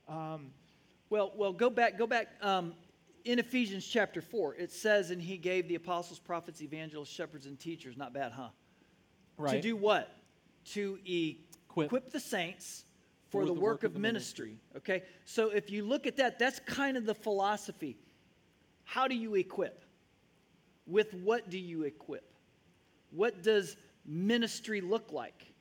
Um, 0.07 0.51
well, 1.09 1.33
well, 1.35 1.51
go 1.51 1.69
back, 1.69 1.97
go 1.97 2.07
back. 2.07 2.27
Um, 2.41 2.73
in 3.25 3.39
Ephesians 3.39 3.85
chapter 3.85 4.21
four, 4.21 4.55
it 4.55 4.71
says, 4.71 5.09
"And 5.09 5.21
he 5.21 5.37
gave 5.37 5.67
the 5.67 5.75
apostles, 5.75 6.19
prophets, 6.19 6.61
evangelists, 6.61 7.13
shepherds, 7.13 7.47
and 7.47 7.59
teachers." 7.59 7.97
Not 7.97 8.13
bad, 8.13 8.31
huh? 8.33 8.49
Right. 9.37 9.53
To 9.53 9.61
do 9.61 9.75
what? 9.75 10.15
To 10.71 10.99
equip, 11.05 11.87
equip 11.87 12.11
the 12.11 12.19
saints 12.19 12.85
for, 13.29 13.41
for 13.41 13.47
the, 13.47 13.53
the, 13.53 13.59
work, 13.59 13.61
work 13.61 13.83
of, 13.83 13.95
of 13.95 14.01
ministry. 14.01 14.57
ministry. 14.73 14.95
Okay? 14.95 15.05
So 15.25 15.49
if 15.49 15.69
you 15.69 15.85
look 15.85 16.07
at 16.07 16.17
that, 16.17 16.39
that's 16.39 16.59
kind 16.59 16.97
of 16.97 17.05
the 17.05 17.15
philosophy. 17.15 17.97
How 18.83 19.07
do 19.07 19.15
you 19.15 19.35
equip? 19.35 19.83
With 20.85 21.13
what 21.13 21.49
do 21.49 21.57
you 21.57 21.83
equip? 21.83 22.29
What 23.11 23.41
does 23.41 23.77
ministry 24.05 24.81
look 24.81 25.11
like? 25.11 25.53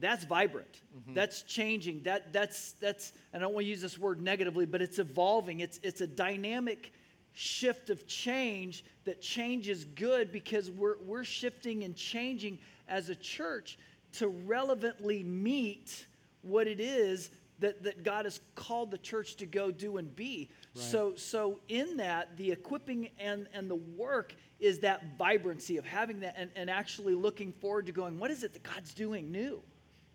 That's 0.00 0.24
vibrant. 0.24 0.82
Mm-hmm. 0.96 1.14
That's 1.14 1.42
changing. 1.42 2.02
That 2.02 2.32
that's 2.32 2.72
that's 2.72 3.12
I 3.32 3.38
don't 3.38 3.54
want 3.54 3.64
to 3.64 3.70
use 3.70 3.80
this 3.80 3.96
word 3.96 4.20
negatively, 4.20 4.66
but 4.66 4.82
it's 4.82 4.98
evolving. 4.98 5.60
It's 5.60 5.78
it's 5.82 6.00
a 6.00 6.06
dynamic 6.06 6.92
shift 7.32 7.90
of 7.90 8.06
change 8.06 8.84
that 9.04 9.20
change 9.20 9.68
is 9.68 9.84
good 9.84 10.32
because 10.32 10.70
we're 10.70 10.96
we're 11.04 11.24
shifting 11.24 11.84
and 11.84 11.94
changing 11.94 12.58
as 12.88 13.08
a 13.08 13.14
church 13.14 13.78
to 14.14 14.28
relevantly 14.28 15.22
meet 15.22 16.06
what 16.42 16.66
it 16.66 16.80
is 16.80 17.30
that, 17.60 17.82
that 17.82 18.02
God 18.02 18.24
has 18.24 18.40
called 18.54 18.90
the 18.90 18.98
church 18.98 19.36
to 19.36 19.46
go 19.46 19.70
do 19.70 19.96
and 19.96 20.14
be. 20.14 20.50
Right. 20.74 20.84
So, 20.84 21.14
so 21.16 21.60
in 21.68 21.96
that, 21.98 22.36
the 22.36 22.50
equipping 22.50 23.10
and, 23.18 23.46
and 23.52 23.70
the 23.70 23.76
work 23.76 24.34
is 24.60 24.80
that 24.80 25.16
vibrancy 25.16 25.76
of 25.76 25.84
having 25.84 26.20
that 26.20 26.34
and, 26.36 26.50
and 26.56 26.68
actually 26.68 27.14
looking 27.14 27.52
forward 27.52 27.86
to 27.86 27.92
going, 27.92 28.18
what 28.18 28.30
is 28.30 28.42
it 28.42 28.52
that 28.52 28.62
God's 28.62 28.92
doing 28.92 29.30
new? 29.30 29.62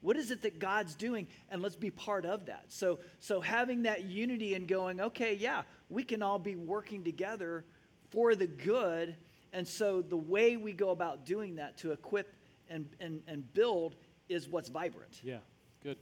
What 0.02 0.16
is 0.16 0.32
it 0.32 0.41
that 0.43 0.60
God's 0.60 0.95
doing? 0.95 1.28
And 1.50 1.62
let's 1.62 1.76
be 1.76 1.91
part 1.91 2.26
of 2.26 2.45
that. 2.45 2.66
So, 2.70 3.00
so 3.20 3.41
having 3.41 3.84
that 3.84 4.06
unity 4.06 4.56
and 4.56 4.68
going, 4.68 5.02
okay, 5.02 5.34
yeah, 5.34 5.64
we 5.89 6.04
can 6.04 6.22
all 6.22 6.39
be 6.39 6.56
working 6.56 7.04
together 7.04 7.66
for 8.10 8.36
the 8.36 8.47
good. 8.47 9.16
And 9.52 9.68
so 9.68 10.02
the 10.02 10.18
way 10.18 10.56
we 10.56 10.72
go 10.72 10.91
about 10.91 11.26
doing 11.26 11.56
that 11.56 11.78
to 11.80 11.91
equip 11.91 12.34
and, 12.70 12.88
and, 13.00 13.22
and 13.28 13.54
build 13.54 13.96
is 14.28 14.48
what's 14.48 14.70
vibrant. 14.70 15.20
Yeah, 15.24 15.38
good, 15.84 15.98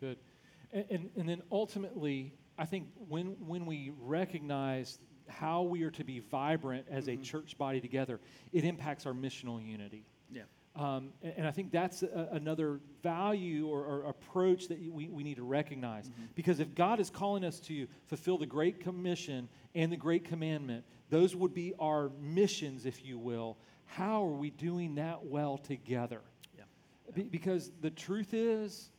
good. 0.00 0.18
And, 0.72 0.84
and, 0.90 1.10
and 1.16 1.28
then 1.28 1.42
ultimately, 1.50 2.34
I 2.58 2.66
think 2.66 2.88
when, 3.08 3.36
when 3.46 3.66
we 3.66 3.92
recognize 4.00 4.98
how 5.28 5.62
we 5.62 5.82
are 5.84 5.90
to 5.92 6.04
be 6.04 6.20
vibrant 6.20 6.86
as 6.90 7.06
Mm-hmm. 7.06 7.20
a 7.20 7.24
church 7.24 7.58
body 7.58 7.80
together, 7.80 8.20
it 8.52 8.64
impacts 8.64 9.06
our 9.06 9.12
missional 9.12 9.64
unity. 9.64 10.04
Yeah. 10.30 10.42
Um, 10.76 11.10
and, 11.22 11.34
and 11.38 11.46
I 11.46 11.50
think 11.50 11.70
that's 11.70 12.02
a, 12.02 12.28
another 12.32 12.80
value 13.02 13.68
or, 13.68 13.84
or 13.84 14.04
approach 14.04 14.68
that 14.68 14.78
we, 14.92 15.08
we 15.08 15.22
need 15.22 15.36
to 15.36 15.44
recognize. 15.44 16.08
Mm-hmm. 16.08 16.24
Because 16.34 16.60
if 16.60 16.74
God 16.74 17.00
is 17.00 17.10
calling 17.10 17.44
us 17.44 17.60
to 17.60 17.86
fulfill 18.06 18.38
the 18.38 18.46
Great 18.46 18.80
Commission 18.80 19.48
and 19.74 19.90
the 19.90 19.96
Great 19.96 20.24
Commandment, 20.24 20.84
those 21.10 21.36
would 21.36 21.54
be 21.54 21.74
our 21.78 22.10
missions, 22.20 22.86
if 22.86 23.04
you 23.04 23.18
will. 23.18 23.56
How 23.86 24.24
are 24.24 24.32
we 24.36 24.50
doing 24.50 24.96
that 24.96 25.24
well 25.24 25.58
together? 25.58 26.20
Yeah. 26.56 26.64
Be- 27.14 27.22
because 27.24 27.70
the 27.80 27.90
truth 27.90 28.34
is, 28.34 28.90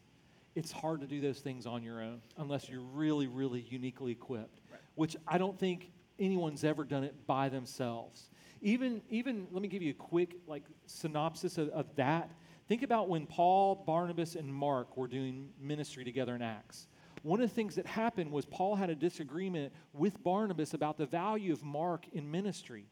it's 0.55 0.71
hard 0.71 1.01
to 1.01 1.07
do 1.07 1.19
those 1.19 1.39
things 1.39 1.65
on 1.65 1.83
your 1.83 2.01
own 2.01 2.21
unless 2.37 2.69
you're 2.69 2.79
really, 2.79 3.27
really 3.27 3.65
uniquely 3.69 4.11
equipped, 4.11 4.61
Right. 4.71 4.79
which 4.95 5.17
I 5.27 5.37
don't 5.37 5.59
think 5.59 5.91
anyone's 6.17 6.63
ever 6.63 6.85
done 6.85 7.03
it 7.03 7.27
by 7.27 7.49
themselves. 7.49 8.29
Even, 8.61 9.01
even 9.09 9.47
let 9.51 9.61
me 9.61 9.67
give 9.67 9.81
you 9.81 9.91
a 9.91 9.93
quick 9.95 10.35
like 10.47 10.63
synopsis 10.85 11.57
of, 11.57 11.69
of 11.69 11.93
that. 11.95 12.31
Think 12.67 12.83
about 12.83 13.09
when 13.09 13.27
Paul, 13.27 13.75
Barnabas, 13.75 14.35
and 14.35 14.51
Mark 14.51 14.95
were 14.97 15.07
doing 15.07 15.49
ministry 15.59 16.03
together 16.03 16.35
in 16.35 16.41
Acts. 16.41 16.87
One 17.21 17.41
of 17.41 17.49
the 17.49 17.53
things 17.55 17.75
that 17.75 17.85
happened 17.85 18.31
was 18.31 18.45
Paul 18.45 18.75
had 18.75 18.89
a 18.89 18.95
disagreement 18.95 19.73
with 19.93 20.23
Barnabas 20.23 20.73
about 20.73 20.97
the 20.97 21.05
value 21.05 21.51
of 21.53 21.63
Mark 21.63 22.05
in 22.13 22.29
ministry. 22.29 22.85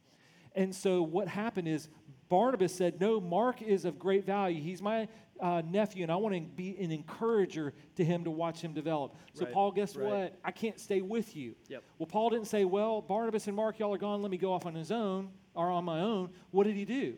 And 0.56 0.74
so 0.76 1.02
what 1.02 1.28
happened 1.28 1.68
is 1.68 1.90
Barnabas 2.30 2.74
said, 2.74 3.00
No, 3.00 3.20
Mark 3.20 3.62
is 3.62 3.86
of 3.86 4.00
great 4.00 4.26
value. 4.26 4.62
He's 4.62 4.82
my 4.82 5.08
uh, 5.40 5.62
nephew, 5.70 6.04
and 6.04 6.12
I 6.12 6.16
want 6.16 6.36
to 6.36 6.42
be 6.42 6.78
an 6.80 6.92
encourager 6.92 7.74
to 7.96 8.06
him 8.06 8.24
to 8.24 8.32
watch 8.32 8.62
him 8.62 8.74
develop. 8.74 9.16
So, 9.34 9.46
Right, 9.46 9.54
Paul, 9.54 9.72
guess 9.72 9.96
right. 9.96 10.08
what? 10.08 10.40
I 10.44 10.52
can't 10.52 10.80
stay 10.80 11.02
with 11.02 11.36
you. 11.36 11.56
Yep. 11.68 11.84
Well, 11.98 12.08
Paul 12.08 12.30
didn't 12.30 12.48
say, 12.48 12.66
Well, 12.66 13.02
Barnabas 13.02 13.48
and 13.48 13.56
Mark, 13.56 13.80
y'all 13.80 13.94
are 13.94 13.98
gone. 13.98 14.22
Let 14.22 14.32
me 14.32 14.38
go 14.38 14.54
off 14.54 14.66
on 14.66 14.76
his 14.76 14.92
own 14.92 15.30
or 15.54 15.70
on 15.70 15.86
my 15.86 16.00
own. 16.00 16.30
What 16.52 16.66
did 16.66 16.76
he 16.76 16.86
do? 16.86 17.16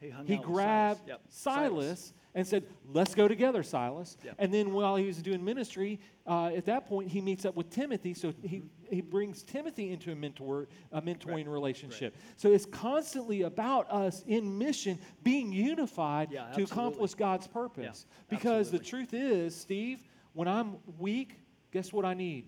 He 0.00 0.12
He 0.26 0.36
grabbed 0.36 1.00
Silas. 1.00 1.08
Yep. 1.08 1.20
Silas, 1.28 2.12
and 2.34 2.46
said, 2.46 2.64
Let's 2.92 3.14
go 3.14 3.26
together, 3.26 3.62
Silas. 3.62 4.16
Yep. 4.24 4.34
And 4.38 4.54
then 4.54 4.72
while 4.72 4.96
he 4.96 5.06
was 5.06 5.18
doing 5.22 5.44
ministry, 5.44 5.98
uh, 6.26 6.48
at 6.48 6.66
that 6.66 6.86
point, 6.86 7.08
he 7.08 7.20
meets 7.20 7.44
up 7.44 7.56
with 7.56 7.70
Timothy. 7.70 8.14
So 8.14 8.32
he, 8.42 8.62
he 8.90 9.00
brings 9.00 9.42
Timothy 9.42 9.90
into 9.92 10.12
a, 10.12 10.16
mentor, 10.16 10.68
a 10.92 11.00
mentoring. 11.00 11.26
Right. 11.36 11.48
relationship. 11.48 12.16
So 12.36 12.52
it's 12.52 12.66
constantly 12.66 13.42
about 13.42 13.90
us 13.90 14.22
in 14.26 14.56
mission 14.58 14.98
being 15.22 15.52
unified 15.52 16.30
Yeah, 16.30 16.46
to 16.52 16.62
accomplish 16.62 17.14
God's 17.14 17.46
purpose. 17.46 18.06
because 18.28 18.70
the 18.70 18.78
truth 18.78 19.14
is, 19.14 19.54
Steve, 19.54 20.00
when 20.32 20.48
I'm 20.48 20.76
weak, 20.98 21.38
guess 21.72 21.92
what 21.92 22.04
I 22.04 22.14
need? 22.14 22.46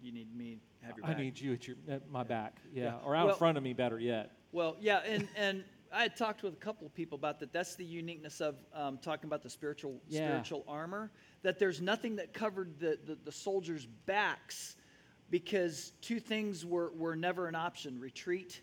You 0.00 0.12
need 0.12 0.34
me 0.36 0.58
have 0.82 0.96
your 0.96 1.06
I 1.06 1.14
need 1.14 1.38
you 1.38 1.52
at, 1.52 1.66
your, 1.66 1.76
at 1.88 2.10
my 2.10 2.24
back. 2.24 2.56
Yeah. 2.72 2.84
Yeah. 2.84 2.94
Or 3.04 3.14
out 3.14 3.26
Well- 3.26 3.34
in 3.34 3.38
front 3.38 3.58
of 3.58 3.64
me, 3.64 3.72
better 3.72 3.98
yet. 3.98 4.32
Well, 4.50 4.76
yeah, 4.80 4.98
and, 5.06 5.28
and 5.34 5.64
I 5.90 6.02
had 6.02 6.16
talked 6.16 6.42
with 6.42 6.52
a 6.52 6.56
couple 6.56 6.86
of 6.86 6.94
people 6.94 7.16
about 7.16 7.40
that. 7.40 7.52
That's 7.52 7.74
the 7.74 7.84
uniqueness 7.84 8.40
of 8.40 8.56
um, 8.74 8.98
talking 8.98 9.28
about 9.28 9.42
the 9.42 9.48
spiritual 9.50 10.00
Yeah. 10.08 10.26
spiritual 10.28 10.64
armor. 10.68 11.10
That 11.42 11.58
there's 11.58 11.80
nothing 11.80 12.16
that 12.16 12.32
covered 12.34 12.78
the, 12.78 12.98
the, 13.06 13.16
the 13.24 13.32
soldiers' 13.32 13.86
backs 14.06 14.76
because 15.32 15.94
two 16.02 16.20
things 16.20 16.64
were, 16.64 16.92
were 16.94 17.16
never 17.16 17.48
an 17.48 17.54
option. 17.54 17.98
Retreat 17.98 18.60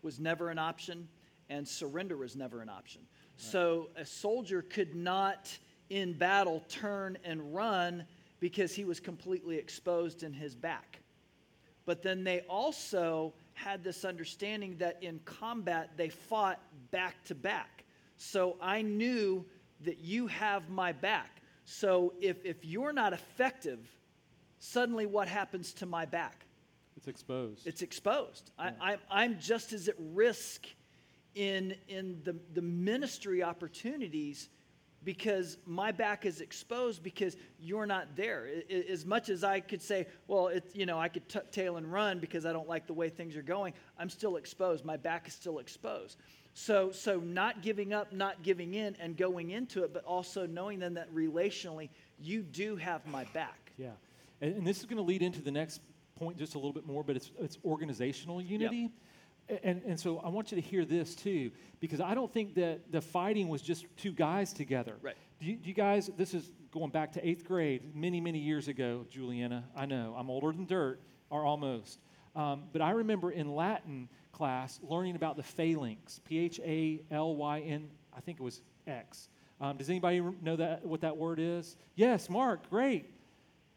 was 0.00 0.18
never 0.18 0.48
an 0.48 0.58
option, 0.58 1.06
and 1.50 1.68
surrender 1.68 2.16
was 2.16 2.34
never 2.34 2.62
an 2.62 2.70
option. 2.70 3.02
So 3.36 3.90
a 3.94 4.06
soldier 4.06 4.62
could 4.62 4.94
not, 4.94 5.54
in 5.90 6.14
battle, 6.14 6.64
turn 6.70 7.18
and 7.24 7.54
run 7.54 8.06
because 8.40 8.74
he 8.74 8.86
was 8.86 9.00
completely 9.00 9.58
exposed 9.58 10.22
in 10.22 10.32
his 10.32 10.54
back. 10.54 11.00
But 11.84 12.02
then 12.02 12.24
they 12.24 12.40
also 12.48 13.34
had 13.52 13.84
this 13.84 14.06
understanding 14.06 14.78
that 14.78 15.02
in 15.02 15.20
combat 15.26 15.90
they 15.98 16.08
fought 16.08 16.58
back 16.90 17.22
to 17.26 17.34
back. 17.34 17.84
So 18.16 18.56
I 18.62 18.80
knew 18.80 19.44
that 19.84 19.98
you 19.98 20.26
have 20.28 20.70
my 20.70 20.92
back. 20.92 21.42
So 21.66 22.14
if, 22.18 22.42
if 22.46 22.64
you're 22.64 22.94
not 22.94 23.12
effective, 23.12 23.80
suddenly 24.58 25.06
what 25.06 25.28
happens 25.28 25.72
to 25.74 25.86
my 25.86 26.04
back? 26.04 26.46
It's 26.96 27.08
exposed. 27.08 27.66
It's 27.66 27.82
exposed. 27.82 28.50
I, 28.58 28.72
I, 28.80 28.96
I'm 29.10 29.38
just 29.38 29.72
as 29.72 29.88
at 29.88 29.94
risk 29.98 30.66
in, 31.34 31.74
in 31.88 32.20
the, 32.24 32.36
the 32.54 32.62
ministry 32.62 33.42
opportunities 33.42 34.48
because 35.04 35.58
my 35.66 35.92
back 35.92 36.24
is 36.26 36.40
exposed 36.40 37.02
because 37.02 37.36
you're 37.60 37.86
not 37.86 38.16
there. 38.16 38.48
I- 38.70 38.74
I- 38.74 38.84
As 38.90 39.04
much 39.04 39.28
as 39.28 39.44
I 39.44 39.60
could 39.60 39.82
say, 39.82 40.06
well, 40.26 40.48
it's, 40.48 40.74
you 40.74 40.86
know, 40.86 40.98
I 40.98 41.08
could 41.08 41.28
tuck 41.28 41.52
tail 41.52 41.76
and 41.76 41.92
run 41.92 42.18
because 42.18 42.46
I 42.46 42.52
don't 42.52 42.68
like 42.68 42.86
the 42.86 42.94
way 42.94 43.08
things 43.10 43.36
are 43.36 43.42
going, 43.42 43.74
I'm 43.98 44.08
still 44.10 44.36
exposed. 44.36 44.84
My 44.84 44.96
back 44.96 45.28
is 45.28 45.34
still 45.34 45.58
exposed. 45.58 46.16
So, 46.54 46.90
so 46.90 47.20
not 47.20 47.62
giving 47.62 47.92
up, 47.92 48.12
not 48.14 48.42
giving 48.42 48.72
in, 48.72 48.96
and 48.98 49.14
going 49.16 49.50
into 49.50 49.84
it, 49.84 49.92
but 49.92 50.02
also 50.04 50.46
knowing 50.46 50.78
then 50.78 50.94
that 50.94 51.14
relationally, 51.14 51.90
you 52.18 52.40
do 52.42 52.76
have 52.76 53.06
my 53.06 53.24
back. 53.34 53.72
Yeah. 53.76 53.90
And, 54.40 54.56
and 54.56 54.66
this 54.66 54.78
is 54.80 54.86
going 54.86 54.98
to 54.98 55.02
lead 55.02 55.22
into 55.22 55.40
the 55.42 55.50
next 55.50 55.80
point 56.18 56.38
just 56.38 56.54
a 56.54 56.58
little 56.58 56.72
bit 56.72 56.86
more, 56.86 57.02
but 57.04 57.16
it's, 57.16 57.30
it's 57.40 57.58
organizational 57.64 58.40
unity. 58.40 58.90
A- 59.48 59.64
And, 59.64 59.82
and 59.86 60.00
so 60.00 60.18
I 60.18 60.28
want 60.28 60.50
you 60.50 60.56
to 60.60 60.66
hear 60.66 60.84
this 60.84 61.14
too, 61.14 61.50
because 61.78 62.00
I 62.00 62.14
don't 62.14 62.32
think 62.32 62.54
that 62.56 62.90
the 62.90 63.00
fighting 63.00 63.48
was 63.48 63.62
just 63.62 63.86
two 63.96 64.12
guys 64.12 64.52
together. 64.52 64.96
Right. 65.02 65.14
Do 65.38 65.46
you, 65.46 65.56
do 65.56 65.68
you 65.68 65.74
guys, 65.74 66.10
this 66.16 66.34
is 66.34 66.50
going 66.72 66.90
back 66.90 67.12
to 67.12 67.26
eighth 67.26 67.44
grade, 67.44 67.94
many, 67.94 68.20
many 68.20 68.38
years 68.38 68.68
ago, 68.68 69.06
Juliana. 69.10 69.64
I 69.76 69.86
know, 69.86 70.14
I'm 70.18 70.30
older 70.30 70.50
than 70.52 70.66
dirt, 70.66 71.00
or 71.30 71.44
almost. 71.44 72.00
Um, 72.34 72.64
but 72.72 72.82
I 72.82 72.90
remember 72.90 73.30
in 73.30 73.54
Latin 73.54 74.08
class 74.32 74.80
learning 74.82 75.16
about 75.16 75.36
the 75.36 75.42
phalanx, 75.42 76.20
P 76.24 76.38
H 76.38 76.60
A 76.64 77.00
L 77.10 77.36
Y 77.36 77.60
N, 77.60 77.88
I 78.16 78.20
think 78.20 78.40
it 78.40 78.42
was 78.42 78.60
X. 78.86 79.28
Um, 79.60 79.76
does 79.78 79.88
anybody 79.88 80.20
know 80.42 80.56
that 80.56 80.84
what 80.84 81.00
that 81.02 81.16
word 81.16 81.38
is? 81.40 81.76
Yes, 81.94 82.28
Mark, 82.28 82.68
great. 82.68 83.06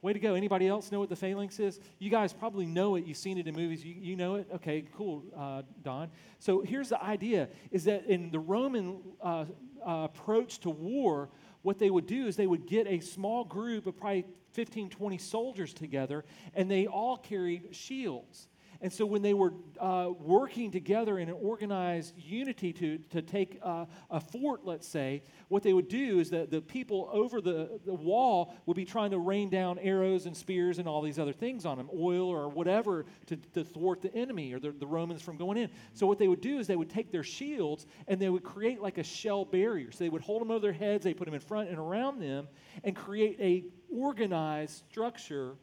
Way 0.01 0.13
to 0.13 0.19
go. 0.19 0.33
Anybody 0.33 0.67
else 0.67 0.91
know 0.91 0.99
what 0.99 1.09
the 1.09 1.15
phalanx 1.15 1.59
is? 1.59 1.79
You 1.99 2.09
guys 2.09 2.31
probably 2.31 2.65
know 2.65 2.95
it. 2.95 3.05
You've 3.05 3.17
seen 3.17 3.37
it 3.37 3.47
in 3.47 3.55
movies. 3.55 3.83
You, 3.83 3.95
you 3.99 4.15
know 4.15 4.35
it? 4.35 4.47
Okay, 4.55 4.85
cool, 4.95 5.23
uh, 5.35 5.63
Don. 5.83 6.09
So 6.39 6.61
here's 6.61 6.87
the 6.87 7.03
idea 7.03 7.49
is 7.71 7.83
that 7.83 8.05
in 8.05 8.31
the 8.31 8.39
Roman 8.39 9.01
uh, 9.21 9.45
uh, 9.85 9.91
approach 10.05 10.59
to 10.59 10.69
war, 10.69 11.29
what 11.63 11.79
they 11.79 11.89
would 11.89 12.07
do 12.07 12.27
is 12.27 12.37
they 12.37 12.47
would 12.47 12.65
get 12.65 12.87
a 12.87 13.01
small 13.01 13.43
group 13.43 13.87
of 13.87 13.97
probably 13.97 14.25
15, 14.53 14.89
20 14.89 15.17
soldiers 15.17 15.73
together, 15.73 16.23
and 16.53 16.71
they 16.71 16.87
all 16.87 17.17
carried 17.17 17.75
shields. 17.75 18.47
And 18.81 18.91
so 18.91 19.05
when 19.05 19.21
they 19.21 19.33
were 19.33 19.53
uh, 19.79 20.09
working 20.17 20.71
together 20.71 21.19
in 21.19 21.27
an 21.27 21.35
organized 21.41 22.17
unity 22.17 22.71
to, 22.73 22.97
to 23.09 23.21
take 23.21 23.59
uh, 23.61 23.85
a 24.09 24.21
fort, 24.21 24.61
let's 24.63 24.87
say, 24.87 25.21
what 25.49 25.63
they 25.63 25.73
would 25.73 25.89
do 25.89 26.19
is 26.19 26.29
that 26.29 26.49
the 26.49 26.61
people 26.61 27.09
over 27.11 27.41
the, 27.41 27.79
the 27.85 27.93
wall 27.93 28.53
would 28.65 28.77
be 28.77 28.85
trying 28.85 29.11
to 29.11 29.19
rain 29.19 29.49
down 29.49 29.79
arrows 29.79 30.27
and 30.27 30.37
spears 30.37 30.79
and 30.79 30.87
all 30.87 31.01
these 31.01 31.19
other 31.19 31.33
things 31.33 31.65
on 31.65 31.77
them, 31.77 31.89
oil 31.93 32.29
or 32.29 32.47
whatever, 32.47 33.05
to, 33.25 33.35
to 33.53 33.65
thwart 33.65 34.01
the 34.01 34.13
enemy 34.15 34.53
or 34.53 34.59
the, 34.59 34.71
the 34.71 34.87
Romans 34.87 35.21
from 35.21 35.35
going 35.35 35.57
in. 35.57 35.69
So 35.93 36.07
what 36.07 36.17
they 36.17 36.29
would 36.29 36.41
do 36.41 36.57
is 36.59 36.67
they 36.67 36.77
would 36.77 36.89
take 36.89 37.11
their 37.11 37.23
shields 37.23 37.85
and 38.07 38.17
they 38.19 38.29
would 38.29 38.43
create 38.43 38.81
like 38.81 38.97
a 38.97 39.03
shell 39.03 39.43
barrier. 39.43 39.91
So 39.91 40.05
they 40.05 40.09
would 40.09 40.21
hold 40.21 40.41
them 40.41 40.51
over 40.51 40.61
their 40.61 40.71
heads, 40.71 41.03
they 41.03 41.13
put 41.13 41.25
them 41.25 41.33
in 41.33 41.41
front 41.41 41.69
and 41.69 41.77
around 41.77 42.21
them, 42.21 42.47
and 42.85 42.95
create 42.95 43.37
a 43.41 43.65
organized 43.93 44.83
structure 44.89 45.55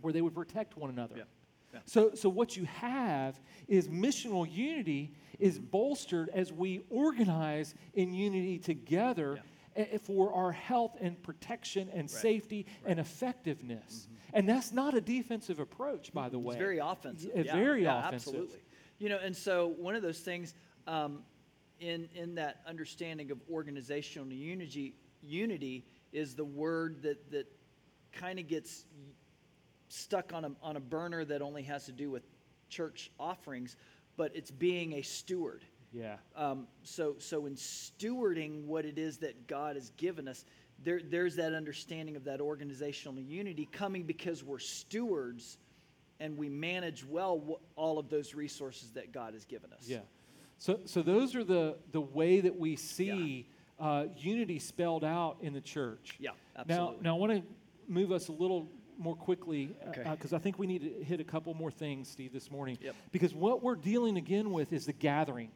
where 0.00 0.14
they 0.14 0.22
would 0.22 0.34
protect 0.34 0.78
one 0.78 0.88
another. 0.88 1.16
Yeah. 1.18 1.24
Yeah. 1.72 1.80
So, 1.84 2.14
so 2.14 2.28
what 2.28 2.56
you 2.56 2.64
have 2.64 3.38
is 3.66 3.88
missional 3.88 4.50
unity 4.50 5.12
is 5.38 5.58
bolstered 5.58 6.30
as 6.30 6.52
we 6.52 6.82
organize 6.90 7.74
in 7.94 8.12
unity 8.14 8.58
together 8.58 9.40
a- 9.76 9.98
for 9.98 10.32
our 10.32 10.52
health 10.52 10.96
and 11.00 11.22
protection 11.22 11.88
and 11.92 12.10
safety 12.10 12.66
and 12.84 12.98
effectiveness. 12.98 14.08
And 14.32 14.48
that's 14.48 14.72
not 14.72 14.94
a 14.94 15.00
defensive 15.00 15.60
approach, 15.60 16.12
by 16.12 16.28
the 16.28 16.38
way. 16.38 16.54
It's 16.54 16.58
very 16.58 16.78
offensive. 16.78 17.30
Yeah, 17.34 17.42
Yeah, 17.42 17.54
very 17.54 17.82
yeah, 17.84 18.06
offensive. 18.06 18.34
Absolutely. 18.34 18.58
You 18.98 19.08
know, 19.10 19.18
and 19.22 19.36
so 19.36 19.68
one 19.78 19.94
of 19.94 20.02
those 20.02 20.20
things 20.20 20.54
um, 20.86 21.22
in 21.80 22.08
in 22.14 22.34
that 22.34 22.60
understanding 22.66 23.30
of 23.30 23.38
organizational 23.50 24.28
unity, 24.32 24.94
unity 25.22 25.84
is 26.12 26.34
the 26.34 26.44
word 26.44 27.02
that 27.02 27.30
that 27.30 27.46
kind 28.12 28.38
of 28.38 28.48
gets 28.48 28.86
stuck 29.88 30.32
on 30.32 30.44
a 30.44 30.50
on 30.62 30.76
a 30.76 30.80
burner 30.80 31.24
that 31.24 31.42
only 31.42 31.62
has 31.62 31.86
to 31.86 31.92
do 31.92 32.10
with 32.10 32.22
church 32.68 33.10
offerings, 33.18 33.76
but 34.16 34.34
it's 34.34 34.50
being 34.50 34.94
a 34.94 35.02
steward. 35.02 35.64
Yeah. 35.92 36.16
Um, 36.36 36.66
so, 36.82 37.16
so 37.18 37.46
in 37.46 37.54
stewarding 37.54 38.64
what 38.64 38.84
it 38.84 38.98
is 38.98 39.18
that 39.18 39.46
God 39.46 39.76
has 39.76 39.90
given 39.96 40.28
us, 40.28 40.44
there, 40.84 41.00
there's 41.02 41.36
that 41.36 41.54
understanding 41.54 42.16
of 42.16 42.24
that 42.24 42.40
organizational 42.40 43.18
unity 43.20 43.68
coming 43.72 44.04
because 44.04 44.44
we're 44.44 44.58
stewards 44.58 45.58
and 46.20 46.36
we 46.36 46.48
manage 46.48 47.04
well 47.04 47.42
wh- 47.48 47.78
all 47.78 47.98
of 47.98 48.10
those 48.10 48.34
resources 48.34 48.90
that 48.92 49.12
God 49.12 49.34
has 49.34 49.44
given 49.44 49.72
us. 49.72 49.84
Yeah. 49.86 49.98
So, 50.58 50.80
so 50.84 51.02
those 51.02 51.34
are 51.34 51.44
the, 51.44 51.76
the 51.92 52.00
way 52.00 52.40
that 52.40 52.58
we 52.58 52.76
see 52.76 53.48
uh, 53.78 54.06
unity 54.16 54.58
spelled 54.58 55.04
out 55.04 55.38
in 55.40 55.52
the 55.52 55.60
church. 55.60 56.16
Yeah, 56.18 56.30
absolutely. 56.56 56.96
Now, 56.96 57.02
now 57.02 57.16
I 57.16 57.18
want 57.18 57.32
to 57.32 57.42
move 57.86 58.10
us 58.12 58.28
a 58.28 58.32
little 58.32 58.68
more 58.98 59.16
quickly 59.16 59.76
uh, 59.86 59.90
Okay. 59.90 60.02
Uh, 60.02 60.10
because 60.16 60.32
I 60.32 60.38
think 60.38 60.58
we 60.58 60.66
need 60.66 60.82
to 60.82 61.04
hit 61.04 61.20
a 61.20 61.24
couple 61.24 61.54
more 61.54 61.70
things, 61.70 62.08
Steve, 62.08 62.32
this 62.32 62.50
morning. 62.50 62.78
Yep. 62.80 62.94
Because 63.12 63.34
what 63.34 63.62
we're 63.62 63.76
dealing 63.76 64.16
again 64.16 64.50
with 64.50 64.72
is 64.72 64.86
the 64.86 64.92
gathering. 64.92 65.50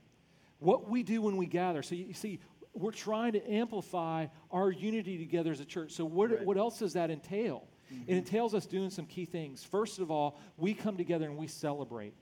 What 0.58 0.88
we 0.88 1.02
do 1.02 1.20
when 1.20 1.36
we 1.36 1.46
gather. 1.46 1.82
So 1.82 1.94
you 1.94 2.14
see, 2.14 2.38
we're 2.72 2.92
trying 2.92 3.32
to 3.32 3.52
amplify 3.52 4.26
our 4.50 4.70
unity 4.70 5.18
together 5.18 5.50
as 5.50 5.60
a 5.60 5.64
church. 5.64 5.92
So 5.92 6.04
what, 6.04 6.30
Right. 6.30 6.44
what 6.44 6.56
else 6.56 6.78
does 6.78 6.92
that 6.94 7.10
entail? 7.10 7.66
It 7.90 7.94
mm-hmm. 7.94 8.12
entails 8.12 8.54
us 8.54 8.64
doing 8.64 8.88
some 8.88 9.06
key 9.06 9.26
things. 9.26 9.62
First 9.62 9.98
of 9.98 10.10
all, 10.10 10.38
we 10.56 10.72
come 10.72 10.96
together 10.96 11.26
and 11.26 11.36
we 11.36 11.46
celebrate. 11.46 12.14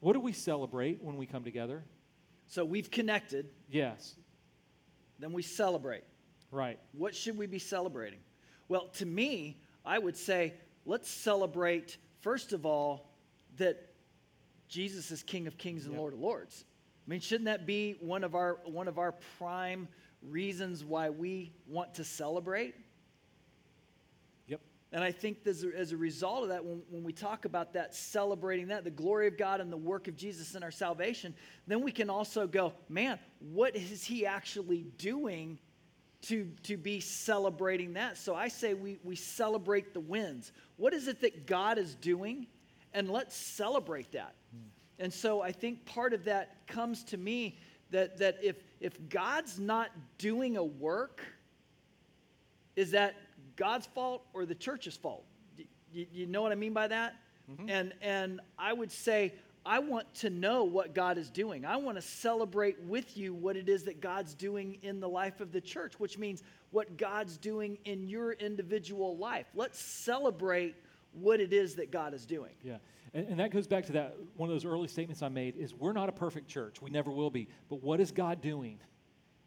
What 0.00 0.14
do 0.14 0.20
we 0.20 0.32
celebrate 0.32 1.00
when 1.00 1.16
we 1.16 1.26
come 1.26 1.44
together? 1.44 1.84
So 2.48 2.64
we've 2.64 2.90
connected, 2.90 3.48
Yes, 3.70 4.16
then 5.18 5.32
we 5.32 5.42
celebrate. 5.42 6.02
right. 6.50 6.78
What 6.92 7.14
should 7.14 7.38
we 7.38 7.46
be 7.46 7.60
celebrating? 7.60 8.18
Well, 8.68 8.88
to 8.94 9.06
me, 9.06 9.61
I 9.84 9.98
would 9.98 10.16
say 10.16 10.54
let's 10.84 11.10
celebrate, 11.10 11.96
first 12.20 12.52
of 12.52 12.66
all, 12.66 13.10
that 13.56 13.92
Jesus 14.68 15.10
is 15.10 15.22
King 15.22 15.46
of 15.46 15.58
Kings 15.58 15.84
and 15.84 15.92
Yep. 15.92 16.00
Lord 16.00 16.12
of 16.14 16.20
Lords. 16.20 16.64
I 17.06 17.10
mean, 17.10 17.20
shouldn't 17.20 17.46
that 17.46 17.66
be 17.66 17.96
one 18.00 18.24
of 18.24 18.34
our 18.34 18.60
one 18.64 18.88
of 18.88 18.98
our 18.98 19.12
prime 19.38 19.88
reasons 20.22 20.84
why 20.84 21.10
we 21.10 21.52
want 21.66 21.94
to 21.94 22.04
celebrate? 22.04 22.74
Yep. 24.46 24.60
And 24.92 25.02
I 25.02 25.10
think 25.10 25.46
as 25.46 25.64
a, 25.64 25.76
as 25.76 25.92
a 25.92 25.96
result 25.96 26.44
of 26.44 26.48
that, 26.50 26.64
when, 26.64 26.82
when 26.90 27.02
we 27.02 27.12
talk 27.12 27.44
about 27.44 27.72
that, 27.74 27.94
celebrating 27.94 28.68
that, 28.68 28.84
the 28.84 28.90
glory 28.90 29.26
of 29.26 29.36
God 29.36 29.60
and 29.60 29.72
the 29.72 29.76
work 29.76 30.06
of 30.06 30.16
Jesus 30.16 30.54
in 30.54 30.62
our 30.62 30.70
salvation, 30.70 31.34
then 31.66 31.82
we 31.82 31.90
can 31.90 32.08
also 32.08 32.46
go, 32.46 32.72
man, 32.88 33.18
what 33.40 33.74
is 33.74 34.04
he 34.04 34.24
actually 34.24 34.86
doing 34.96 35.58
to, 36.22 36.48
to 36.64 36.76
be 36.76 37.00
celebrating 37.00 37.94
that? 37.94 38.16
So 38.16 38.34
I 38.34 38.48
say 38.48 38.74
we, 38.74 38.98
we 39.02 39.16
celebrate 39.16 39.92
the 39.92 40.00
wins. 40.00 40.52
What 40.76 40.94
is 40.94 41.08
it 41.08 41.20
that 41.20 41.46
God 41.46 41.78
is 41.78 41.94
doing? 41.96 42.46
And 42.94 43.10
let's 43.10 43.36
celebrate 43.36 44.12
that. 44.12 44.34
Hmm. 44.52 45.04
And 45.04 45.12
so 45.12 45.42
I 45.42 45.52
think 45.52 45.84
part 45.84 46.12
of 46.12 46.24
that 46.24 46.66
comes 46.66 47.04
to 47.04 47.16
me 47.16 47.58
that, 47.90 48.18
that 48.18 48.38
if, 48.42 48.56
if 48.80 49.08
God's 49.08 49.58
not 49.58 49.90
doing 50.18 50.56
a 50.56 50.64
work, 50.64 51.22
is 52.76 52.92
that 52.92 53.16
God's 53.56 53.86
fault 53.86 54.24
or 54.32 54.46
the 54.46 54.54
church's 54.54 54.96
fault? 54.96 55.24
You, 55.92 56.06
you 56.12 56.26
know 56.26 56.42
what 56.42 56.52
I 56.52 56.56
mean 56.56 56.72
by 56.72 56.88
that? 56.88 57.16
Mm-hmm. 57.50 57.68
And, 57.68 57.92
and 58.00 58.40
I 58.58 58.72
would 58.72 58.90
say, 58.90 59.34
I 59.64 59.78
want 59.78 60.12
to 60.16 60.30
know 60.30 60.64
what 60.64 60.94
God 60.94 61.18
is 61.18 61.30
doing. 61.30 61.64
I 61.64 61.76
want 61.76 61.96
to 61.96 62.02
celebrate 62.02 62.80
with 62.82 63.16
you 63.16 63.32
what 63.32 63.56
it 63.56 63.68
is 63.68 63.84
that 63.84 64.00
God's 64.00 64.34
doing 64.34 64.78
in 64.82 64.98
the 64.98 65.08
life 65.08 65.40
of 65.40 65.52
the 65.52 65.60
church, 65.60 65.94
which 65.98 66.18
means 66.18 66.42
what 66.70 66.96
God's 66.96 67.36
doing 67.36 67.78
in 67.84 68.08
your 68.08 68.32
individual 68.32 69.16
life. 69.16 69.46
Let's 69.54 69.80
celebrate 69.80 70.74
what 71.12 71.40
it 71.40 71.52
is 71.52 71.76
that 71.76 71.90
God 71.90 72.14
is 72.14 72.26
doing. 72.26 72.52
Yeah. 72.62 72.78
And, 73.14 73.28
and 73.28 73.40
that 73.40 73.50
goes 73.50 73.66
back 73.66 73.86
to 73.86 73.92
that 73.92 74.16
one 74.36 74.48
of 74.48 74.54
those 74.54 74.64
early 74.64 74.88
statements 74.88 75.22
I 75.22 75.28
made 75.28 75.56
is 75.56 75.74
we're 75.74 75.92
not 75.92 76.08
a 76.08 76.12
perfect 76.12 76.48
church. 76.48 76.82
We 76.82 76.90
never 76.90 77.10
will 77.10 77.30
be. 77.30 77.48
But 77.68 77.82
what 77.82 78.00
is 78.00 78.10
God 78.10 78.40
doing? 78.40 78.78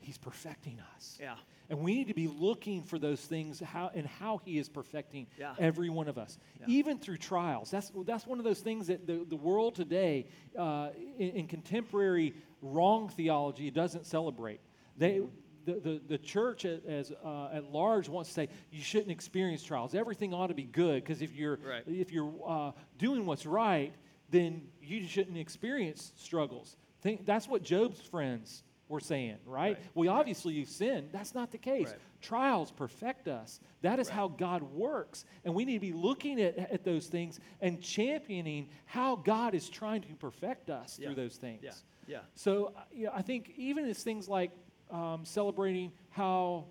He's 0.06 0.18
perfecting 0.20 0.80
us. 0.96 1.18
Yeah. 1.20 1.36
And 1.68 1.80
we 1.80 1.96
need 1.96 2.10
to 2.10 2.14
be 2.14 2.28
looking 2.28 2.84
for 2.84 3.00
those 3.00 3.20
things 3.22 3.60
how 3.60 3.90
and 3.96 4.06
how 4.06 4.38
he 4.46 4.60
is 4.60 4.70
perfecting 4.70 5.26
Yeah. 5.40 5.56
every 5.58 5.90
one 5.90 6.08
of 6.08 6.20
us, 6.20 6.38
Yeah. 6.60 6.68
even 6.70 7.00
through 7.00 7.18
trials. 7.18 7.72
That's, 7.72 7.92
that's 8.06 8.28
one 8.28 8.38
of 8.38 8.46
those 8.46 8.60
things 8.60 8.86
that 8.88 9.08
the, 9.08 9.26
the 9.28 9.36
world 9.36 9.74
today, 9.74 10.28
uh, 10.56 10.90
in, 11.18 11.30
in 11.32 11.48
contemporary 11.48 12.36
wrong 12.62 13.10
theology, 13.10 13.72
doesn't 13.72 14.06
celebrate. 14.06 14.60
They, 14.96 15.22
the, 15.66 15.74
the, 15.80 16.02
the 16.08 16.18
church 16.20 16.66
a- 16.66 16.82
as, 16.88 17.12
uh, 17.24 17.50
at 17.52 17.72
large 17.72 18.08
wants 18.10 18.30
to 18.30 18.34
say 18.36 18.50
you 18.72 18.84
shouldn't 18.84 19.10
experience 19.12 19.64
trials. 19.64 19.96
Everything 19.96 20.36
ought 20.36 20.48
to 20.48 20.54
be 20.54 20.66
good 20.66 21.04
because 21.04 21.24
if 21.24 21.34
you're, 21.36 21.58
Right. 21.68 21.84
if 21.88 22.12
you're 22.12 22.32
uh, 22.48 22.72
doing 23.00 23.26
what's 23.26 23.48
right, 23.48 23.92
then 24.30 24.68
you 24.84 25.08
shouldn't 25.08 25.38
experience 25.38 26.12
struggles. 26.16 26.78
Think, 27.02 27.26
that's 27.26 27.48
what 27.48 27.64
Job's 27.64 28.02
friends 28.02 28.62
were 28.88 29.00
saying, 29.00 29.38
right? 29.46 29.78
Right. 29.78 29.84
Well, 29.96 30.10
obviously 30.10 30.54
you've 30.54 30.70
sinned. 30.70 31.10
That's 31.12 31.34
not 31.34 31.52
the 31.52 31.58
case. 31.58 31.88
Right. 31.88 31.98
Trials 32.22 32.72
perfect 32.72 33.28
us. 33.28 33.60
That 33.82 34.00
is 34.00 34.08
Right. 34.08 34.16
how 34.16 34.28
God 34.30 34.62
works. 34.64 35.26
And 35.44 35.54
we 35.56 35.66
need 35.66 35.74
to 35.76 35.80
be 35.80 35.94
looking 35.94 36.40
at, 36.42 36.58
at 36.58 36.84
those 36.84 37.08
things 37.08 37.40
and 37.62 37.82
championing 37.82 38.70
how 38.86 39.16
God 39.16 39.56
is 39.56 39.70
trying 39.70 40.02
to 40.04 40.14
perfect 40.16 40.70
us 40.70 41.00
Yeah. 41.00 41.08
through 41.08 41.16
those 41.16 41.38
things. 41.38 41.64
Yeah. 41.64 41.72
Yeah. 42.08 42.20
So 42.36 42.74
uh, 42.76 42.82
you 42.94 43.06
know, 43.06 43.12
I 43.16 43.22
think 43.24 43.54
even 43.58 43.86
as 43.86 44.04
things 44.04 44.30
like 44.30 44.52
um, 44.92 45.26
celebrating 45.26 45.92
how 46.12 46.66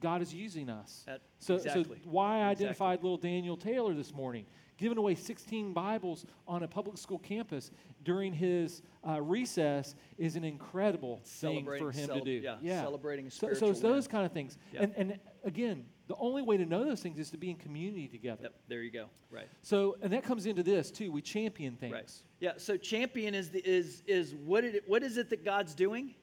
God 0.00 0.22
is 0.22 0.34
using 0.34 0.68
us. 0.68 1.04
That- 1.06 1.20
so, 1.38 1.54
exactly. 1.54 1.84
so 2.02 2.10
why 2.10 2.38
I 2.38 2.50
Exactly. 2.50 2.64
identified 2.66 3.02
little 3.02 3.16
Daniel 3.16 3.56
Taylor 3.56 3.94
this 3.94 4.12
morning, 4.12 4.44
giving 4.76 4.98
away 4.98 5.14
16 5.14 5.72
Bibles 5.72 6.26
on 6.46 6.62
a 6.62 6.68
public 6.68 6.98
school 6.98 7.18
campus 7.18 7.70
during 8.04 8.32
his 8.32 8.82
uh, 9.08 9.20
recess 9.20 9.94
is 10.18 10.36
an 10.36 10.44
incredible 10.44 11.20
thing 11.24 11.64
for 11.64 11.90
him 11.90 12.08
to 12.08 12.20
do. 12.20 12.42
yeah, 12.60 12.82
celebrating 12.82 13.26
a 13.26 13.30
so, 13.30 13.52
so 13.54 13.68
it's 13.68 13.80
those 13.80 14.04
win. 14.04 14.10
kind 14.10 14.26
of 14.26 14.32
things. 14.32 14.58
Yeah. 14.72 14.82
And, 14.82 14.94
and 14.96 15.18
again, 15.44 15.84
the 16.06 16.16
only 16.18 16.42
way 16.42 16.56
to 16.56 16.66
know 16.66 16.84
those 16.84 17.00
things 17.00 17.18
is 17.18 17.30
to 17.30 17.38
be 17.38 17.50
in 17.50 17.56
community 17.56 18.08
together. 18.08 18.42
Yep. 18.44 18.54
There 18.68 18.82
you 18.82 18.90
go. 18.90 19.06
Right. 19.30 19.48
So, 19.62 19.96
and 20.02 20.12
that 20.12 20.22
comes 20.22 20.46
into 20.46 20.62
this 20.62 20.90
too. 20.90 21.10
We 21.10 21.22
champion 21.22 21.76
things. 21.76 21.92
Right. 21.92 22.12
Yeah. 22.40 22.52
So 22.58 22.76
champion 22.76 23.34
is 23.34 23.50
the, 23.50 23.60
is 23.60 24.02
is 24.06 24.34
what 24.34 24.64
it 24.64 24.84
what 24.86 25.02
is 25.02 25.16
it 25.16 25.30
that 25.30 25.44
God's 25.44 25.74
doing? 25.74 26.14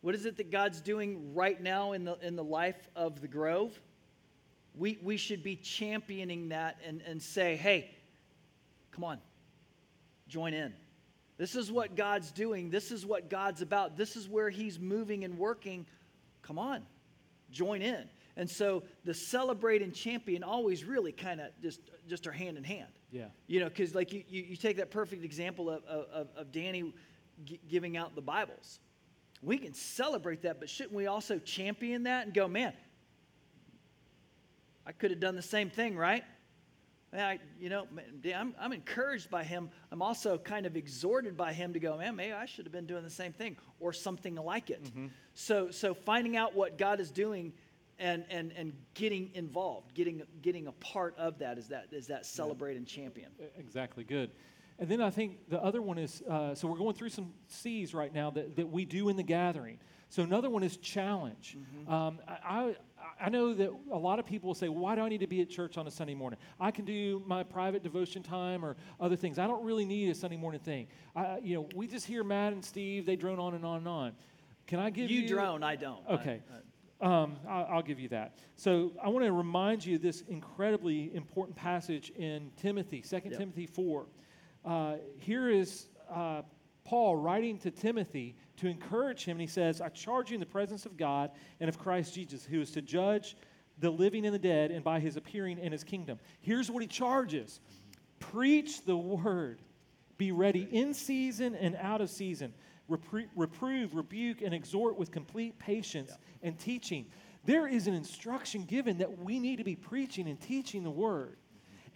What 0.00 0.14
is 0.14 0.26
it 0.26 0.36
that 0.36 0.50
God's 0.50 0.80
doing 0.80 1.34
right 1.34 1.60
now 1.60 1.92
in 1.92 2.04
the 2.04 2.18
in 2.20 2.36
the 2.36 2.44
life 2.44 2.88
of 2.96 3.20
the 3.20 3.28
Grove? 3.28 3.78
We 4.76 4.98
we 5.02 5.16
should 5.16 5.42
be 5.42 5.56
championing 5.56 6.48
that 6.48 6.78
and 6.86 7.02
and 7.02 7.22
say, 7.22 7.56
hey, 7.56 7.90
come 8.92 9.04
on, 9.04 9.18
join 10.28 10.54
in. 10.54 10.72
This 11.36 11.56
is 11.56 11.70
what 11.70 11.96
God's 11.96 12.30
doing. 12.30 12.70
This 12.70 12.90
is 12.92 13.04
what 13.04 13.28
God's 13.28 13.62
about. 13.62 13.96
This 13.96 14.16
is 14.16 14.28
where 14.28 14.50
He's 14.50 14.78
moving 14.78 15.24
and 15.24 15.38
working. 15.38 15.86
Come 16.42 16.58
on, 16.58 16.82
join 17.50 17.82
in. 17.82 18.04
And 18.36 18.50
so 18.50 18.82
the 19.04 19.14
celebrate 19.14 19.80
and 19.80 19.94
champion 19.94 20.42
always 20.42 20.84
really 20.84 21.12
kind 21.12 21.40
of 21.40 21.48
just 21.62 21.80
just 22.08 22.26
are 22.26 22.32
hand 22.32 22.56
in 22.56 22.64
hand. 22.64 22.88
Yeah. 23.12 23.26
You 23.46 23.60
know, 23.60 23.68
because 23.68 23.94
like 23.94 24.12
you, 24.12 24.24
you, 24.28 24.42
you 24.42 24.56
take 24.56 24.78
that 24.78 24.90
perfect 24.90 25.24
example 25.24 25.70
of, 25.70 25.84
of, 25.84 26.28
of 26.36 26.52
Danny 26.52 26.92
g- 27.44 27.60
giving 27.68 27.96
out 27.96 28.16
the 28.16 28.22
Bibles. 28.22 28.80
We 29.40 29.58
can 29.58 29.72
celebrate 29.74 30.42
that, 30.42 30.58
but 30.58 30.68
shouldn't 30.68 30.94
we 30.94 31.06
also 31.06 31.38
champion 31.38 32.04
that 32.04 32.26
and 32.26 32.34
go, 32.34 32.48
man, 32.48 32.72
I 34.86 34.92
could 34.92 35.10
have 35.10 35.20
done 35.20 35.36
the 35.36 35.42
same 35.42 35.70
thing, 35.70 35.96
right? 35.96 36.24
I, 37.12 37.38
you 37.60 37.68
know, 37.68 37.86
I'm, 38.34 38.54
I'm 38.58 38.72
encouraged 38.72 39.30
by 39.30 39.44
him. 39.44 39.70
I'm 39.92 40.02
also 40.02 40.36
kind 40.36 40.66
of 40.66 40.76
exhorted 40.76 41.36
by 41.36 41.52
him 41.52 41.72
to 41.74 41.78
go, 41.78 41.96
man, 41.96 42.16
maybe 42.16 42.32
I 42.32 42.46
should 42.46 42.64
have 42.64 42.72
been 42.72 42.86
doing 42.86 43.04
the 43.04 43.10
same 43.10 43.32
thing 43.32 43.56
or 43.78 43.92
something 43.92 44.34
like 44.34 44.70
it. 44.70 44.80
So, 45.34 45.70
so 45.70 45.94
finding 45.94 46.36
out 46.36 46.54
what 46.54 46.76
God 46.76 46.98
is 46.98 47.12
doing 47.12 47.52
and, 48.00 48.24
and, 48.28 48.52
and 48.56 48.72
getting 48.94 49.30
involved, 49.34 49.94
getting, 49.94 50.22
getting 50.42 50.66
a 50.66 50.72
part 50.72 51.16
of 51.16 51.38
that 51.38 51.56
is 51.56 51.68
that, 51.68 51.86
is 51.92 52.08
that 52.08 52.26
celebrate 52.26 52.76
and 52.76 52.86
champion. 52.86 53.30
Exactly, 53.58 54.02
good. 54.02 54.32
And 54.80 54.88
then 54.88 55.00
I 55.00 55.10
think 55.10 55.48
the 55.48 55.62
other 55.62 55.80
one 55.80 55.98
is 55.98 56.20
uh, 56.28 56.54
so 56.56 56.66
we're 56.66 56.78
going 56.78 56.94
through 56.94 57.10
some 57.10 57.32
C's 57.46 57.94
right 57.94 58.12
now 58.12 58.30
that, 58.30 58.56
that 58.56 58.68
we 58.68 58.84
do 58.84 59.08
in 59.08 59.16
the 59.16 59.22
gathering. 59.22 59.78
So 60.08 60.22
another 60.22 60.50
one 60.50 60.64
is 60.64 60.76
challenge. 60.76 61.56
Um, 61.88 62.18
I, 62.26 62.36
I, 62.44 62.76
I 63.20 63.28
know 63.28 63.54
that 63.54 63.70
a 63.92 63.98
lot 63.98 64.18
of 64.18 64.26
people 64.26 64.48
will 64.48 64.54
say, 64.54 64.68
well, 64.68 64.80
why 64.80 64.94
do 64.94 65.02
I 65.02 65.08
need 65.08 65.20
to 65.20 65.26
be 65.26 65.40
at 65.40 65.48
church 65.50 65.78
on 65.78 65.86
a 65.86 65.90
Sunday 65.90 66.14
morning? 66.14 66.38
I 66.60 66.70
can 66.70 66.84
do 66.84 67.22
my 67.26 67.42
private 67.42 67.82
devotion 67.82 68.22
time 68.22 68.64
or 68.64 68.76
other 69.00 69.16
things. 69.16 69.38
I 69.38 69.46
don't 69.46 69.64
really 69.64 69.84
need 69.84 70.10
a 70.10 70.14
Sunday 70.14 70.36
morning 70.36 70.60
thing. 70.60 70.88
I, 71.14 71.38
you 71.42 71.56
know, 71.56 71.68
we 71.74 71.86
just 71.86 72.06
hear 72.06 72.24
Matt 72.24 72.52
and 72.52 72.64
Steve, 72.64 73.06
they 73.06 73.16
drone 73.16 73.38
on 73.38 73.54
and 73.54 73.64
on 73.64 73.78
and 73.78 73.88
on. 73.88 74.12
Can 74.66 74.78
I 74.80 74.90
give 74.90 75.10
you? 75.10 75.20
You 75.22 75.28
drone, 75.28 75.62
I 75.62 75.76
don't. 75.76 76.00
Okay. 76.10 76.40
I- 76.52 76.58
Um, 77.00 77.36
I'll, 77.46 77.66
I'll 77.70 77.82
give 77.82 77.98
you 78.00 78.08
that. 78.10 78.38
So 78.56 78.92
I 79.02 79.08
want 79.10 79.26
to 79.26 79.32
remind 79.32 79.84
you 79.84 79.96
of 79.96 80.02
this 80.02 80.22
incredibly 80.28 81.14
important 81.14 81.54
passage 81.56 82.10
in 82.16 82.50
Timothy, 82.56 83.02
2 83.02 83.16
Yep. 83.24 83.36
Timothy 83.38 83.66
4. 83.66 84.06
Uh, 84.64 84.96
here 85.18 85.50
is 85.50 85.88
uh, 86.10 86.42
Paul 86.84 87.16
writing 87.16 87.58
to 87.58 87.70
Timothy 87.70 88.36
to 88.64 88.70
encourage 88.70 89.24
him, 89.24 89.32
and 89.32 89.40
he 89.40 89.46
says, 89.46 89.80
I 89.80 89.88
charge 89.88 90.30
you 90.30 90.34
in 90.34 90.40
the 90.40 90.46
presence 90.46 90.86
of 90.86 90.96
God 90.96 91.30
and 91.60 91.68
of 91.68 91.78
Christ 91.78 92.14
Jesus, 92.14 92.44
who 92.44 92.60
is 92.60 92.70
to 92.72 92.82
judge 92.82 93.36
the 93.78 93.90
living 93.90 94.24
and 94.24 94.34
the 94.34 94.38
dead, 94.38 94.70
and 94.70 94.84
by 94.84 95.00
his 95.00 95.16
appearing 95.16 95.58
in 95.58 95.72
his 95.72 95.84
kingdom. 95.84 96.18
Here's 96.40 96.70
what 96.70 96.82
he 96.82 96.86
charges 96.86 97.60
preach 98.20 98.84
the 98.84 98.96
word, 98.96 99.60
be 100.16 100.32
ready 100.32 100.68
in 100.70 100.94
season 100.94 101.54
and 101.54 101.76
out 101.76 102.00
of 102.00 102.10
season. 102.10 102.54
Repre- 102.88 103.28
reprove, 103.34 103.94
rebuke, 103.94 104.42
and 104.42 104.52
exhort 104.54 104.98
with 104.98 105.10
complete 105.10 105.58
patience 105.58 106.12
and 106.42 106.58
teaching. 106.58 107.06
there 107.44 107.66
is 107.66 107.86
an 107.86 107.94
instruction 107.94 108.64
given 108.64 108.98
that 108.98 109.18
we 109.18 109.38
need 109.38 109.56
to 109.56 109.64
be 109.64 109.76
preaching 109.76 110.28
and 110.28 110.40
teaching 110.40 110.82
the 110.82 110.90
word. 110.90 111.36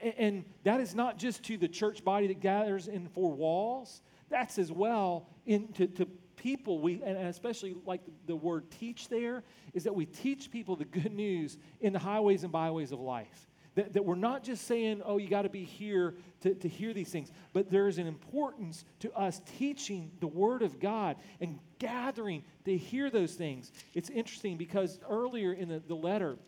And, 0.00 0.14
and 0.18 0.44
that 0.64 0.80
is 0.80 0.94
not 0.94 1.18
just 1.18 1.42
to 1.44 1.56
the 1.56 1.68
church 1.68 2.04
body 2.04 2.26
that 2.28 2.40
gathers 2.40 2.88
in 2.88 3.08
four 3.08 3.32
walls, 3.32 4.02
that's 4.30 4.58
as 4.58 4.70
well 4.70 5.28
into 5.46 5.86
to 5.86 6.08
people 6.38 6.80
we 6.80 7.02
and 7.02 7.18
especially 7.18 7.76
like 7.84 8.00
the, 8.26 8.34
word 8.34 8.64
teach 8.70 9.08
there 9.08 9.42
is 9.74 9.84
that 9.84 9.94
we 9.94 10.06
teach 10.06 10.50
people 10.50 10.76
the 10.76 10.84
good 10.84 11.12
news 11.12 11.58
in 11.80 11.92
the 11.92 11.98
highways 11.98 12.44
and 12.44 12.52
byways 12.52 12.92
of 12.92 13.00
life 13.00 13.48
that, 13.78 13.92
that 13.92 14.04
we're 14.04 14.16
not 14.16 14.42
just 14.42 14.66
saying, 14.66 15.02
oh, 15.04 15.18
you 15.18 15.28
got 15.28 15.42
to 15.42 15.48
be 15.48 15.62
here 15.62 16.16
to, 16.40 16.52
to 16.52 16.68
hear 16.68 16.92
these 16.92 17.10
things, 17.10 17.30
but 17.52 17.70
there's 17.70 17.98
an 17.98 18.08
importance 18.08 18.84
to 18.98 19.12
us 19.12 19.40
teaching 19.56 20.10
the 20.18 20.26
Word 20.26 20.62
of 20.62 20.80
God 20.80 21.14
and 21.40 21.60
gathering 21.78 22.42
to 22.64 22.76
hear 22.76 23.08
those 23.08 23.34
things. 23.34 23.70
It's 23.94 24.10
interesting 24.10 24.56
because 24.56 24.98
earlier 25.08 25.52
in 25.52 25.68
the, 25.68 25.78
the 25.78 25.94
letter, 25.94 26.38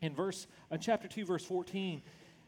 in 0.00 0.16
verse 0.16 0.48
uh, 0.72 0.76
chapter 0.76 1.06
2, 1.06 1.24
verse 1.24 1.44
14, 1.44 2.02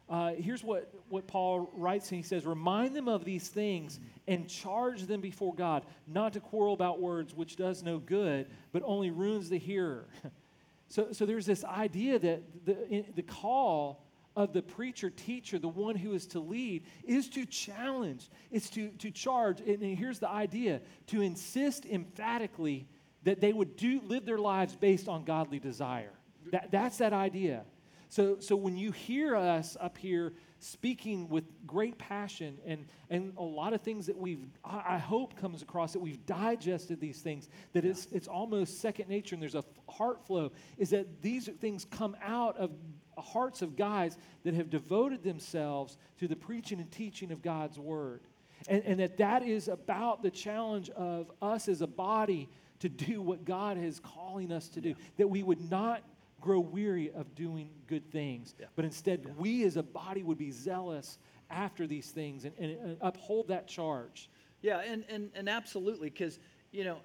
uh, 0.08 0.32
here's 0.34 0.62
what, 0.62 0.92
what 1.08 1.26
Paul 1.26 1.70
writes, 1.74 2.10
and 2.10 2.16
he 2.16 2.22
says, 2.22 2.46
Remind 2.46 2.94
them 2.94 3.08
of 3.08 3.24
these 3.24 3.48
things 3.48 3.98
and 4.28 4.48
charge 4.48 5.02
them 5.02 5.20
before 5.20 5.54
God, 5.54 5.84
not 6.06 6.34
to 6.34 6.40
quarrel 6.40 6.74
about 6.74 7.00
words, 7.00 7.34
which 7.34 7.56
does 7.56 7.82
no 7.82 7.98
good, 7.98 8.48
but 8.72 8.82
only 8.84 9.10
ruins 9.10 9.48
the 9.48 9.58
hearer. 9.58 10.06
so, 10.88 11.08
so 11.12 11.26
there's 11.26 11.46
this 11.46 11.64
idea 11.64 12.18
that 12.20 12.42
the, 12.64 13.04
the 13.16 13.22
call 13.22 14.04
of 14.36 14.52
the 14.52 14.62
preacher, 14.62 15.10
teacher, 15.10 15.58
the 15.58 15.66
one 15.66 15.96
who 15.96 16.12
is 16.12 16.26
to 16.26 16.40
lead, 16.40 16.84
is 17.04 17.28
to 17.30 17.44
challenge, 17.44 18.28
it's 18.52 18.70
to, 18.70 18.90
to 18.98 19.10
charge. 19.10 19.60
And 19.60 19.82
here's 19.82 20.20
the 20.20 20.28
idea 20.28 20.82
to 21.08 21.20
insist 21.20 21.84
emphatically 21.84 22.86
that 23.24 23.40
they 23.40 23.52
would 23.52 23.76
do, 23.76 24.00
live 24.04 24.24
their 24.24 24.38
lives 24.38 24.76
based 24.76 25.08
on 25.08 25.24
godly 25.24 25.58
desire. 25.58 26.12
That, 26.52 26.70
that's 26.70 26.98
that 26.98 27.12
idea. 27.12 27.64
So, 28.08 28.38
so 28.40 28.56
when 28.56 28.76
you 28.76 28.92
hear 28.92 29.36
us 29.36 29.76
up 29.80 29.98
here 29.98 30.32
speaking 30.58 31.28
with 31.28 31.44
great 31.66 31.98
passion 31.98 32.58
and, 32.64 32.86
and 33.10 33.32
a 33.36 33.42
lot 33.42 33.72
of 33.72 33.82
things 33.82 34.06
that 34.06 34.16
we've, 34.16 34.46
I 34.64 34.98
hope 34.98 35.38
comes 35.38 35.62
across 35.62 35.92
that 35.92 36.00
we've 36.00 36.24
digested 36.24 37.00
these 37.00 37.20
things, 37.20 37.48
that 37.72 37.84
yeah. 37.84 37.90
it's, 37.90 38.06
it's 38.10 38.28
almost 38.28 38.80
second 38.80 39.08
nature 39.08 39.34
and 39.34 39.42
there's 39.42 39.54
a 39.54 39.64
heart 39.88 40.26
flow, 40.26 40.52
is 40.78 40.90
that 40.90 41.22
these 41.22 41.48
things 41.60 41.84
come 41.84 42.16
out 42.24 42.56
of 42.56 42.70
hearts 43.18 43.62
of 43.62 43.76
guys 43.76 44.16
that 44.44 44.54
have 44.54 44.70
devoted 44.70 45.22
themselves 45.22 45.96
to 46.18 46.28
the 46.28 46.36
preaching 46.36 46.80
and 46.80 46.90
teaching 46.90 47.32
of 47.32 47.42
God's 47.42 47.78
word. 47.78 48.20
And, 48.68 48.82
and 48.84 49.00
that 49.00 49.18
that 49.18 49.42
is 49.42 49.68
about 49.68 50.22
the 50.22 50.30
challenge 50.30 50.90
of 50.90 51.30
us 51.42 51.68
as 51.68 51.82
a 51.82 51.86
body 51.86 52.48
to 52.80 52.88
do 52.88 53.22
what 53.22 53.44
God 53.44 53.78
is 53.78 54.00
calling 54.00 54.52
us 54.52 54.68
to 54.70 54.80
do. 54.80 54.90
Yeah. 54.90 54.94
That 55.18 55.28
we 55.28 55.42
would 55.42 55.70
not 55.70 56.02
grow 56.40 56.60
weary 56.60 57.10
of 57.12 57.34
doing 57.34 57.70
good 57.86 58.10
things, 58.10 58.54
yeah. 58.58 58.66
but 58.76 58.84
instead 58.84 59.22
yeah. 59.24 59.32
we 59.36 59.64
as 59.64 59.76
a 59.76 59.82
body 59.82 60.22
would 60.22 60.38
be 60.38 60.50
zealous 60.50 61.18
after 61.50 61.86
these 61.86 62.10
things 62.10 62.44
and, 62.44 62.52
and, 62.58 62.78
and 62.78 62.96
uphold 63.00 63.48
that 63.48 63.66
charge. 63.66 64.28
Yeah, 64.62 64.80
and, 64.80 65.04
and, 65.08 65.30
and 65.34 65.48
absolutely, 65.48 66.10
because, 66.10 66.38
you 66.72 66.84
know, 66.84 66.98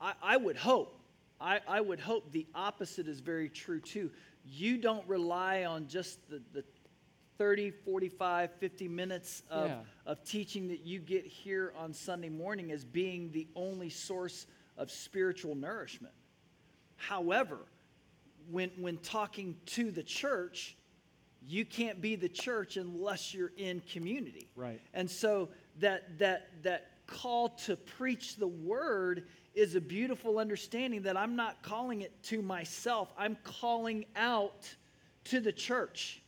I, 0.00 0.14
I 0.22 0.36
would 0.36 0.56
hope, 0.56 0.98
I, 1.40 1.60
I 1.66 1.80
would 1.80 2.00
hope 2.00 2.32
the 2.32 2.46
opposite 2.54 3.08
is 3.08 3.20
very 3.20 3.48
true 3.48 3.80
too 3.80 4.10
you 4.44 4.76
don't 4.76 5.06
rely 5.06 5.64
on 5.64 5.86
just 5.86 6.18
the, 6.28 6.42
the 6.52 6.64
30, 7.38 7.70
45, 7.70 8.50
50 8.58 8.88
minutes 8.88 9.42
of, 9.50 9.68
yeah. 9.68 9.78
of 10.06 10.22
teaching 10.24 10.68
that 10.68 10.84
you 10.84 10.98
get 10.98 11.26
here 11.26 11.72
on 11.76 11.92
Sunday 11.92 12.28
morning 12.28 12.70
as 12.70 12.84
being 12.84 13.30
the 13.32 13.46
only 13.56 13.90
source 13.90 14.46
of 14.76 14.90
spiritual 14.90 15.54
nourishment. 15.54 16.14
However, 16.96 17.58
when, 18.50 18.70
when 18.76 18.98
talking 18.98 19.56
to 19.66 19.90
the 19.90 20.02
church, 20.02 20.76
you 21.46 21.64
can't 21.64 22.00
be 22.00 22.16
the 22.16 22.28
church 22.28 22.76
unless 22.76 23.34
you're 23.34 23.52
in 23.56 23.80
community. 23.80 24.48
Right. 24.54 24.80
And 24.94 25.10
so 25.10 25.48
that 25.80 26.18
that 26.18 26.48
that 26.62 26.90
call 27.06 27.50
to 27.50 27.76
preach 27.76 28.36
the 28.36 28.46
word 28.46 29.24
is 29.54 29.74
a 29.74 29.80
beautiful 29.80 30.38
understanding 30.38 31.02
that 31.02 31.16
I'm 31.16 31.36
not 31.36 31.62
calling 31.62 32.02
it 32.02 32.22
to 32.24 32.40
myself. 32.42 33.12
I'm 33.18 33.36
calling 33.44 34.06
out 34.16 34.68
to 35.24 35.40
the 35.40 35.52
church. 35.52 36.22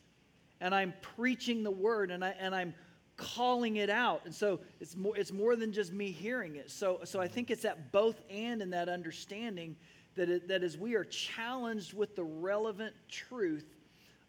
And 0.61 0.75
I'm 0.75 0.95
preaching 1.17 1.63
the 1.63 1.71
word 1.71 2.11
and, 2.11 2.25
I, 2.25 2.35
and 2.39 2.55
I'm 2.55 2.75
calling 3.17 3.77
it 3.77 3.91
out. 3.91 4.23
And 4.25 4.35
so 4.35 4.61
it's 4.81 4.97
more, 4.97 5.17
it's 5.17 5.33
more 5.33 5.57
than 5.57 5.73
just 5.73 5.93
me 5.93 6.11
hearing 6.11 6.57
it. 6.57 6.71
So, 6.71 7.01
so 7.05 7.21
I 7.21 7.29
think 7.29 7.51
it's 7.51 7.63
that 7.63 7.93
both 7.93 8.21
and 8.31 8.63
in 8.63 8.71
that 8.71 8.89
understanding 8.89 9.77
that, 10.17 10.29
it, 10.29 10.49
that 10.49 10.63
as 10.63 10.77
we 10.77 10.95
are 10.95 11.05
challenged 11.05 11.93
with 11.95 12.17
the 12.17 12.25
relevant 12.25 12.95
truth 13.09 13.67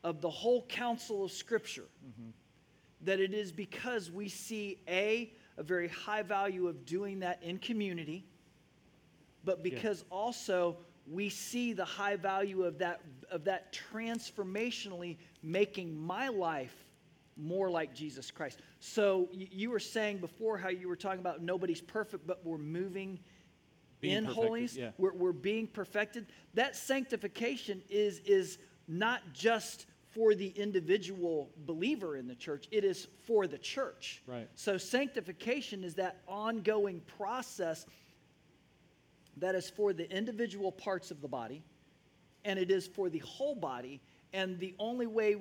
of 0.04 0.22
the 0.22 0.30
whole 0.30 0.66
counsel 0.68 1.26
of 1.26 1.32
Scripture, 1.32 1.86
mm-hmm. 2.06 2.30
that 3.02 3.20
it 3.20 3.34
is 3.34 3.52
because 3.52 4.12
we 4.12 4.30
see 4.30 4.80
A, 4.88 5.32
a 5.58 5.64
very 5.64 5.88
high 5.88 6.22
value 6.22 6.68
of 6.68 6.86
doing 6.86 7.20
that 7.20 7.42
in 7.44 7.58
community 7.58 8.26
but 9.46 9.64
because 9.64 10.00
yeah. 10.00 10.16
also 10.18 10.76
we 11.08 11.30
see 11.30 11.72
the 11.72 11.86
high 11.86 12.16
value 12.16 12.64
of 12.64 12.80
that 12.80 13.02
of 13.32 13.44
that 13.46 13.78
transformationally 13.92 15.18
making 15.44 15.96
my 15.96 16.28
life 16.28 16.76
more 17.38 17.70
like 17.70 17.94
Jesus 17.94 18.32
Christ. 18.32 18.60
So 18.80 19.30
you 19.32 19.70
were 19.70 19.80
saying 19.80 20.18
before 20.18 20.58
how 20.58 20.70
you 20.70 20.88
were 20.88 20.96
talking 20.96 21.20
about 21.20 21.42
nobody's 21.42 21.82
perfect, 21.82 22.26
but 22.26 22.44
we're 22.46 22.58
moving 22.58 23.20
being 24.06 24.18
in 24.18 24.26
perfected, 24.26 24.46
holiness. 24.46 24.76
Yeah. 24.76 24.90
We're, 24.98 25.14
we're 25.14 25.32
being 25.32 25.68
perfected. 25.68 26.28
That 26.54 26.76
sanctification 26.76 27.82
is 27.90 28.20
is 28.20 28.58
not 28.88 29.22
just 29.34 29.88
for 30.16 30.34
the 30.34 30.48
individual 30.56 31.50
believer 31.66 32.16
in 32.16 32.26
the 32.28 32.36
church, 32.36 32.68
it 32.72 32.86
is 32.86 33.08
for 33.26 33.48
the 33.48 33.58
church. 33.58 34.22
Right. 34.26 34.48
So 34.56 34.78
sanctification 34.78 35.84
is 35.84 35.96
that 35.96 36.22
ongoing 36.26 37.02
process 37.18 37.86
that 39.38 39.56
is 39.56 39.70
for 39.70 39.92
the 39.92 40.10
individual 40.10 40.72
parts 40.72 41.12
of 41.12 41.22
the 41.22 41.28
body, 41.28 41.64
and 42.46 42.58
it 42.58 42.72
is 42.72 42.88
for 42.88 43.10
the 43.10 43.20
whole 43.20 43.56
body. 43.56 44.00
And 44.32 44.58
the 44.60 44.74
only 44.80 45.08
way, 45.08 45.36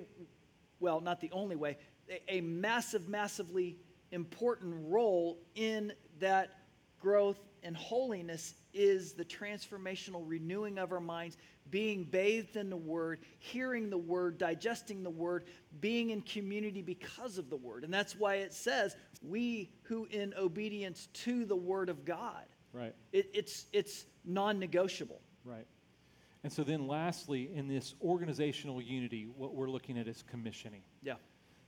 well, 0.80 1.00
not 1.00 1.20
the 1.20 1.30
only 1.30 1.56
way, 1.56 1.76
a, 2.10 2.38
a 2.38 2.40
massive, 2.40 3.08
massively 3.08 3.76
important 4.10 4.74
role 4.88 5.38
in 5.54 5.92
that 6.18 6.62
growth 7.00 7.38
and 7.64 7.76
holiness 7.76 8.54
is 8.72 9.12
the 9.12 9.24
transformational 9.24 10.22
renewing 10.26 10.78
of 10.78 10.92
our 10.92 11.00
minds, 11.00 11.36
being 11.70 12.04
bathed 12.04 12.56
in 12.56 12.70
the 12.70 12.76
Word, 12.76 13.20
hearing 13.38 13.90
the 13.90 13.98
Word, 13.98 14.38
digesting 14.38 15.02
the 15.02 15.10
Word, 15.10 15.44
being 15.80 16.10
in 16.10 16.20
community 16.22 16.82
because 16.82 17.38
of 17.38 17.50
the 17.50 17.56
Word. 17.56 17.84
And 17.84 17.92
that's 17.92 18.14
why 18.14 18.36
it 18.36 18.52
says, 18.52 18.96
We 19.22 19.70
who 19.82 20.06
in 20.10 20.34
obedience 20.38 21.08
to 21.24 21.44
the 21.44 21.56
Word 21.56 21.88
of 21.88 22.04
God. 22.04 22.44
Right. 22.72 22.94
It, 23.12 23.30
it's 23.32 23.66
it's 23.72 24.04
non 24.24 24.58
negotiable. 24.58 25.20
Right. 25.44 25.66
And 26.42 26.52
so 26.52 26.62
then, 26.62 26.86
lastly, 26.86 27.50
in 27.54 27.68
this 27.68 27.94
organizational 28.02 28.82
unity, 28.82 29.26
what 29.34 29.54
we're 29.54 29.70
looking 29.70 29.98
at 29.98 30.06
is 30.06 30.22
commissioning. 30.30 30.82
Yeah. 31.02 31.14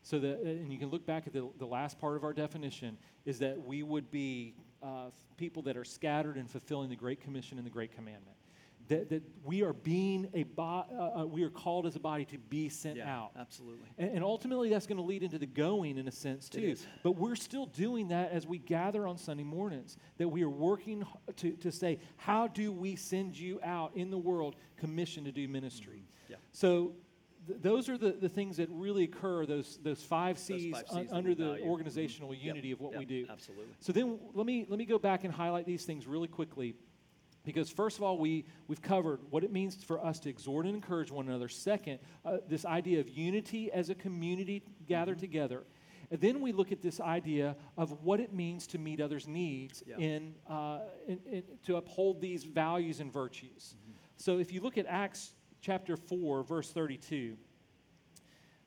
So 0.03 0.21
that, 0.21 0.41
and 0.43 0.71
you 0.71 0.79
can 0.79 0.91
look 0.91 1.05
back 1.07 1.27
at 1.27 1.33
the, 1.33 1.49
the 1.59 1.67
last 1.67 1.99
part 1.99 2.17
of 2.17 2.23
our 2.23 2.33
definition 2.33 2.97
is 3.25 3.39
that 3.41 3.67
we 3.67 3.83
would 3.83 4.11
be 4.11 4.55
uh, 4.87 5.11
people 5.37 5.63
that 5.63 5.77
are 5.77 5.85
scattered 5.85 6.37
and 6.37 6.51
fulfilling 6.51 6.89
the 6.89 6.97
Great 6.97 7.21
Commission 7.21 7.59
and 7.59 7.67
the 7.67 7.71
Great 7.71 7.95
Commandment. 7.95 8.37
That, 8.89 9.11
that 9.11 9.25
we 9.45 9.65
are 9.65 9.73
being 9.73 10.29
a 10.33 10.45
bo- 10.45 10.85
uh, 10.93 11.23
uh, 11.23 11.27
we 11.27 11.43
are 11.43 11.51
called 11.51 11.87
as 11.87 11.97
a 11.97 12.01
body 12.01 12.25
to 12.27 12.39
be 12.39 12.69
sent 12.69 12.99
yeah, 12.99 13.17
out. 13.17 13.33
absolutely. 13.37 13.89
And, 13.99 14.13
and, 14.13 14.25
ultimately 14.25 14.71
that's 14.71 14.87
going 14.87 14.99
to 14.99 15.03
lead 15.03 15.25
into 15.25 15.41
the 15.41 15.47
going 15.47 15.99
in 15.99 16.07
a 16.07 16.13
sense 16.13 16.49
too. 16.49 16.77
but 17.03 17.17
we're 17.17 17.35
still 17.35 17.67
doing 17.67 18.07
that 18.09 18.31
as 18.31 18.47
we 18.47 18.59
gather 18.59 19.09
on 19.09 19.19
sunday 19.19 19.43
mornings 19.43 19.97
that 20.19 20.29
we 20.29 20.45
are 20.45 20.49
working 20.49 21.05
to, 21.35 21.51
to 21.57 21.73
say 21.73 21.99
how 22.17 22.47
do 22.47 22.71
we 22.71 22.95
send 22.95 23.37
you 23.37 23.59
out 23.65 23.91
in 23.97 24.09
the 24.09 24.19
world 24.19 24.55
commissioned 24.77 25.27
to 25.27 25.33
do 25.33 25.49
ministry? 25.49 26.05
Mm-hmm. 26.05 26.33
yeah. 26.35 26.39
so 26.53 26.93
th- 27.47 27.61
those 27.61 27.89
are 27.89 27.99
the, 27.99 28.13
the 28.13 28.29
things 28.29 28.57
that 28.57 28.69
really 28.71 29.05
occur 29.05 29.47
those 29.47 29.79
those 29.83 30.03
five 30.03 30.39
c's, 30.39 30.73
those 30.73 30.83
five 30.83 30.89
C's 30.89 31.11
un- 31.11 31.17
under 31.17 31.35
the 31.35 31.51
value. 31.51 31.65
organizational 31.65 32.31
mm-hmm. 32.31 32.47
unity 32.47 32.69
yep. 32.69 32.77
of 32.77 32.81
what 32.81 32.93
yep. 32.93 33.01
we 33.01 33.05
do 33.07 33.27
absolutely 33.31 33.67
so 33.81 33.93
then 33.93 34.19
let 34.35 34.47
me 34.47 34.67
let 34.69 34.79
me 34.79 34.85
go 34.85 34.99
back 34.99 35.25
and 35.25 35.33
highlight 35.33 35.67
these 35.67 35.85
things 35.85 36.07
really 36.07 36.29
quickly 36.29 36.75
because, 37.47 37.71
first 37.71 37.97
of 37.97 38.03
all, 38.03 38.19
we, 38.19 38.45
we've 38.67 38.83
covered 38.83 39.21
what 39.31 39.45
it 39.45 39.53
means 39.53 39.83
for 39.85 40.05
us 40.05 40.19
to 40.21 40.29
exhort 40.29 40.67
and 40.67 40.75
encourage 40.75 41.13
one 41.13 41.29
another. 41.29 41.49
Second, 41.49 42.01
uh, 42.25 42.39
this 42.49 42.65
idea 42.65 42.99
of 42.99 43.09
unity 43.09 43.71
as 43.71 43.89
a 43.89 43.95
community 43.95 44.65
gathered 44.89 45.19
mm-hmm. 45.19 45.27
together. 45.27 45.63
And 46.11 46.21
then 46.21 46.41
we 46.41 46.51
look 46.53 46.73
at 46.73 46.83
this 46.83 47.01
idea 47.01 47.57
of 47.77 48.03
what 48.03 48.21
it 48.21 48.33
means 48.33 48.67
to 48.69 48.79
meet 48.79 49.01
others' 49.01 49.29
needs 49.29 49.83
yeah. 49.87 49.97
in, 49.97 50.35
uh, 50.49 50.81
in, 51.07 51.21
in, 51.31 51.43
to 51.67 51.77
uphold 51.77 52.21
these 52.21 52.45
values 52.45 52.99
and 52.99 53.13
virtues. 53.13 53.77
Mm-hmm. 53.77 53.93
So 54.17 54.39
if 54.39 54.53
you 54.53 54.61
look 54.61 54.77
at 54.77 54.87
Acts 54.87 55.33
chapter 55.67 55.97
4, 55.97 56.45
verse 56.45 56.71
32, 56.71 57.37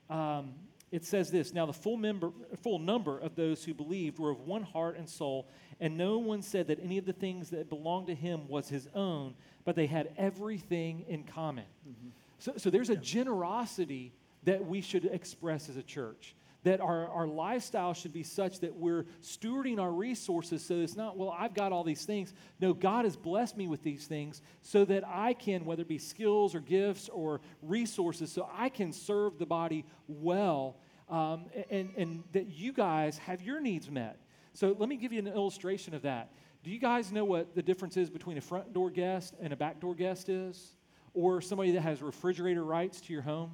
um, 0.09 0.51
it 0.91 1.05
says 1.05 1.31
this 1.31 1.53
Now 1.53 1.65
the 1.65 1.71
full, 1.71 1.95
member, 1.95 2.31
full 2.61 2.77
number 2.77 3.17
of 3.17 3.35
those 3.35 3.63
who 3.63 3.73
believed 3.73 4.19
were 4.19 4.31
of 4.31 4.41
one 4.41 4.63
heart 4.63 4.97
and 4.97 5.07
soul, 5.07 5.47
and 5.79 5.97
no 5.97 6.17
one 6.17 6.41
said 6.41 6.67
that 6.67 6.83
any 6.83 6.97
of 6.97 7.05
the 7.05 7.13
things 7.13 7.51
that 7.51 7.69
belonged 7.69 8.07
to 8.07 8.15
him 8.15 8.49
was 8.49 8.67
his 8.67 8.89
own, 8.93 9.33
but 9.63 9.77
they 9.77 9.85
had 9.85 10.11
everything 10.17 11.05
in 11.07 11.23
common. 11.23 11.63
Mm-hmm. 11.87 12.09
So, 12.39 12.53
so 12.57 12.69
there's 12.69 12.89
a 12.89 12.97
generosity 12.97 14.11
that 14.43 14.65
we 14.65 14.81
should 14.81 15.05
express 15.05 15.69
as 15.69 15.77
a 15.77 15.83
church. 15.83 16.35
That 16.63 16.81
our, 16.81 17.07
our 17.07 17.25
lifestyle 17.27 17.93
should 17.93 18.11
be 18.11 18.23
such 18.23 18.59
that 18.59 18.75
we're 18.75 19.05
stewarding 19.23 19.79
our 19.79 19.91
resources 19.91 20.61
so 20.61 20.75
it's 20.75 20.97
not, 20.97 21.17
well, 21.17 21.33
I've 21.37 21.53
got 21.53 21.71
all 21.71 21.85
these 21.85 22.03
things. 22.03 22.33
No, 22.59 22.73
God 22.73 23.05
has 23.05 23.15
blessed 23.15 23.55
me 23.55 23.67
with 23.67 23.81
these 23.81 24.07
things 24.07 24.41
so 24.61 24.83
that 24.85 25.07
I 25.07 25.33
can, 25.33 25.63
whether 25.63 25.83
it 25.83 25.87
be 25.87 25.97
skills 25.97 26.53
or 26.53 26.59
gifts 26.59 27.07
or 27.07 27.39
resources, 27.61 28.31
so 28.31 28.49
I 28.53 28.67
can 28.67 28.91
serve 28.91 29.37
the 29.39 29.45
body 29.45 29.85
well 30.07 30.75
um, 31.09 31.45
and, 31.69 31.91
and 31.97 32.23
that 32.33 32.47
you 32.47 32.73
guys 32.73 33.17
have 33.19 33.41
your 33.41 33.59
needs 33.59 33.89
met. 33.89 34.19
So 34.53 34.75
let 34.77 34.89
me 34.89 34.97
give 34.97 35.13
you 35.13 35.19
an 35.19 35.27
illustration 35.27 35.93
of 35.93 36.01
that. 36.01 36.31
Do 36.63 36.71
you 36.71 36.79
guys 36.79 37.11
know 37.11 37.23
what 37.23 37.55
the 37.55 37.63
difference 37.63 37.95
is 37.95 38.09
between 38.09 38.37
a 38.37 38.41
front 38.41 38.73
door 38.73 38.89
guest 38.89 39.33
and 39.41 39.53
a 39.53 39.55
back 39.55 39.79
door 39.79 39.95
guest 39.95 40.27
is? 40.27 40.75
Or 41.13 41.41
somebody 41.41 41.71
that 41.71 41.81
has 41.81 42.01
refrigerator 42.01 42.63
rights 42.63 43.01
to 43.01 43.13
your 43.13 43.21
home? 43.21 43.51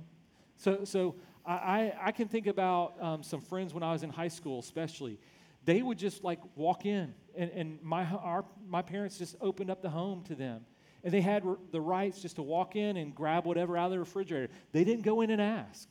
So, 0.57 0.83
so 0.83 1.15
I, 1.47 1.93
I 2.01 2.11
can 2.11 2.27
think 2.27 2.47
about 2.47 2.95
um, 3.01 3.23
some 3.23 3.41
friends 3.41 3.73
when 3.73 3.83
I 3.83 3.91
was 3.91 4.03
in 4.03 4.09
high 4.09 4.29
school, 4.29 4.59
especially. 4.59 5.19
They 5.63 5.81
would 5.81 5.97
just 5.97 6.23
like 6.23 6.39
walk 6.55 6.85
in, 6.85 7.13
and, 7.35 7.51
and 7.51 7.79
my, 7.83 8.05
our, 8.05 8.45
my 8.67 8.81
parents 8.81 9.17
just 9.17 9.35
opened 9.41 9.69
up 9.69 9.81
the 9.81 9.89
home 9.89 10.23
to 10.23 10.35
them. 10.35 10.65
And 11.03 11.13
they 11.13 11.21
had 11.21 11.43
the 11.71 11.81
rights 11.81 12.21
just 12.21 12.37
to 12.37 12.41
walk 12.41 12.75
in 12.75 12.97
and 12.97 13.13
grab 13.13 13.45
whatever 13.45 13.77
out 13.77 13.85
of 13.85 13.91
the 13.91 13.99
refrigerator. 13.99 14.51
They 14.71 14.83
didn't 14.83 15.03
go 15.03 15.21
in 15.21 15.29
and 15.29 15.41
ask. 15.41 15.87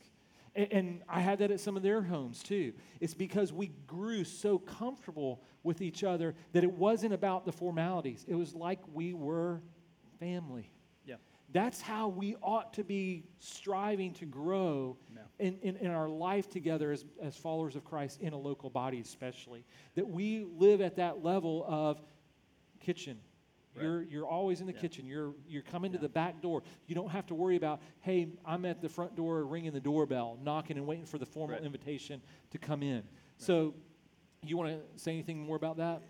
And, 0.55 0.67
and 0.73 1.01
I 1.07 1.21
had 1.21 1.39
that 1.39 1.51
at 1.51 1.61
some 1.61 1.77
of 1.77 1.83
their 1.83 2.01
homes 2.01 2.43
too. 2.43 2.73
It's 2.99 3.13
because 3.13 3.53
we 3.53 3.67
grew 3.87 4.25
so 4.25 4.57
comfortable 4.57 5.41
with 5.63 5.81
each 5.81 6.03
other 6.03 6.35
that 6.51 6.63
it 6.63 6.71
wasn't 6.71 7.13
about 7.13 7.45
the 7.45 7.51
formalities, 7.51 8.25
it 8.27 8.35
was 8.35 8.53
like 8.53 8.79
we 8.93 9.13
were 9.13 9.61
family. 10.19 10.69
That's 11.55 11.79
how 11.79 12.09
we 12.09 12.35
ought 12.41 12.73
to 12.73 12.83
be 12.83 13.23
striving 13.39 14.11
to 14.15 14.25
grow 14.25 14.97
in, 15.39 15.57
in, 15.61 15.77
in, 15.77 15.89
our 15.89 16.09
life 16.09 16.49
together 16.49 16.91
as, 16.91 17.05
as 17.21 17.37
followers 17.37 17.77
of 17.77 17.85
Christ 17.85 18.19
in 18.19 18.33
a 18.33 18.37
local 18.37 18.69
body, 18.69 18.99
especially. 18.99 19.63
That 19.95 20.05
we 20.05 20.45
live 20.57 20.81
at 20.81 20.97
that 20.97 21.23
level 21.23 21.63
of 21.65 22.01
kitchen. 22.81 23.19
Right. 23.73 23.83
You're, 23.83 24.03
you're 24.03 24.27
always 24.27 24.59
in 24.59 24.67
the 24.67 24.73
yeah. 24.73 24.81
kitchen. 24.81 25.07
You're, 25.07 25.33
you're 25.47 25.61
coming 25.61 25.91
yeah. 25.91 25.99
to 25.99 26.01
the 26.01 26.09
back 26.09 26.41
door. 26.41 26.61
You 26.87 26.95
don't 26.95 27.11
have 27.11 27.25
to 27.27 27.35
worry 27.35 27.55
about, 27.55 27.81
hey, 28.01 28.27
I'm 28.45 28.65
at 28.65 28.81
the 28.81 28.89
front 28.89 29.15
door 29.15 29.45
ringing 29.45 29.71
the 29.71 29.79
doorbell, 29.79 30.37
knocking 30.43 30.75
and 30.75 30.85
waiting 30.85 31.05
for 31.05 31.19
the 31.19 31.25
formal 31.25 31.55
right. 31.55 31.65
invitation 31.65 32.21
to 32.51 32.57
come 32.57 32.83
in. 32.83 32.95
Right. 32.95 33.05
So, 33.37 33.75
you 34.43 34.57
want 34.57 34.71
to 34.71 35.01
say 35.01 35.13
anything 35.13 35.39
more 35.39 35.55
about 35.55 35.77
that? 35.77 36.01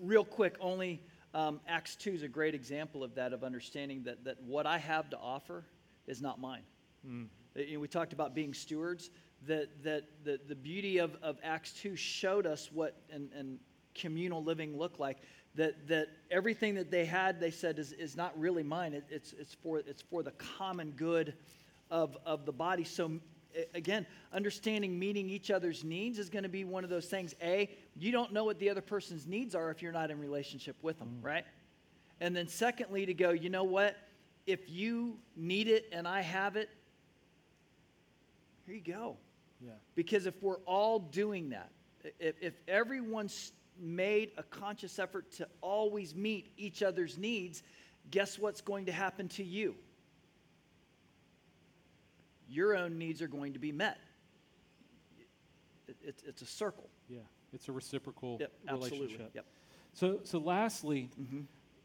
Real 0.00 0.24
quick, 0.24 0.56
only 0.60 1.02
um, 1.34 1.60
Acts 1.68 1.96
2 1.96 2.10
is 2.12 2.22
a 2.22 2.28
great 2.28 2.54
example 2.54 3.04
of 3.04 3.14
that, 3.14 3.32
of 3.32 3.44
understanding 3.44 4.02
that, 4.04 4.24
that 4.24 4.42
what 4.42 4.66
I 4.66 4.78
have 4.78 5.10
to 5.10 5.18
offer 5.18 5.64
is 6.06 6.22
not 6.22 6.40
mine. 6.40 6.62
Mm. 7.06 7.26
You 7.54 7.74
know, 7.74 7.80
we 7.80 7.88
talked 7.88 8.12
about 8.12 8.34
being 8.34 8.54
stewards, 8.54 9.10
that, 9.46 9.82
that 9.84 10.04
the, 10.24 10.40
the 10.48 10.54
beauty 10.54 10.98
of, 10.98 11.16
of 11.22 11.38
Acts 11.42 11.72
2 11.74 11.96
showed 11.96 12.46
us 12.46 12.70
what 12.72 12.96
and, 13.10 13.30
and 13.36 13.58
communal 13.94 14.42
living 14.42 14.76
looked 14.76 14.98
like. 14.98 15.18
That, 15.54 15.88
that 15.88 16.08
everything 16.30 16.74
that 16.74 16.90
they 16.90 17.04
had, 17.04 17.40
they 17.40 17.50
said, 17.50 17.78
is, 17.78 17.92
is 17.92 18.16
not 18.16 18.38
really 18.38 18.62
mine. 18.62 18.94
It, 18.94 19.04
it's, 19.10 19.32
it's, 19.32 19.54
for, 19.54 19.78
it's 19.78 20.02
for 20.02 20.22
the 20.22 20.30
common 20.32 20.92
good 20.92 21.34
of, 21.90 22.16
of 22.24 22.46
the 22.46 22.52
body. 22.52 22.84
So 22.84 23.18
again, 23.74 24.06
understanding 24.32 24.98
meeting 24.98 25.28
each 25.28 25.50
other's 25.50 25.84
needs 25.84 26.18
is 26.18 26.28
going 26.28 26.42
to 26.42 26.48
be 26.48 26.64
one 26.64 26.84
of 26.84 26.90
those 26.90 27.06
things. 27.06 27.34
A, 27.42 27.70
you 27.98 28.12
don't 28.12 28.32
know 28.32 28.44
what 28.44 28.58
the 28.58 28.70
other 28.70 28.80
person's 28.80 29.26
needs 29.26 29.54
are 29.54 29.70
if 29.70 29.82
you're 29.82 29.92
not 29.92 30.10
in 30.10 30.18
relationship 30.18 30.76
with 30.82 30.98
them, 30.98 31.18
mm. 31.20 31.24
right? 31.24 31.44
And 32.20 32.34
then 32.34 32.48
secondly, 32.48 33.06
to 33.06 33.14
go, 33.14 33.30
you 33.30 33.50
know 33.50 33.64
what? 33.64 33.96
If 34.46 34.68
you 34.68 35.18
need 35.36 35.68
it 35.68 35.88
and 35.92 36.08
I 36.08 36.20
have 36.20 36.56
it, 36.56 36.70
here 38.66 38.74
you 38.74 38.80
go. 38.80 39.16
Yeah. 39.60 39.72
Because 39.94 40.26
if 40.26 40.42
we're 40.42 40.60
all 40.66 40.98
doing 40.98 41.50
that, 41.50 41.70
if, 42.18 42.36
if 42.40 42.54
everyone's 42.66 43.52
made 43.78 44.32
a 44.36 44.42
conscious 44.42 44.98
effort 44.98 45.30
to 45.32 45.48
always 45.60 46.14
meet 46.14 46.52
each 46.56 46.82
other's 46.82 47.18
needs, 47.18 47.62
guess 48.10 48.38
what's 48.38 48.60
going 48.60 48.86
to 48.86 48.92
happen 48.92 49.28
to 49.28 49.44
you? 49.44 49.74
your 52.48 52.76
own 52.76 52.98
needs 52.98 53.22
are 53.22 53.28
going 53.28 53.52
to 53.52 53.58
be 53.58 53.72
met. 53.72 53.98
It, 55.86 55.96
it, 56.02 56.22
it's 56.26 56.42
a 56.42 56.46
circle. 56.46 56.88
Yeah, 57.08 57.18
it's 57.52 57.68
a 57.68 57.72
reciprocal 57.72 58.38
yep, 58.40 58.52
relationship. 58.70 59.30
Yep. 59.34 59.44
So, 59.92 60.20
so 60.24 60.38
lastly, 60.38 61.10
mm-hmm. 61.20 61.40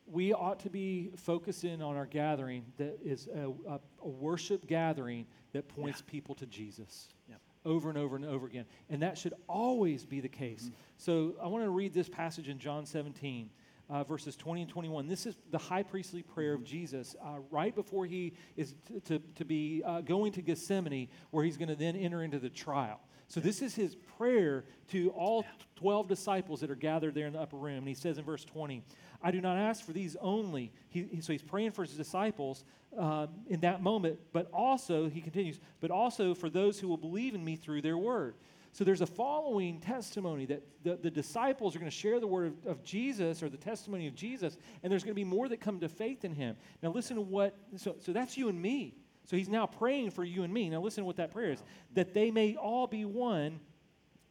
we 0.08 0.34
ought 0.34 0.60
to 0.62 0.70
be 0.70 1.12
focusing 1.18 1.82
on 1.82 1.96
our 1.96 2.06
gathering 2.06 2.66
that 2.78 3.00
is 3.04 3.28
a, 3.34 3.50
a, 3.70 3.80
a 4.04 4.08
worship 4.08 4.68
gathering 4.68 5.26
that 5.54 5.68
points 5.68 6.04
yeah. 6.06 6.12
people 6.12 6.36
to 6.36 6.46
Jesus. 6.46 7.08
Yep. 7.30 7.40
Over 7.66 7.90
and 7.90 7.98
over 7.98 8.16
and 8.16 8.26
over 8.26 8.46
again. 8.46 8.66
And 8.90 9.02
that 9.02 9.18
should 9.18 9.34
always 9.48 10.06
be 10.06 10.20
the 10.20 10.30
case. 10.30 10.64
Mm-hmm. 10.64 10.74
So 10.98 11.36
I 11.42 11.48
want 11.48 11.64
to 11.64 11.70
read 11.70 11.94
this 11.94 12.10
passage 12.10 12.50
in 12.50 12.60
John 12.60 12.86
17 12.86 13.50
uh, 13.90 14.04
verses 14.04 14.36
20 14.36 14.62
and 14.62 14.70
21. 14.70 15.08
This 15.08 15.26
is 15.26 15.36
the 15.52 15.58
high 15.58 15.84
priestly 15.84 16.24
prayer 16.24 16.54
of 16.54 16.64
Jesus 16.64 17.16
uh, 17.22 17.40
right 17.52 17.76
before 17.76 18.06
he 18.06 18.34
is 18.56 18.74
t- 18.88 19.00
to, 19.02 19.20
to 19.36 19.46
be 19.46 19.84
uh, 19.86 20.02
going 20.02 20.32
to 20.34 20.42
Gethsemane, 20.42 21.10
where 21.32 21.44
he's 21.44 21.58
going 21.58 21.70
to 21.70 21.76
then 21.76 21.96
enter 21.96 22.24
into 22.24 22.40
the 22.40 22.50
trial. 22.50 23.00
So, 23.34 23.40
this 23.40 23.64
is 23.64 23.74
his 23.74 23.96
prayer 23.96 24.64
to 24.92 25.10
all 25.10 25.44
12 25.78 26.08
disciples 26.08 26.60
that 26.60 26.70
are 26.70 26.76
gathered 26.76 27.16
there 27.16 27.26
in 27.26 27.34
the 27.34 27.40
upper 27.40 27.58
room. 27.58 27.80
And 27.80 27.88
he 27.88 27.96
says 27.96 28.20
in 28.20 28.24
verse 28.24 28.46
20, 28.46 28.84
I 29.24 29.32
do 29.32 29.42
not 29.42 29.58
ask 29.58 29.84
for 29.84 29.92
these 29.92 30.16
only. 30.22 30.72
He, 30.90 31.20
so, 31.20 31.34
he's 31.34 31.42
praying 31.42 31.72
for 31.72 31.84
his 31.84 31.96
disciples 31.96 32.64
um, 32.96 33.30
in 33.48 33.62
that 33.62 33.82
moment, 33.82 34.20
but 34.34 34.52
also, 34.54 35.10
he 35.10 35.20
continues, 35.20 35.60
but 35.82 35.90
also 35.90 36.36
for 36.36 36.48
those 36.48 36.80
who 36.80 36.88
will 36.88 36.96
believe 36.96 37.34
in 37.34 37.44
me 37.44 37.56
through 37.56 37.82
their 37.82 37.98
word. 37.98 38.36
So 38.72 38.84
there's 38.84 39.02
a 39.02 39.08
following 39.08 39.80
testimony 39.80 40.46
that 40.46 40.62
the, 40.84 40.98
the 40.98 41.10
disciples 41.10 41.76
are 41.76 41.80
going 41.80 41.90
to 41.90 41.98
share 41.98 42.20
the 42.20 42.28
word 42.28 42.54
of, 42.66 42.72
of, 42.72 42.84
Jesus 42.84 43.42
or 43.42 43.50
the 43.50 43.58
testimony 43.58 44.06
of 44.06 44.14
Jesus, 44.14 44.58
and 44.84 44.92
there's 44.92 45.04
going 45.04 45.12
to 45.12 45.16
be 45.16 45.24
more 45.24 45.50
that 45.50 45.60
come 45.60 45.80
to 45.80 45.90
faith 45.90 46.24
in 46.24 46.36
him. 46.36 46.56
Now, 46.84 46.92
listen 46.92 47.16
to 47.16 47.22
what, 47.24 47.58
so, 47.78 47.96
so 48.00 48.14
that's 48.14 48.38
you 48.38 48.50
and 48.50 48.62
me. 48.62 48.94
So 49.26 49.38
he's 49.38 49.50
now 49.50 49.66
praying 49.66 50.12
for 50.12 50.24
you 50.24 50.44
and 50.44 50.54
me. 50.54 50.70
Now, 50.70 50.82
listen 50.82 51.04
to 51.04 51.06
what 51.06 51.18
that 51.18 51.32
prayer 51.32 51.52
is 51.52 51.64
that 51.94 52.14
they 52.14 52.32
may 52.32 52.56
all 52.56 52.88
be 52.88 53.06
one, 53.06 53.60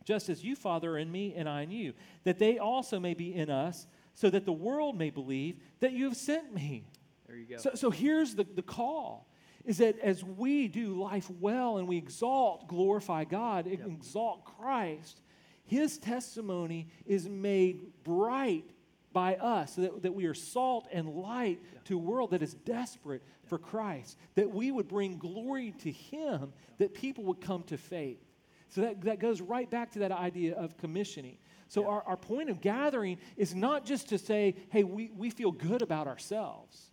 just 0.05 0.29
as 0.29 0.45
you, 0.45 0.55
Father, 0.55 0.93
are 0.93 0.99
in 0.99 1.11
me 1.11 1.35
and 1.35 1.49
I 1.49 1.63
in 1.63 1.71
you, 1.71 1.95
that 2.25 2.39
they 2.39 2.59
also 2.59 3.01
may 3.01 3.15
be 3.15 3.35
in 3.35 3.51
us, 3.51 3.87
so 4.15 4.29
that 4.31 4.45
the 4.45 4.53
world 4.53 4.97
may 4.97 5.11
believe 5.11 5.57
that 5.81 5.93
you 5.93 6.05
have 6.05 6.17
sent 6.17 6.55
me. 6.55 6.85
There 7.27 7.37
you 7.37 7.47
go. 7.47 7.57
So, 7.57 7.71
so 7.75 7.91
here's 7.91 8.35
the, 8.35 8.45
the 8.45 8.63
call 8.63 9.27
is 9.65 9.79
that 9.79 9.99
as 10.01 10.25
we 10.25 10.69
do 10.69 11.01
life 11.01 11.31
well 11.41 11.79
and 11.79 11.87
we 11.87 11.97
exalt, 11.97 12.67
glorify 12.67 13.25
God, 13.25 13.67
yep. 13.67 13.81
exalt 13.87 14.45
Christ, 14.45 15.21
his 15.65 15.99
testimony 15.99 16.89
is 17.07 17.29
made 17.29 17.93
bright 18.03 18.69
by 19.13 19.37
us 19.37 19.77
so 19.77 19.83
that, 19.83 20.03
that 20.03 20.15
we 20.15 20.27
are 20.27 20.35
salt 20.35 20.89
and 20.93 21.09
light 21.09 21.61
to 21.85 21.97
a 21.97 22.01
world 22.01 22.31
that 22.31 22.43
is 22.43 22.55
desperate 22.55 23.23
for 23.45 23.59
Christ, 23.59 24.17
that 24.35 24.51
we 24.51 24.71
would 24.71 24.89
bring 24.89 25.19
glory 25.19 25.73
to 25.83 25.91
him, 25.91 26.53
that 26.79 26.95
people 26.95 27.25
would 27.25 27.41
come 27.41 27.63
to 27.65 27.77
faith. 27.77 28.23
So 28.69 28.83
that, 28.83 29.03
that 29.03 29.19
goes 29.19 29.41
right 29.41 29.71
back 29.71 29.93
to 29.93 30.01
that 30.01 30.13
idea 30.13 30.55
of 30.55 30.77
commissioning. 30.79 31.37
So 31.69 31.87
our, 31.87 32.03
our 32.05 32.17
point 32.17 32.51
of 32.51 32.61
gathering 32.61 33.19
is 33.37 33.55
not 33.55 33.85
just 33.85 34.09
to 34.11 34.19
say, 34.19 34.55
hey, 34.71 34.85
we, 34.85 35.11
we 35.17 35.31
feel 35.31 35.53
good 35.53 35.83
about 35.83 36.07
ourselves 36.07 36.93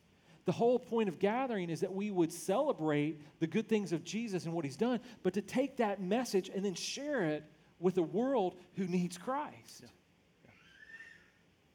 the 0.50 0.54
whole 0.54 0.80
point 0.80 1.08
of 1.10 1.20
gathering 1.20 1.70
is 1.70 1.82
that 1.82 1.94
we 1.94 2.10
would 2.10 2.34
celebrate 2.34 3.22
the 3.40 3.46
good 3.46 3.70
things 3.70 3.94
of 3.94 4.04
Jesus 4.04 4.46
and 4.46 4.54
what 4.56 4.66
he's 4.66 4.78
done, 4.78 5.00
but 5.22 5.36
to 5.36 5.44
take 5.44 5.78
that 5.78 6.02
message 6.02 6.50
and 6.50 6.66
then 6.66 6.74
share 6.74 7.22
it 7.22 7.44
with 7.78 8.00
a 8.00 8.02
world 8.02 8.56
who 8.74 8.88
needs 8.88 9.16
Christ. 9.16 9.84
Yeah. 9.84 9.90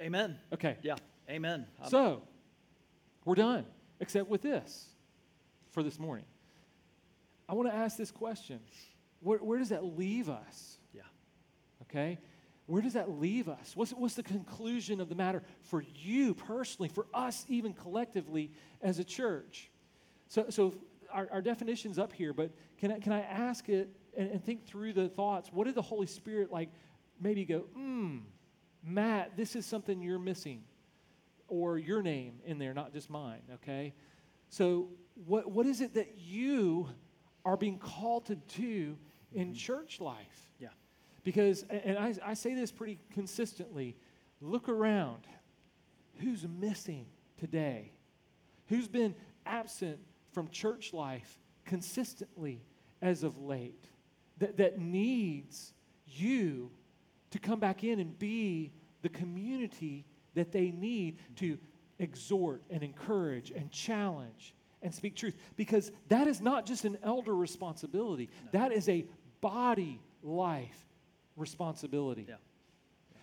Amen. 0.00 0.38
Okay. 0.52 0.76
Yeah. 0.82 0.96
Amen. 1.28 1.66
So, 1.88 2.22
we're 3.24 3.34
done, 3.34 3.64
except 4.00 4.28
with 4.28 4.42
this 4.42 4.86
for 5.70 5.82
this 5.82 5.98
morning. 5.98 6.26
I 7.48 7.54
want 7.54 7.68
to 7.68 7.74
ask 7.74 7.96
this 7.96 8.10
question 8.10 8.60
where, 9.20 9.38
where 9.38 9.58
does 9.58 9.70
that 9.70 9.84
leave 9.84 10.28
us? 10.28 10.78
Yeah. 10.92 11.02
Okay? 11.82 12.18
where 12.66 12.80
does 12.80 12.94
that 12.94 13.10
leave 13.10 13.48
us? 13.48 13.76
What's, 13.76 13.92
what's 13.92 14.14
the 14.14 14.22
conclusion 14.22 15.00
of 15.00 15.08
the 15.08 15.14
matter 15.14 15.42
for 15.62 15.84
you 15.94 16.34
personally, 16.34 16.88
for 16.88 17.06
us 17.12 17.44
even 17.48 17.74
collectively 17.74 18.50
as 18.80 18.98
a 18.98 19.04
church? 19.04 19.70
So, 20.28 20.46
so 20.48 20.74
our, 21.12 21.28
our 21.30 21.42
definition's 21.42 21.98
up 21.98 22.12
here, 22.12 22.32
but 22.32 22.50
can 22.78 22.92
I, 22.92 22.98
can 23.00 23.12
I 23.12 23.20
ask 23.20 23.68
it 23.68 23.90
and, 24.16 24.30
and 24.30 24.44
think 24.44 24.66
through 24.66 24.94
the 24.94 25.08
thoughts? 25.08 25.50
What 25.52 25.64
did 25.64 25.74
the 25.74 25.82
Holy 25.82 26.06
Spirit 26.06 26.50
like 26.50 26.70
maybe 27.20 27.44
go, 27.44 27.60
hmm, 27.74 28.18
Matt, 28.86 29.36
this 29.36 29.56
is 29.56 29.66
something 29.66 30.02
you're 30.02 30.18
missing? 30.18 30.62
Or 31.48 31.78
your 31.78 32.02
name 32.02 32.40
in 32.44 32.58
there, 32.58 32.74
not 32.74 32.92
just 32.92 33.10
mine, 33.10 33.42
okay? 33.54 33.94
So, 34.48 34.88
what, 35.26 35.50
what 35.50 35.66
is 35.66 35.80
it 35.80 35.94
that 35.94 36.18
you 36.18 36.88
are 37.44 37.56
being 37.56 37.78
called 37.78 38.26
to 38.26 38.34
do 38.34 38.96
in 39.32 39.48
mm-hmm. 39.48 39.54
church 39.54 40.00
life. 40.00 40.50
Yeah. 40.58 40.68
Because, 41.22 41.64
and 41.68 41.98
I, 41.98 42.14
I 42.24 42.34
say 42.34 42.54
this 42.54 42.72
pretty 42.72 42.98
consistently 43.12 43.96
look 44.40 44.68
around. 44.68 45.26
Who's 46.20 46.46
missing 46.46 47.06
today? 47.38 47.92
Who's 48.68 48.88
been 48.88 49.14
absent 49.44 49.98
from 50.32 50.48
church 50.48 50.92
life 50.92 51.38
consistently 51.64 52.62
as 53.02 53.22
of 53.22 53.38
late? 53.38 53.88
That, 54.38 54.56
that 54.56 54.78
needs 54.78 55.74
you 56.06 56.70
to 57.34 57.40
come 57.40 57.58
back 57.58 57.82
in 57.82 57.98
and 57.98 58.16
be 58.16 58.70
the 59.02 59.08
community 59.08 60.04
that 60.34 60.52
they 60.52 60.70
need 60.70 61.18
to 61.34 61.58
exhort 61.98 62.62
and 62.70 62.84
encourage 62.84 63.50
and 63.50 63.72
challenge 63.72 64.54
and 64.82 64.94
speak 64.94 65.16
truth. 65.16 65.34
Because 65.56 65.90
that 66.10 66.28
is 66.28 66.40
not 66.40 66.64
just 66.64 66.84
an 66.84 66.96
elder 67.02 67.34
responsibility, 67.34 68.30
that 68.52 68.70
is 68.70 68.88
a 68.88 69.04
body 69.40 70.00
life 70.22 70.86
responsibility. 71.36 72.26
Yeah. 72.28 72.36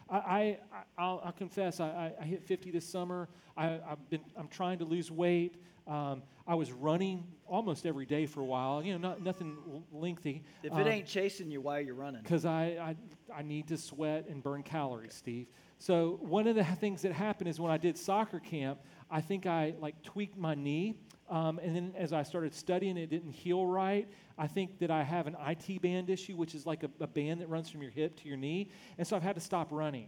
I, 0.10 0.18
I, 0.18 0.58
I'll, 0.98 1.22
I'll 1.24 1.32
confess, 1.32 1.80
I, 1.80 1.88
I, 1.88 2.14
I 2.24 2.26
hit 2.26 2.44
50 2.44 2.70
this 2.70 2.86
summer. 2.86 3.30
I, 3.56 3.80
I've 3.90 4.10
been, 4.10 4.20
I'm 4.36 4.50
trying 4.50 4.80
to 4.80 4.86
lose 4.86 5.10
weight. 5.10 5.56
Um, 5.88 6.24
I 6.46 6.56
was 6.56 6.74
running 6.74 7.24
almost 7.52 7.86
every 7.86 8.06
day 8.06 8.26
for 8.26 8.40
a 8.40 8.46
while, 8.46 8.82
you 8.82 8.94
know, 8.94 9.10
not, 9.10 9.22
nothing 9.22 9.58
lengthy. 9.92 10.42
If 10.64 10.76
it 10.78 10.88
ain't 10.88 11.06
chasing 11.06 11.52
you, 11.52 11.60
why 11.60 11.80
are 11.80 11.82
you 11.82 11.94
running? 11.94 12.22
Because 12.24 12.46
I, 12.46 12.78
I, 12.82 12.96
I 13.36 13.42
need 13.42 13.68
to 13.68 13.78
sweat 13.78 14.28
and 14.30 14.42
burn 14.42 14.64
calories, 14.64 15.14
Steve. 15.14 15.48
So 15.78 16.18
one 16.22 16.48
of 16.48 16.56
the 16.56 16.64
things 16.80 17.02
that 17.02 17.12
happened 17.12 17.50
is 17.50 17.60
when 17.60 17.72
I 17.72 17.78
did 17.78 17.98
soccer 17.98 18.40
camp, 18.40 18.80
I 19.12 19.20
think 19.20 19.46
I 19.46 19.76
like 19.80 20.02
tweaked 20.02 20.38
my 20.38 20.56
knee. 20.56 20.96
Um, 21.30 21.60
and 21.60 21.76
then 21.76 21.94
as 21.98 22.14
I 22.14 22.24
started 22.24 22.54
studying, 22.54 22.98
it 22.98 23.10
didn't 23.10 23.32
heal 23.32 23.66
right. 23.66 24.08
I 24.38 24.48
think 24.48 24.80
that 24.80 24.90
I 24.90 25.04
have 25.04 25.28
an 25.28 25.36
IT 25.46 25.82
band 25.82 26.10
issue, 26.10 26.36
which 26.38 26.56
is 26.56 26.66
like 26.66 26.84
a, 26.84 26.90
a 27.02 27.08
band 27.08 27.42
that 27.42 27.50
runs 27.50 27.70
from 27.70 27.82
your 27.82 27.92
hip 27.92 28.18
to 28.22 28.28
your 28.28 28.38
knee. 28.38 28.70
And 28.98 29.06
so 29.06 29.16
I've 29.18 29.24
had 29.24 29.36
to 29.36 29.42
stop 29.42 29.68
running. 29.72 30.08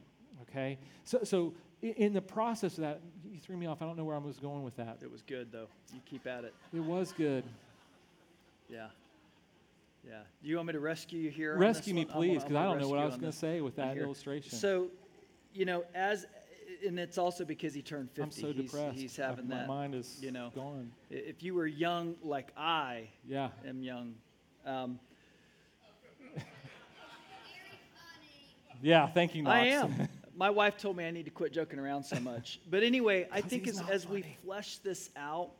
Okay. 0.49 0.77
So, 1.03 1.19
so 1.23 1.53
in 1.81 2.13
the 2.13 2.21
process 2.21 2.77
of 2.77 2.81
that, 2.81 3.01
you 3.31 3.39
threw 3.39 3.57
me 3.57 3.65
off. 3.65 3.81
I 3.81 3.85
don't 3.85 3.97
know 3.97 4.05
where 4.05 4.15
I 4.15 4.19
was 4.19 4.37
going 4.37 4.63
with 4.63 4.75
that. 4.77 4.97
It 5.01 5.11
was 5.11 5.21
good 5.21 5.51
though. 5.51 5.67
You 5.93 5.99
keep 6.05 6.25
at 6.27 6.43
it. 6.43 6.53
It 6.73 6.79
was 6.79 7.11
good. 7.11 7.43
Yeah. 8.69 8.87
Yeah. 10.07 10.19
Do 10.41 10.49
you 10.49 10.55
want 10.55 10.67
me 10.67 10.73
to 10.73 10.79
rescue 10.79 11.19
you 11.19 11.29
here? 11.29 11.57
Rescue 11.57 11.93
me? 11.93 12.05
Please, 12.05 12.43
because 12.43 12.55
I 12.57 12.63
don't 12.63 12.79
know 12.79 12.87
what 12.89 12.99
I 12.99 13.05
was 13.05 13.15
going 13.15 13.31
to 13.31 13.37
say 13.37 13.61
with 13.61 13.75
that 13.77 13.93
here. 13.93 14.03
illustration. 14.03 14.51
So, 14.51 14.87
you 15.53 15.65
know, 15.65 15.83
as 15.95 16.25
and 16.85 16.99
it's 16.99 17.17
also 17.17 17.45
because 17.45 17.73
he 17.73 17.81
turned 17.81 18.09
50. 18.11 18.21
I'm 18.21 18.31
so 18.31 18.47
he's, 18.47 18.71
depressed. 18.71 18.97
He's 18.97 19.17
My- 19.17 19.25
having 19.25 19.47
my, 19.47 19.55
that. 19.57 19.67
mind 19.67 19.95
is 19.95 20.17
you 20.21 20.31
know. 20.31 20.51
gone. 20.53 20.91
If 21.09 21.41
you 21.43 21.53
were 21.53 21.67
young 21.67 22.15
like 22.23 22.51
I 22.57 23.09
Yeah. 23.27 23.49
am 23.65 23.81
young, 23.81 24.15
um, 24.65 24.99
Yeah, 28.81 29.07
thank 29.07 29.33
you, 29.35 29.43
Knox. 29.43 29.53
I 29.55 29.65
am. 29.67 30.09
My 30.36 30.49
wife 30.49 30.77
told 30.77 30.97
me 30.97 31.05
I 31.05 31.11
need 31.11 31.25
to 31.25 31.31
quit 31.31 31.53
joking 31.53 31.79
around 31.79 32.03
so 32.03 32.19
much. 32.19 32.59
But 32.69 32.84
anyway, 32.84 33.27
I 33.31 33.41
think 33.41 33.67
as, 33.67 33.81
as 33.89 34.07
we 34.07 34.23
flesh 34.43 34.77
this 34.79 35.09
out, 35.15 35.51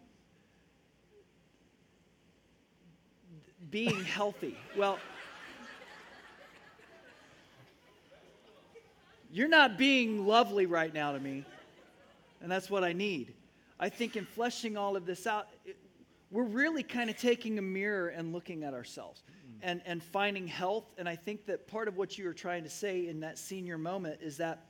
being 3.70 4.04
healthy. 4.04 4.58
Well, 4.78 5.00
you're 9.32 9.48
not 9.48 9.78
being 9.78 10.28
lovely 10.28 10.66
right 10.66 10.94
now 10.94 11.12
to 11.12 11.20
me, 11.20 11.46
and 12.42 12.52
that's 12.52 12.70
what 12.70 12.84
I 12.84 12.94
need. 12.94 13.34
I 13.80 13.90
think 13.90 14.16
in 14.16 14.26
fleshing 14.26 14.78
all 14.78 14.96
of 14.96 15.06
this 15.06 15.26
out, 15.26 15.48
it, 15.66 15.78
we're 16.32 16.44
really 16.44 16.84
kind 16.84 17.10
of 17.10 17.18
taking 17.18 17.58
a 17.58 17.62
mirror 17.62 18.10
and 18.10 18.32
looking 18.32 18.64
at 18.64 18.74
ourselves 18.74 19.24
and, 19.64 19.82
and 19.86 20.04
finding 20.04 20.46
health. 20.46 20.86
And 20.98 21.10
I 21.10 21.16
think 21.16 21.46
that 21.48 21.68
part 21.68 21.88
of 21.88 21.98
what 21.98 22.18
you 22.18 22.26
were 22.26 22.34
trying 22.34 22.64
to 22.64 22.70
say 22.70 23.08
in 23.08 23.22
that 23.22 23.40
senior 23.40 23.78
moment 23.78 24.20
is 24.22 24.38
that 24.38 24.66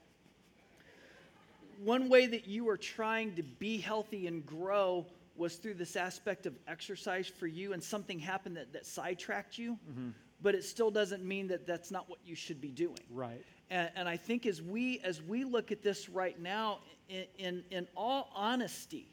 one 1.84 2.08
way 2.08 2.28
that 2.28 2.48
you 2.48 2.64
were 2.64 2.78
trying 2.78 3.36
to 3.36 3.44
be 3.44 3.80
healthy 3.80 4.28
and 4.28 4.46
grow 4.46 5.06
was 5.36 5.56
through 5.56 5.74
this 5.74 5.96
aspect 5.96 6.46
of 6.46 6.54
exercise 6.68 7.28
for 7.28 7.48
you, 7.48 7.74
and 7.74 7.84
something 7.84 8.20
happened 8.20 8.56
that, 8.56 8.72
that 8.72 8.86
sidetracked 8.86 9.58
you, 9.58 9.74
mm-hmm. 9.89 10.10
but 10.44 10.54
it 10.54 10.64
still 10.64 10.91
doesn't 10.91 11.26
mean 11.26 11.48
that 11.48 11.66
that's 11.66 11.89
not 11.89 12.08
what 12.08 12.20
you 12.24 12.36
should 12.36 12.62
be 12.62 12.70
doing. 12.70 13.00
Right. 13.12 13.44
And, 13.72 13.89
and 13.96 14.08
I 14.08 14.16
think 14.16 14.46
as 14.46 14.62
we 14.62 15.00
as 15.00 15.24
we 15.24 15.44
look 15.44 15.72
at 15.72 15.82
this 15.82 16.08
right 16.08 16.39
now, 16.39 16.80
in, 17.10 17.26
in, 17.39 17.64
in 17.72 17.88
all 17.98 18.30
honesty, 18.36 19.08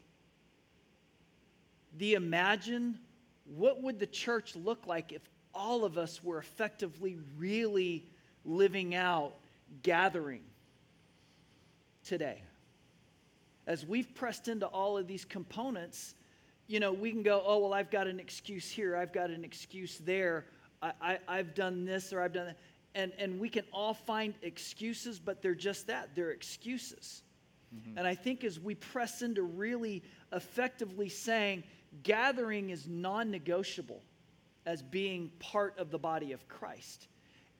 the 1.97 2.13
imagine 2.13 2.99
what 3.45 3.81
would 3.81 3.99
the 3.99 4.07
church 4.07 4.55
look 4.55 4.85
like 4.85 5.11
if 5.11 5.21
all 5.53 5.85
of 5.85 5.97
us 5.97 6.23
were 6.23 6.39
effectively 6.39 7.17
really 7.37 8.05
living 8.45 8.95
out 8.95 9.33
gathering 9.83 10.43
today. 12.03 12.41
As 13.67 13.85
we've 13.85 14.13
pressed 14.15 14.47
into 14.47 14.65
all 14.65 14.97
of 14.97 15.07
these 15.07 15.25
components 15.25 16.15
you 16.71 16.79
know 16.79 16.93
we 16.93 17.11
can 17.11 17.21
go 17.21 17.43
oh 17.45 17.59
well 17.59 17.73
i've 17.73 17.91
got 17.91 18.07
an 18.07 18.19
excuse 18.19 18.71
here 18.71 18.95
i've 18.95 19.11
got 19.11 19.29
an 19.29 19.43
excuse 19.43 19.97
there. 19.99 20.45
I, 20.81 20.91
I, 21.01 21.19
i've 21.27 21.53
done 21.53 21.85
this 21.85 22.13
or 22.13 22.21
i've 22.21 22.33
done 22.33 22.47
that. 22.47 22.57
And, 22.93 23.13
and 23.17 23.39
we 23.39 23.49
can 23.49 23.63
all 23.73 23.93
find 23.93 24.33
excuses 24.41 25.19
but 25.19 25.41
they're 25.41 25.55
just 25.55 25.87
that 25.87 26.09
they're 26.15 26.31
excuses. 26.31 27.23
Mm-hmm. 27.75 27.97
And 27.97 28.07
I 28.07 28.15
think 28.15 28.43
as 28.43 28.59
we 28.59 28.75
press 28.75 29.21
into 29.21 29.43
really 29.43 30.03
effectively 30.33 31.09
saying 31.09 31.63
gathering 32.03 32.69
is 32.69 32.87
non 32.87 33.31
negotiable 33.31 34.01
as 34.65 34.81
being 34.81 35.31
part 35.39 35.77
of 35.77 35.91
the 35.91 35.99
body 35.99 36.31
of 36.31 36.47
Christ, 36.47 37.07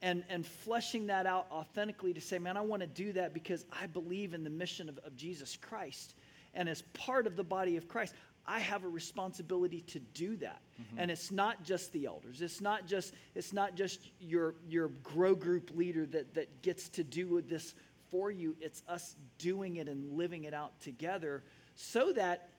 and, 0.02 0.24
and 0.30 0.46
fleshing 0.46 1.08
that 1.08 1.26
out 1.26 1.48
authentically 1.52 2.14
to 2.14 2.22
say, 2.22 2.40
man, 2.40 2.58
I 2.58 2.62
want 2.62 2.82
to 2.82 2.88
do 2.88 3.14
that 3.14 3.34
because 3.34 3.66
I 3.72 3.86
believe 3.88 4.34
in 4.34 4.44
the 4.44 4.50
mission 4.50 4.90
of, 4.90 4.98
of 5.00 5.16
Jesus 5.16 5.58
Christ. 5.58 6.16
And 6.54 6.68
as 6.68 6.82
part 6.94 7.28
of 7.28 7.36
the 7.36 7.44
body 7.44 7.78
of 7.78 7.88
Christ, 7.88 8.14
I 8.48 8.60
have 8.60 8.84
a 8.84 8.88
responsibility 8.88 9.82
to 9.82 10.00
do 10.00 10.36
that. 10.38 10.60
Mm-hmm. 10.82 11.00
And 11.00 11.12
it's 11.12 11.32
not 11.32 11.64
just 11.64 11.94
the 11.94 12.08
elders. 12.08 12.42
It's 12.42 12.62
not 12.62 12.88
just, 12.88 13.14
it's 13.36 13.54
not 13.54 13.76
just 13.76 14.10
your, 14.20 14.56
your 14.68 14.88
grow 15.04 15.36
group 15.36 15.70
leader 15.76 16.06
that, 16.08 16.34
that 16.34 16.62
gets 16.64 16.90
to 16.90 17.04
do 17.04 17.42
this 17.42 17.76
for 18.10 18.32
you. 18.32 18.56
It's 18.60 18.82
us 18.88 19.16
doing 19.38 19.76
it 19.76 19.88
and 19.88 20.18
living 20.18 20.46
it 20.46 20.54
out 20.54 20.80
together 20.82 21.44
so 21.76 22.12
that 22.14 22.50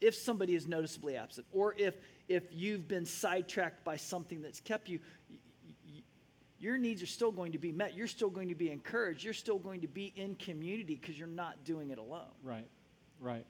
if 0.00 0.14
somebody 0.14 0.54
is 0.54 0.66
noticeably 0.66 1.16
absent 1.16 1.46
or 1.52 1.74
if 1.76 1.94
if 2.28 2.44
you've 2.52 2.86
been 2.88 3.04
sidetracked 3.06 3.84
by 3.84 3.96
something 3.96 4.42
that's 4.42 4.60
kept 4.60 4.88
you 4.88 4.98
your 6.58 6.78
needs 6.78 7.02
are 7.02 7.06
still 7.06 7.30
going 7.32 7.52
to 7.52 7.58
be 7.58 7.70
met 7.72 7.94
you're 7.94 8.06
still 8.06 8.30
going 8.30 8.48
to 8.48 8.54
be 8.54 8.70
encouraged 8.70 9.22
you're 9.24 9.34
still 9.34 9.58
going 9.58 9.80
to 9.80 9.88
be 9.88 10.12
in 10.16 10.34
community 10.36 10.94
because 11.00 11.18
you're 11.18 11.28
not 11.28 11.62
doing 11.64 11.90
it 11.90 11.98
alone 11.98 12.30
Right. 12.42 12.66
Right. 13.20 13.44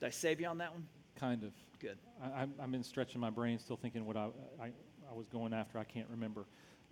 did 0.00 0.06
i 0.06 0.10
save 0.10 0.40
you 0.40 0.46
on 0.46 0.58
that 0.58 0.72
one 0.72 0.86
Kind 1.18 1.42
of. 1.44 1.52
good 1.80 1.98
I, 2.22 2.40
I'm- 2.40 2.54
I've 2.60 2.70
been 2.70 2.82
stretching 2.82 3.20
my 3.20 3.30
brain, 3.30 3.58
still 3.58 3.76
thinking 3.76 4.04
what 4.06 4.16
I, 4.16 4.28
I, 4.60 4.66
I 5.10 5.14
was 5.14 5.28
going 5.28 5.52
after. 5.52 5.78
I 5.78 5.84
can't 5.84 6.06
remember. 6.08 6.46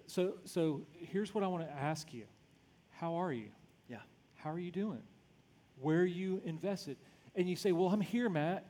So, 0.06 0.34
so 0.44 0.82
here's 0.92 1.32
what 1.34 1.42
I 1.44 1.46
want 1.46 1.66
to 1.66 1.72
ask 1.72 2.12
you 2.12 2.24
How 2.90 3.14
are 3.14 3.32
you? 3.32 3.48
yeah 3.88 3.98
How 4.36 4.50
are 4.50 4.58
you 4.58 4.70
doing? 4.70 5.02
Where 5.80 6.00
are 6.00 6.04
you 6.04 6.42
invested? 6.44 6.96
And 7.34 7.48
you 7.48 7.56
say, 7.56 7.72
Well, 7.72 7.88
I'm 7.88 8.00
here, 8.00 8.28
Matt. 8.28 8.66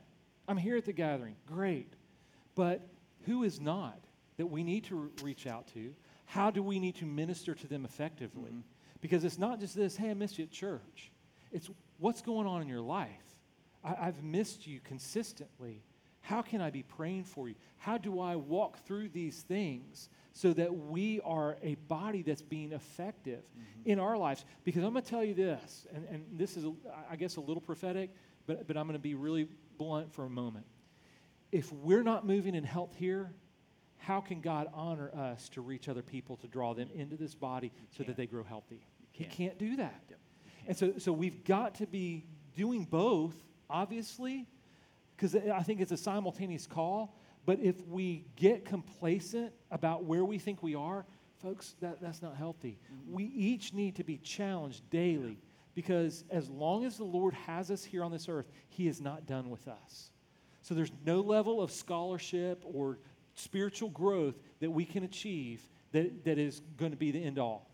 I'm 0.47 0.57
here 0.57 0.77
at 0.77 0.85
the 0.85 0.93
gathering. 0.93 1.35
Great. 1.47 1.93
But 2.55 2.87
who 3.25 3.43
is 3.43 3.59
not 3.59 3.99
that 4.37 4.47
we 4.47 4.63
need 4.63 4.85
to 4.85 4.95
re- 4.95 5.09
reach 5.23 5.47
out 5.47 5.67
to? 5.73 5.93
How 6.25 6.51
do 6.51 6.63
we 6.63 6.79
need 6.79 6.95
to 6.95 7.05
minister 7.05 7.53
to 7.53 7.67
them 7.67 7.85
effectively? 7.85 8.51
Mm-hmm. 8.51 8.61
Because 9.01 9.23
it's 9.23 9.39
not 9.39 9.59
just 9.59 9.75
this, 9.75 9.95
hey, 9.95 10.11
I 10.11 10.13
missed 10.13 10.37
you 10.37 10.45
at 10.45 10.51
church. 10.51 11.11
It's 11.51 11.69
what's 11.99 12.21
going 12.21 12.47
on 12.47 12.61
in 12.61 12.67
your 12.67 12.81
life. 12.81 13.09
I, 13.83 13.95
I've 13.99 14.23
missed 14.23 14.67
you 14.67 14.79
consistently. 14.79 15.83
How 16.21 16.41
can 16.41 16.61
I 16.61 16.69
be 16.69 16.83
praying 16.83 17.23
for 17.23 17.49
you? 17.49 17.55
How 17.77 17.97
do 17.97 18.19
I 18.19 18.35
walk 18.35 18.85
through 18.85 19.09
these 19.09 19.41
things 19.41 20.09
so 20.33 20.53
that 20.53 20.73
we 20.73 21.19
are 21.21 21.57
a 21.63 21.75
body 21.87 22.21
that's 22.21 22.43
being 22.43 22.73
effective 22.73 23.41
mm-hmm. 23.41 23.89
in 23.89 23.99
our 23.99 24.17
lives? 24.17 24.45
Because 24.63 24.83
I'm 24.83 24.93
going 24.93 25.03
to 25.03 25.09
tell 25.09 25.23
you 25.23 25.33
this, 25.33 25.87
and, 25.93 26.05
and 26.09 26.25
this 26.33 26.57
is, 26.57 26.65
I 27.09 27.15
guess, 27.15 27.37
a 27.37 27.41
little 27.41 27.61
prophetic, 27.61 28.11
but, 28.45 28.67
but 28.67 28.77
I'm 28.77 28.85
going 28.85 28.93
to 28.93 28.99
be 28.99 29.15
really 29.15 29.47
blunt 29.77 30.13
for 30.13 30.25
a 30.25 30.29
moment. 30.29 30.65
If 31.51 31.71
we're 31.73 32.03
not 32.03 32.25
moving 32.25 32.55
in 32.55 32.63
health 32.63 32.95
here, 32.95 33.31
how 33.97 34.21
can 34.21 34.41
God 34.41 34.67
honor 34.73 35.11
us 35.15 35.49
to 35.49 35.61
reach 35.61 35.87
other 35.87 36.01
people 36.01 36.37
to 36.37 36.47
draw 36.47 36.73
them 36.73 36.89
into 36.93 37.15
this 37.15 37.35
body 37.35 37.71
so 37.95 38.03
that 38.03 38.15
they 38.15 38.25
grow 38.25 38.43
healthy? 38.43 38.81
He 39.11 39.25
can't. 39.25 39.35
can't 39.35 39.57
do 39.59 39.75
that. 39.77 40.01
Yep. 40.09 40.19
And 40.67 40.77
so, 40.77 40.93
so 40.97 41.11
we've 41.11 41.43
got 41.43 41.75
to 41.75 41.87
be 41.87 42.25
doing 42.55 42.85
both, 42.85 43.35
obviously, 43.69 44.47
because 45.15 45.35
I 45.35 45.61
think 45.63 45.81
it's 45.81 45.91
a 45.91 45.97
simultaneous 45.97 46.65
call. 46.65 47.15
But 47.45 47.59
if 47.59 47.85
we 47.87 48.25
get 48.35 48.65
complacent 48.65 49.51
about 49.71 50.03
where 50.03 50.23
we 50.25 50.37
think 50.37 50.61
we 50.61 50.75
are, 50.75 51.05
folks, 51.41 51.75
that, 51.81 52.01
that's 52.01 52.21
not 52.21 52.35
healthy. 52.35 52.79
Mm-hmm. 52.85 53.13
We 53.13 53.23
each 53.25 53.73
need 53.73 53.95
to 53.95 54.03
be 54.03 54.17
challenged 54.17 54.89
daily 54.89 55.39
because 55.73 56.23
as 56.29 56.49
long 56.49 56.85
as 56.85 56.97
the 56.97 57.03
Lord 57.03 57.33
has 57.33 57.71
us 57.71 57.83
here 57.83 58.03
on 58.03 58.11
this 58.11 58.29
earth, 58.29 58.51
He 58.69 58.87
is 58.87 59.01
not 59.01 59.25
done 59.25 59.49
with 59.49 59.67
us. 59.67 60.11
So 60.61 60.73
there's 60.75 60.91
no 61.05 61.21
level 61.21 61.61
of 61.61 61.71
scholarship 61.71 62.63
or 62.65 62.99
spiritual 63.35 63.89
growth 63.89 64.35
that 64.59 64.69
we 64.71 64.85
can 64.85 65.03
achieve 65.03 65.67
that, 65.91 66.23
that 66.25 66.37
is 66.37 66.61
going 66.77 66.91
to 66.91 66.97
be 66.97 67.11
the 67.11 67.23
end 67.23 67.39
all. 67.39 67.67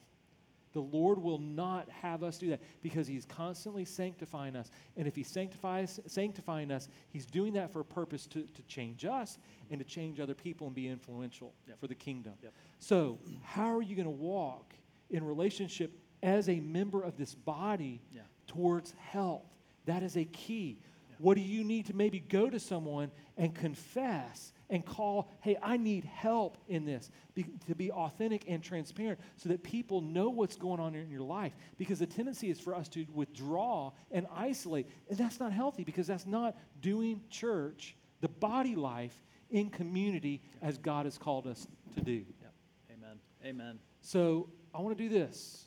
The 0.74 0.82
Lord 0.82 1.18
will 1.18 1.40
not 1.40 1.90
have 1.90 2.24
us 2.24 2.38
do 2.38 2.50
that 2.50 2.62
because 2.84 3.08
He's 3.08 3.26
constantly 3.26 3.84
sanctifying 3.84 4.56
us. 4.56 4.70
And 4.96 5.08
if 5.08 5.16
He's 5.16 5.28
sanctifies, 5.28 6.00
sanctifying 6.06 6.72
us, 6.72 6.88
He's 7.10 7.26
doing 7.26 7.54
that 7.54 7.74
for 7.74 7.80
a 7.80 7.86
purpose 7.86 8.28
to, 8.28 8.44
to 8.44 8.62
change 8.68 9.04
us 9.06 9.40
and 9.72 9.80
to 9.80 9.86
change 9.86 10.20
other 10.20 10.36
people 10.36 10.68
and 10.68 10.76
be 10.76 10.88
influential 10.88 11.54
Yep. 11.68 11.80
for 11.80 11.88
the 11.88 11.96
kingdom. 11.96 12.34
Yep. 12.44 12.54
So, 12.80 13.18
how 13.44 13.76
are 13.76 13.82
you 13.82 13.96
going 13.96 14.06
to 14.06 14.12
walk 14.12 14.76
in 15.10 15.24
relationship 15.24 15.92
as 16.22 16.48
a 16.48 16.60
member 16.60 17.02
of 17.02 17.18
this 17.18 17.34
body 17.34 18.02
Yeah. 18.14 18.22
towards 18.46 18.92
health? 19.00 19.46
That 19.86 20.04
is 20.04 20.16
a 20.16 20.26
key. 20.26 20.80
What 21.20 21.36
do 21.36 21.42
you 21.42 21.64
need 21.64 21.88
to 21.88 21.96
maybe 21.96 22.20
go 22.20 22.50
to 22.50 22.60
someone 22.60 23.12
and 23.38 23.54
confess 23.54 24.54
and 24.70 24.86
call, 24.86 25.32
hey, 25.42 25.58
I 25.62 25.78
need 25.78 26.04
help 26.04 26.58
in 26.68 26.86
this, 26.86 27.10
be, 27.34 27.46
to 27.68 27.76
be 27.76 27.92
authentic 27.92 28.46
and 28.48 28.62
transparent 28.62 29.20
so 29.38 29.50
that 29.50 29.64
people 29.64 30.02
know 30.02 30.30
what's 30.30 30.56
going 30.56 30.80
on 30.80 30.94
in 30.96 31.10
your 31.10 31.22
life? 31.22 31.54
Because 31.78 32.00
the 32.00 32.06
tendency 32.06 32.50
is 32.50 32.60
for 32.60 32.76
us 32.76 32.88
to 32.90 33.06
withdraw 33.14 33.92
and 34.12 34.28
isolate. 34.36 34.88
And 35.10 35.18
that's 35.18 35.40
not 35.40 35.54
healthy 35.54 35.84
because 35.84 36.08
that's 36.08 36.26
not 36.26 36.58
doing 36.82 37.22
church, 37.30 37.96
the 38.22 38.28
body 38.28 38.76
life, 38.76 39.16
in 39.50 39.70
community 39.70 40.42
as 40.62 40.78
God 40.78 41.06
has 41.06 41.18
called 41.18 41.48
us 41.48 41.68
to 41.96 42.02
do. 42.02 42.26
Yep. 42.42 42.54
Amen. 42.92 43.20
Amen. 43.46 43.80
So 44.02 44.50
I 44.74 44.82
want 44.82 44.98
to 44.98 45.04
do 45.04 45.10
this. 45.10 45.66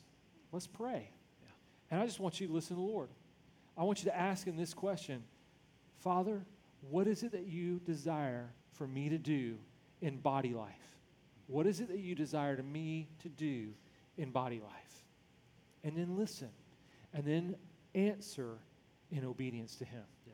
Let's 0.51 0.67
pray. 0.67 1.09
Yeah. 1.41 1.49
And 1.89 2.01
I 2.01 2.05
just 2.05 2.19
want 2.19 2.39
you 2.39 2.47
to 2.47 2.53
listen 2.53 2.75
to 2.75 2.81
the 2.81 2.87
Lord. 2.87 3.09
I 3.77 3.83
want 3.83 4.03
you 4.03 4.11
to 4.11 4.15
ask 4.15 4.45
him 4.45 4.57
this 4.57 4.73
question 4.73 5.23
Father, 6.01 6.41
what 6.89 7.07
is 7.07 7.21
it 7.21 7.31
that 7.31 7.45
you 7.45 7.79
desire 7.85 8.49
for 8.73 8.87
me 8.87 9.07
to 9.09 9.19
do 9.19 9.57
in 10.01 10.17
body 10.17 10.53
life? 10.53 10.73
What 11.45 11.67
is 11.67 11.79
it 11.79 11.89
that 11.89 11.99
you 11.99 12.15
desire 12.15 12.55
to 12.55 12.63
me 12.63 13.07
to 13.21 13.29
do 13.29 13.69
in 14.17 14.31
body 14.31 14.59
life? 14.59 15.05
And 15.83 15.95
then 15.95 16.17
listen. 16.17 16.49
And 17.13 17.23
then 17.23 17.55
answer 17.93 18.57
in 19.11 19.25
obedience 19.25 19.75
to 19.75 19.85
him. 19.85 20.03
Yeah. 20.25 20.33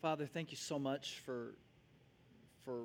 Father, 0.00 0.24
thank 0.24 0.50
you 0.50 0.56
so 0.56 0.78
much 0.78 1.20
for 1.26 1.52
for 2.64 2.84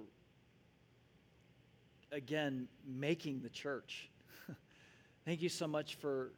again 2.12 2.68
making 2.86 3.40
the 3.42 3.48
church. 3.48 4.10
thank 5.26 5.42
you 5.42 5.48
so 5.48 5.66
much 5.66 5.96
for 5.96 6.34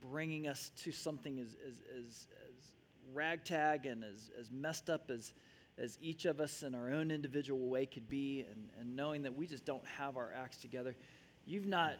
bringing 0.00 0.48
us 0.48 0.70
to 0.84 0.90
something 0.90 1.38
as 1.38 1.48
as 1.68 1.74
as, 1.98 2.26
as 2.48 2.72
ragtag 3.12 3.84
and 3.84 4.04
as, 4.04 4.30
as 4.40 4.50
messed 4.50 4.88
up 4.88 5.10
as 5.10 5.34
as 5.76 5.98
each 6.00 6.24
of 6.24 6.40
us 6.40 6.62
in 6.62 6.74
our 6.74 6.90
own 6.90 7.10
individual 7.10 7.68
way 7.68 7.84
could 7.84 8.08
be 8.08 8.46
and, 8.50 8.68
and 8.80 8.96
knowing 8.96 9.20
that 9.22 9.36
we 9.36 9.46
just 9.46 9.66
don't 9.66 9.84
have 9.98 10.16
our 10.16 10.32
acts 10.34 10.56
together. 10.56 10.96
You've 11.44 11.66
not 11.66 11.96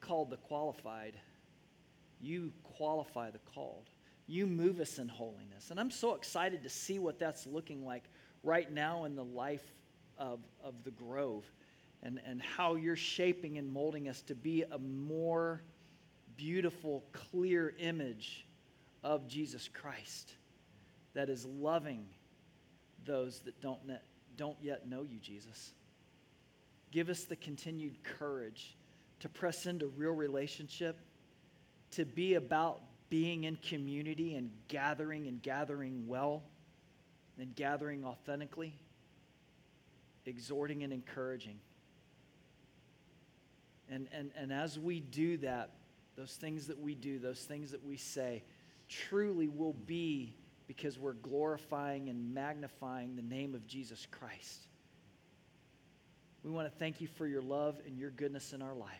called 0.00 0.30
the 0.30 0.36
qualified. 0.36 1.14
You 2.20 2.52
qualify 2.64 3.30
the 3.30 3.38
called. 3.54 3.88
You 4.30 4.46
move 4.46 4.78
us 4.78 5.00
in 5.00 5.08
holiness. 5.08 5.72
And 5.72 5.80
I'm 5.80 5.90
so 5.90 6.14
excited 6.14 6.62
to 6.62 6.68
see 6.68 7.00
what 7.00 7.18
that's 7.18 7.48
looking 7.48 7.84
like 7.84 8.04
right 8.44 8.72
now 8.72 9.02
in 9.02 9.16
the 9.16 9.24
life 9.24 9.74
of, 10.18 10.38
of 10.62 10.84
the 10.84 10.92
Grove 10.92 11.44
and, 12.04 12.20
and 12.24 12.40
how 12.40 12.76
you're 12.76 12.94
shaping 12.94 13.58
and 13.58 13.68
molding 13.68 14.08
us 14.08 14.22
to 14.22 14.36
be 14.36 14.62
a 14.70 14.78
more 14.78 15.62
beautiful, 16.36 17.02
clear 17.12 17.74
image 17.80 18.46
of 19.02 19.26
Jesus 19.26 19.66
Christ 19.66 20.34
that 21.12 21.28
is 21.28 21.44
loving 21.44 22.06
those 23.04 23.40
that 23.40 23.60
don't, 23.60 23.84
ne- 23.84 23.98
don't 24.36 24.56
yet 24.62 24.88
know 24.88 25.02
you, 25.02 25.18
Jesus. 25.18 25.72
Give 26.92 27.08
us 27.08 27.24
the 27.24 27.34
continued 27.34 28.04
courage 28.04 28.76
to 29.18 29.28
press 29.28 29.66
into 29.66 29.88
real 29.88 30.12
relationship, 30.12 31.00
to 31.90 32.04
be 32.04 32.34
about 32.34 32.80
being 33.10 33.44
in 33.44 33.56
community 33.56 34.36
and 34.36 34.50
gathering 34.68 35.26
and 35.26 35.42
gathering 35.42 36.06
well 36.06 36.42
and 37.38 37.54
gathering 37.56 38.04
authentically, 38.04 38.72
exhorting 40.24 40.84
and 40.84 40.92
encouraging. 40.92 41.58
And, 43.90 44.06
and, 44.12 44.30
and 44.36 44.52
as 44.52 44.78
we 44.78 45.00
do 45.00 45.36
that, 45.38 45.70
those 46.16 46.32
things 46.32 46.68
that 46.68 46.78
we 46.78 46.94
do, 46.94 47.18
those 47.18 47.40
things 47.40 47.72
that 47.72 47.84
we 47.84 47.96
say, 47.96 48.44
truly 48.88 49.48
will 49.48 49.72
be 49.72 50.36
because 50.68 50.98
we're 50.98 51.14
glorifying 51.14 52.08
and 52.08 52.32
magnifying 52.32 53.16
the 53.16 53.22
name 53.22 53.54
of 53.54 53.66
Jesus 53.66 54.06
Christ. 54.10 54.68
We 56.44 56.50
want 56.50 56.70
to 56.70 56.78
thank 56.78 57.00
you 57.00 57.08
for 57.08 57.26
your 57.26 57.42
love 57.42 57.80
and 57.86 57.98
your 57.98 58.10
goodness 58.10 58.52
in 58.52 58.62
our 58.62 58.74
life. 58.74 58.90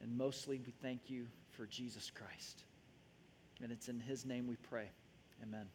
And 0.00 0.16
mostly, 0.16 0.60
we 0.64 0.72
thank 0.80 1.08
you 1.08 1.26
for 1.56 1.66
Jesus 1.66 2.10
Christ. 2.10 2.64
And 3.62 3.72
it's 3.72 3.88
in 3.88 3.98
his 3.98 4.26
name 4.26 4.46
we 4.46 4.56
pray. 4.56 4.90
Amen. 5.42 5.66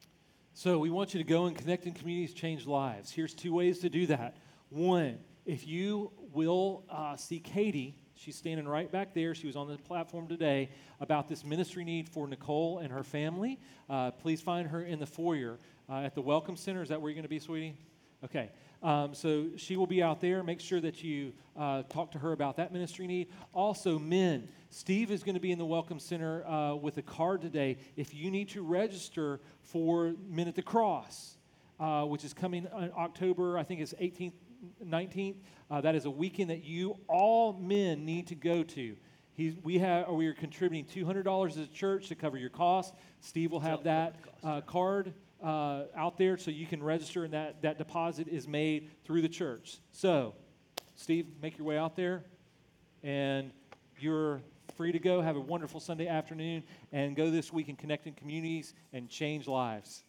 So 0.53 0.77
we 0.77 0.91
want 0.91 1.13
you 1.13 1.23
to 1.23 1.27
go 1.27 1.45
and 1.45 1.57
connect 1.57 1.85
in 1.87 1.93
communities, 1.93 2.33
change 2.35 2.67
lives. 2.67 3.09
Here's 3.09 3.33
two 3.33 3.53
ways 3.53 3.79
to 3.79 3.89
do 3.89 4.05
that. 4.07 4.37
One, 4.69 5.17
if 5.45 5.65
you 5.65 6.11
will 6.33 6.83
uh, 6.89 7.15
see 7.15 7.39
Katie, 7.39 7.95
she's 8.15 8.35
standing 8.35 8.67
right 8.67 8.91
back 8.91 9.15
there. 9.15 9.33
She 9.33 9.47
was 9.47 9.55
on 9.55 9.67
the 9.67 9.77
platform 9.77 10.27
today 10.27 10.69
about 10.99 11.27
this 11.27 11.43
ministry 11.43 11.83
need 11.83 12.07
for 12.07 12.27
Nicole 12.27 12.79
and 12.79 12.91
her 12.91 13.03
family. 13.03 13.59
Uh, 13.89 14.11
please 14.11 14.39
find 14.39 14.67
her 14.67 14.83
in 14.83 14.99
the 14.99 15.07
foyer 15.07 15.57
uh, 15.89 16.01
at 16.01 16.13
the 16.13 16.21
Welcome 16.21 16.57
Center. 16.57 16.83
Is 16.83 16.89
that 16.89 17.01
where 17.01 17.09
you're 17.09 17.15
going 17.15 17.23
to 17.23 17.29
be, 17.29 17.39
sweetie? 17.39 17.75
Okay. 18.23 18.51
Um, 18.83 19.13
so 19.13 19.49
she 19.57 19.77
will 19.77 19.87
be 19.87 20.01
out 20.01 20.21
there. 20.21 20.41
Make 20.43 20.59
sure 20.59 20.81
that 20.81 21.03
you 21.03 21.33
uh, 21.55 21.83
talk 21.83 22.11
to 22.11 22.19
her 22.19 22.31
about 22.31 22.57
that 22.57 22.73
ministry 22.73 23.05
need. 23.05 23.27
Also, 23.53 23.99
men, 23.99 24.47
Steve 24.69 25.11
is 25.11 25.23
going 25.23 25.35
to 25.35 25.41
be 25.41 25.51
in 25.51 25.59
the 25.59 25.65
Welcome 25.65 25.99
Center 25.99 26.45
uh, 26.47 26.75
with 26.75 26.97
a 26.97 27.01
card 27.03 27.41
today. 27.41 27.77
If 27.95 28.13
you 28.13 28.31
need 28.31 28.49
to 28.49 28.63
register 28.63 29.39
for 29.61 30.15
Men 30.27 30.47
at 30.47 30.55
the 30.55 30.63
Cross, 30.63 31.37
uh, 31.79 32.05
which 32.05 32.23
is 32.23 32.33
coming 32.33 32.65
in 32.65 32.91
October, 32.97 33.57
I 33.57 33.63
think 33.63 33.81
it's 33.81 33.93
18th, 33.93 34.33
19th. 34.83 35.35
Uh, 35.69 35.81
that 35.81 35.93
is 35.93 36.05
a 36.05 36.11
weekend 36.11 36.49
that 36.49 36.63
you, 36.63 36.97
all 37.07 37.53
men, 37.53 38.03
need 38.03 38.27
to 38.27 38.35
go 38.35 38.63
to. 38.63 38.95
He's, 39.33 39.55
we, 39.63 39.77
have, 39.79 40.09
we 40.09 40.27
are 40.27 40.33
contributing 40.33 40.85
$200 40.85 41.49
as 41.49 41.57
a 41.57 41.67
church 41.67 42.09
to 42.09 42.15
cover 42.15 42.37
your 42.37 42.49
costs. 42.49 42.95
Steve 43.21 43.51
will 43.51 43.59
have 43.59 43.83
that 43.83 44.15
uh, 44.43 44.61
card 44.61 45.13
uh, 45.43 45.83
out 45.95 46.17
there 46.17 46.37
so 46.37 46.51
you 46.51 46.65
can 46.65 46.81
register, 46.81 47.23
and 47.23 47.33
that, 47.33 47.61
that 47.61 47.77
deposit 47.77 48.27
is 48.27 48.47
made 48.47 48.89
through 49.03 49.21
the 49.21 49.29
church. 49.29 49.77
So, 49.91 50.35
Steve, 50.95 51.27
make 51.41 51.57
your 51.57 51.67
way 51.67 51.77
out 51.77 51.95
there, 51.95 52.23
and 53.03 53.51
you're 53.99 54.41
free 54.77 54.91
to 54.91 54.99
go. 54.99 55.21
Have 55.21 55.35
a 55.35 55.41
wonderful 55.41 55.79
Sunday 55.79 56.07
afternoon, 56.07 56.63
and 56.91 57.15
go 57.15 57.31
this 57.31 57.51
week 57.51 57.69
and 57.69 57.77
connect 57.77 58.07
in 58.07 58.13
communities 58.13 58.73
and 58.93 59.09
change 59.09 59.47
lives. 59.47 60.03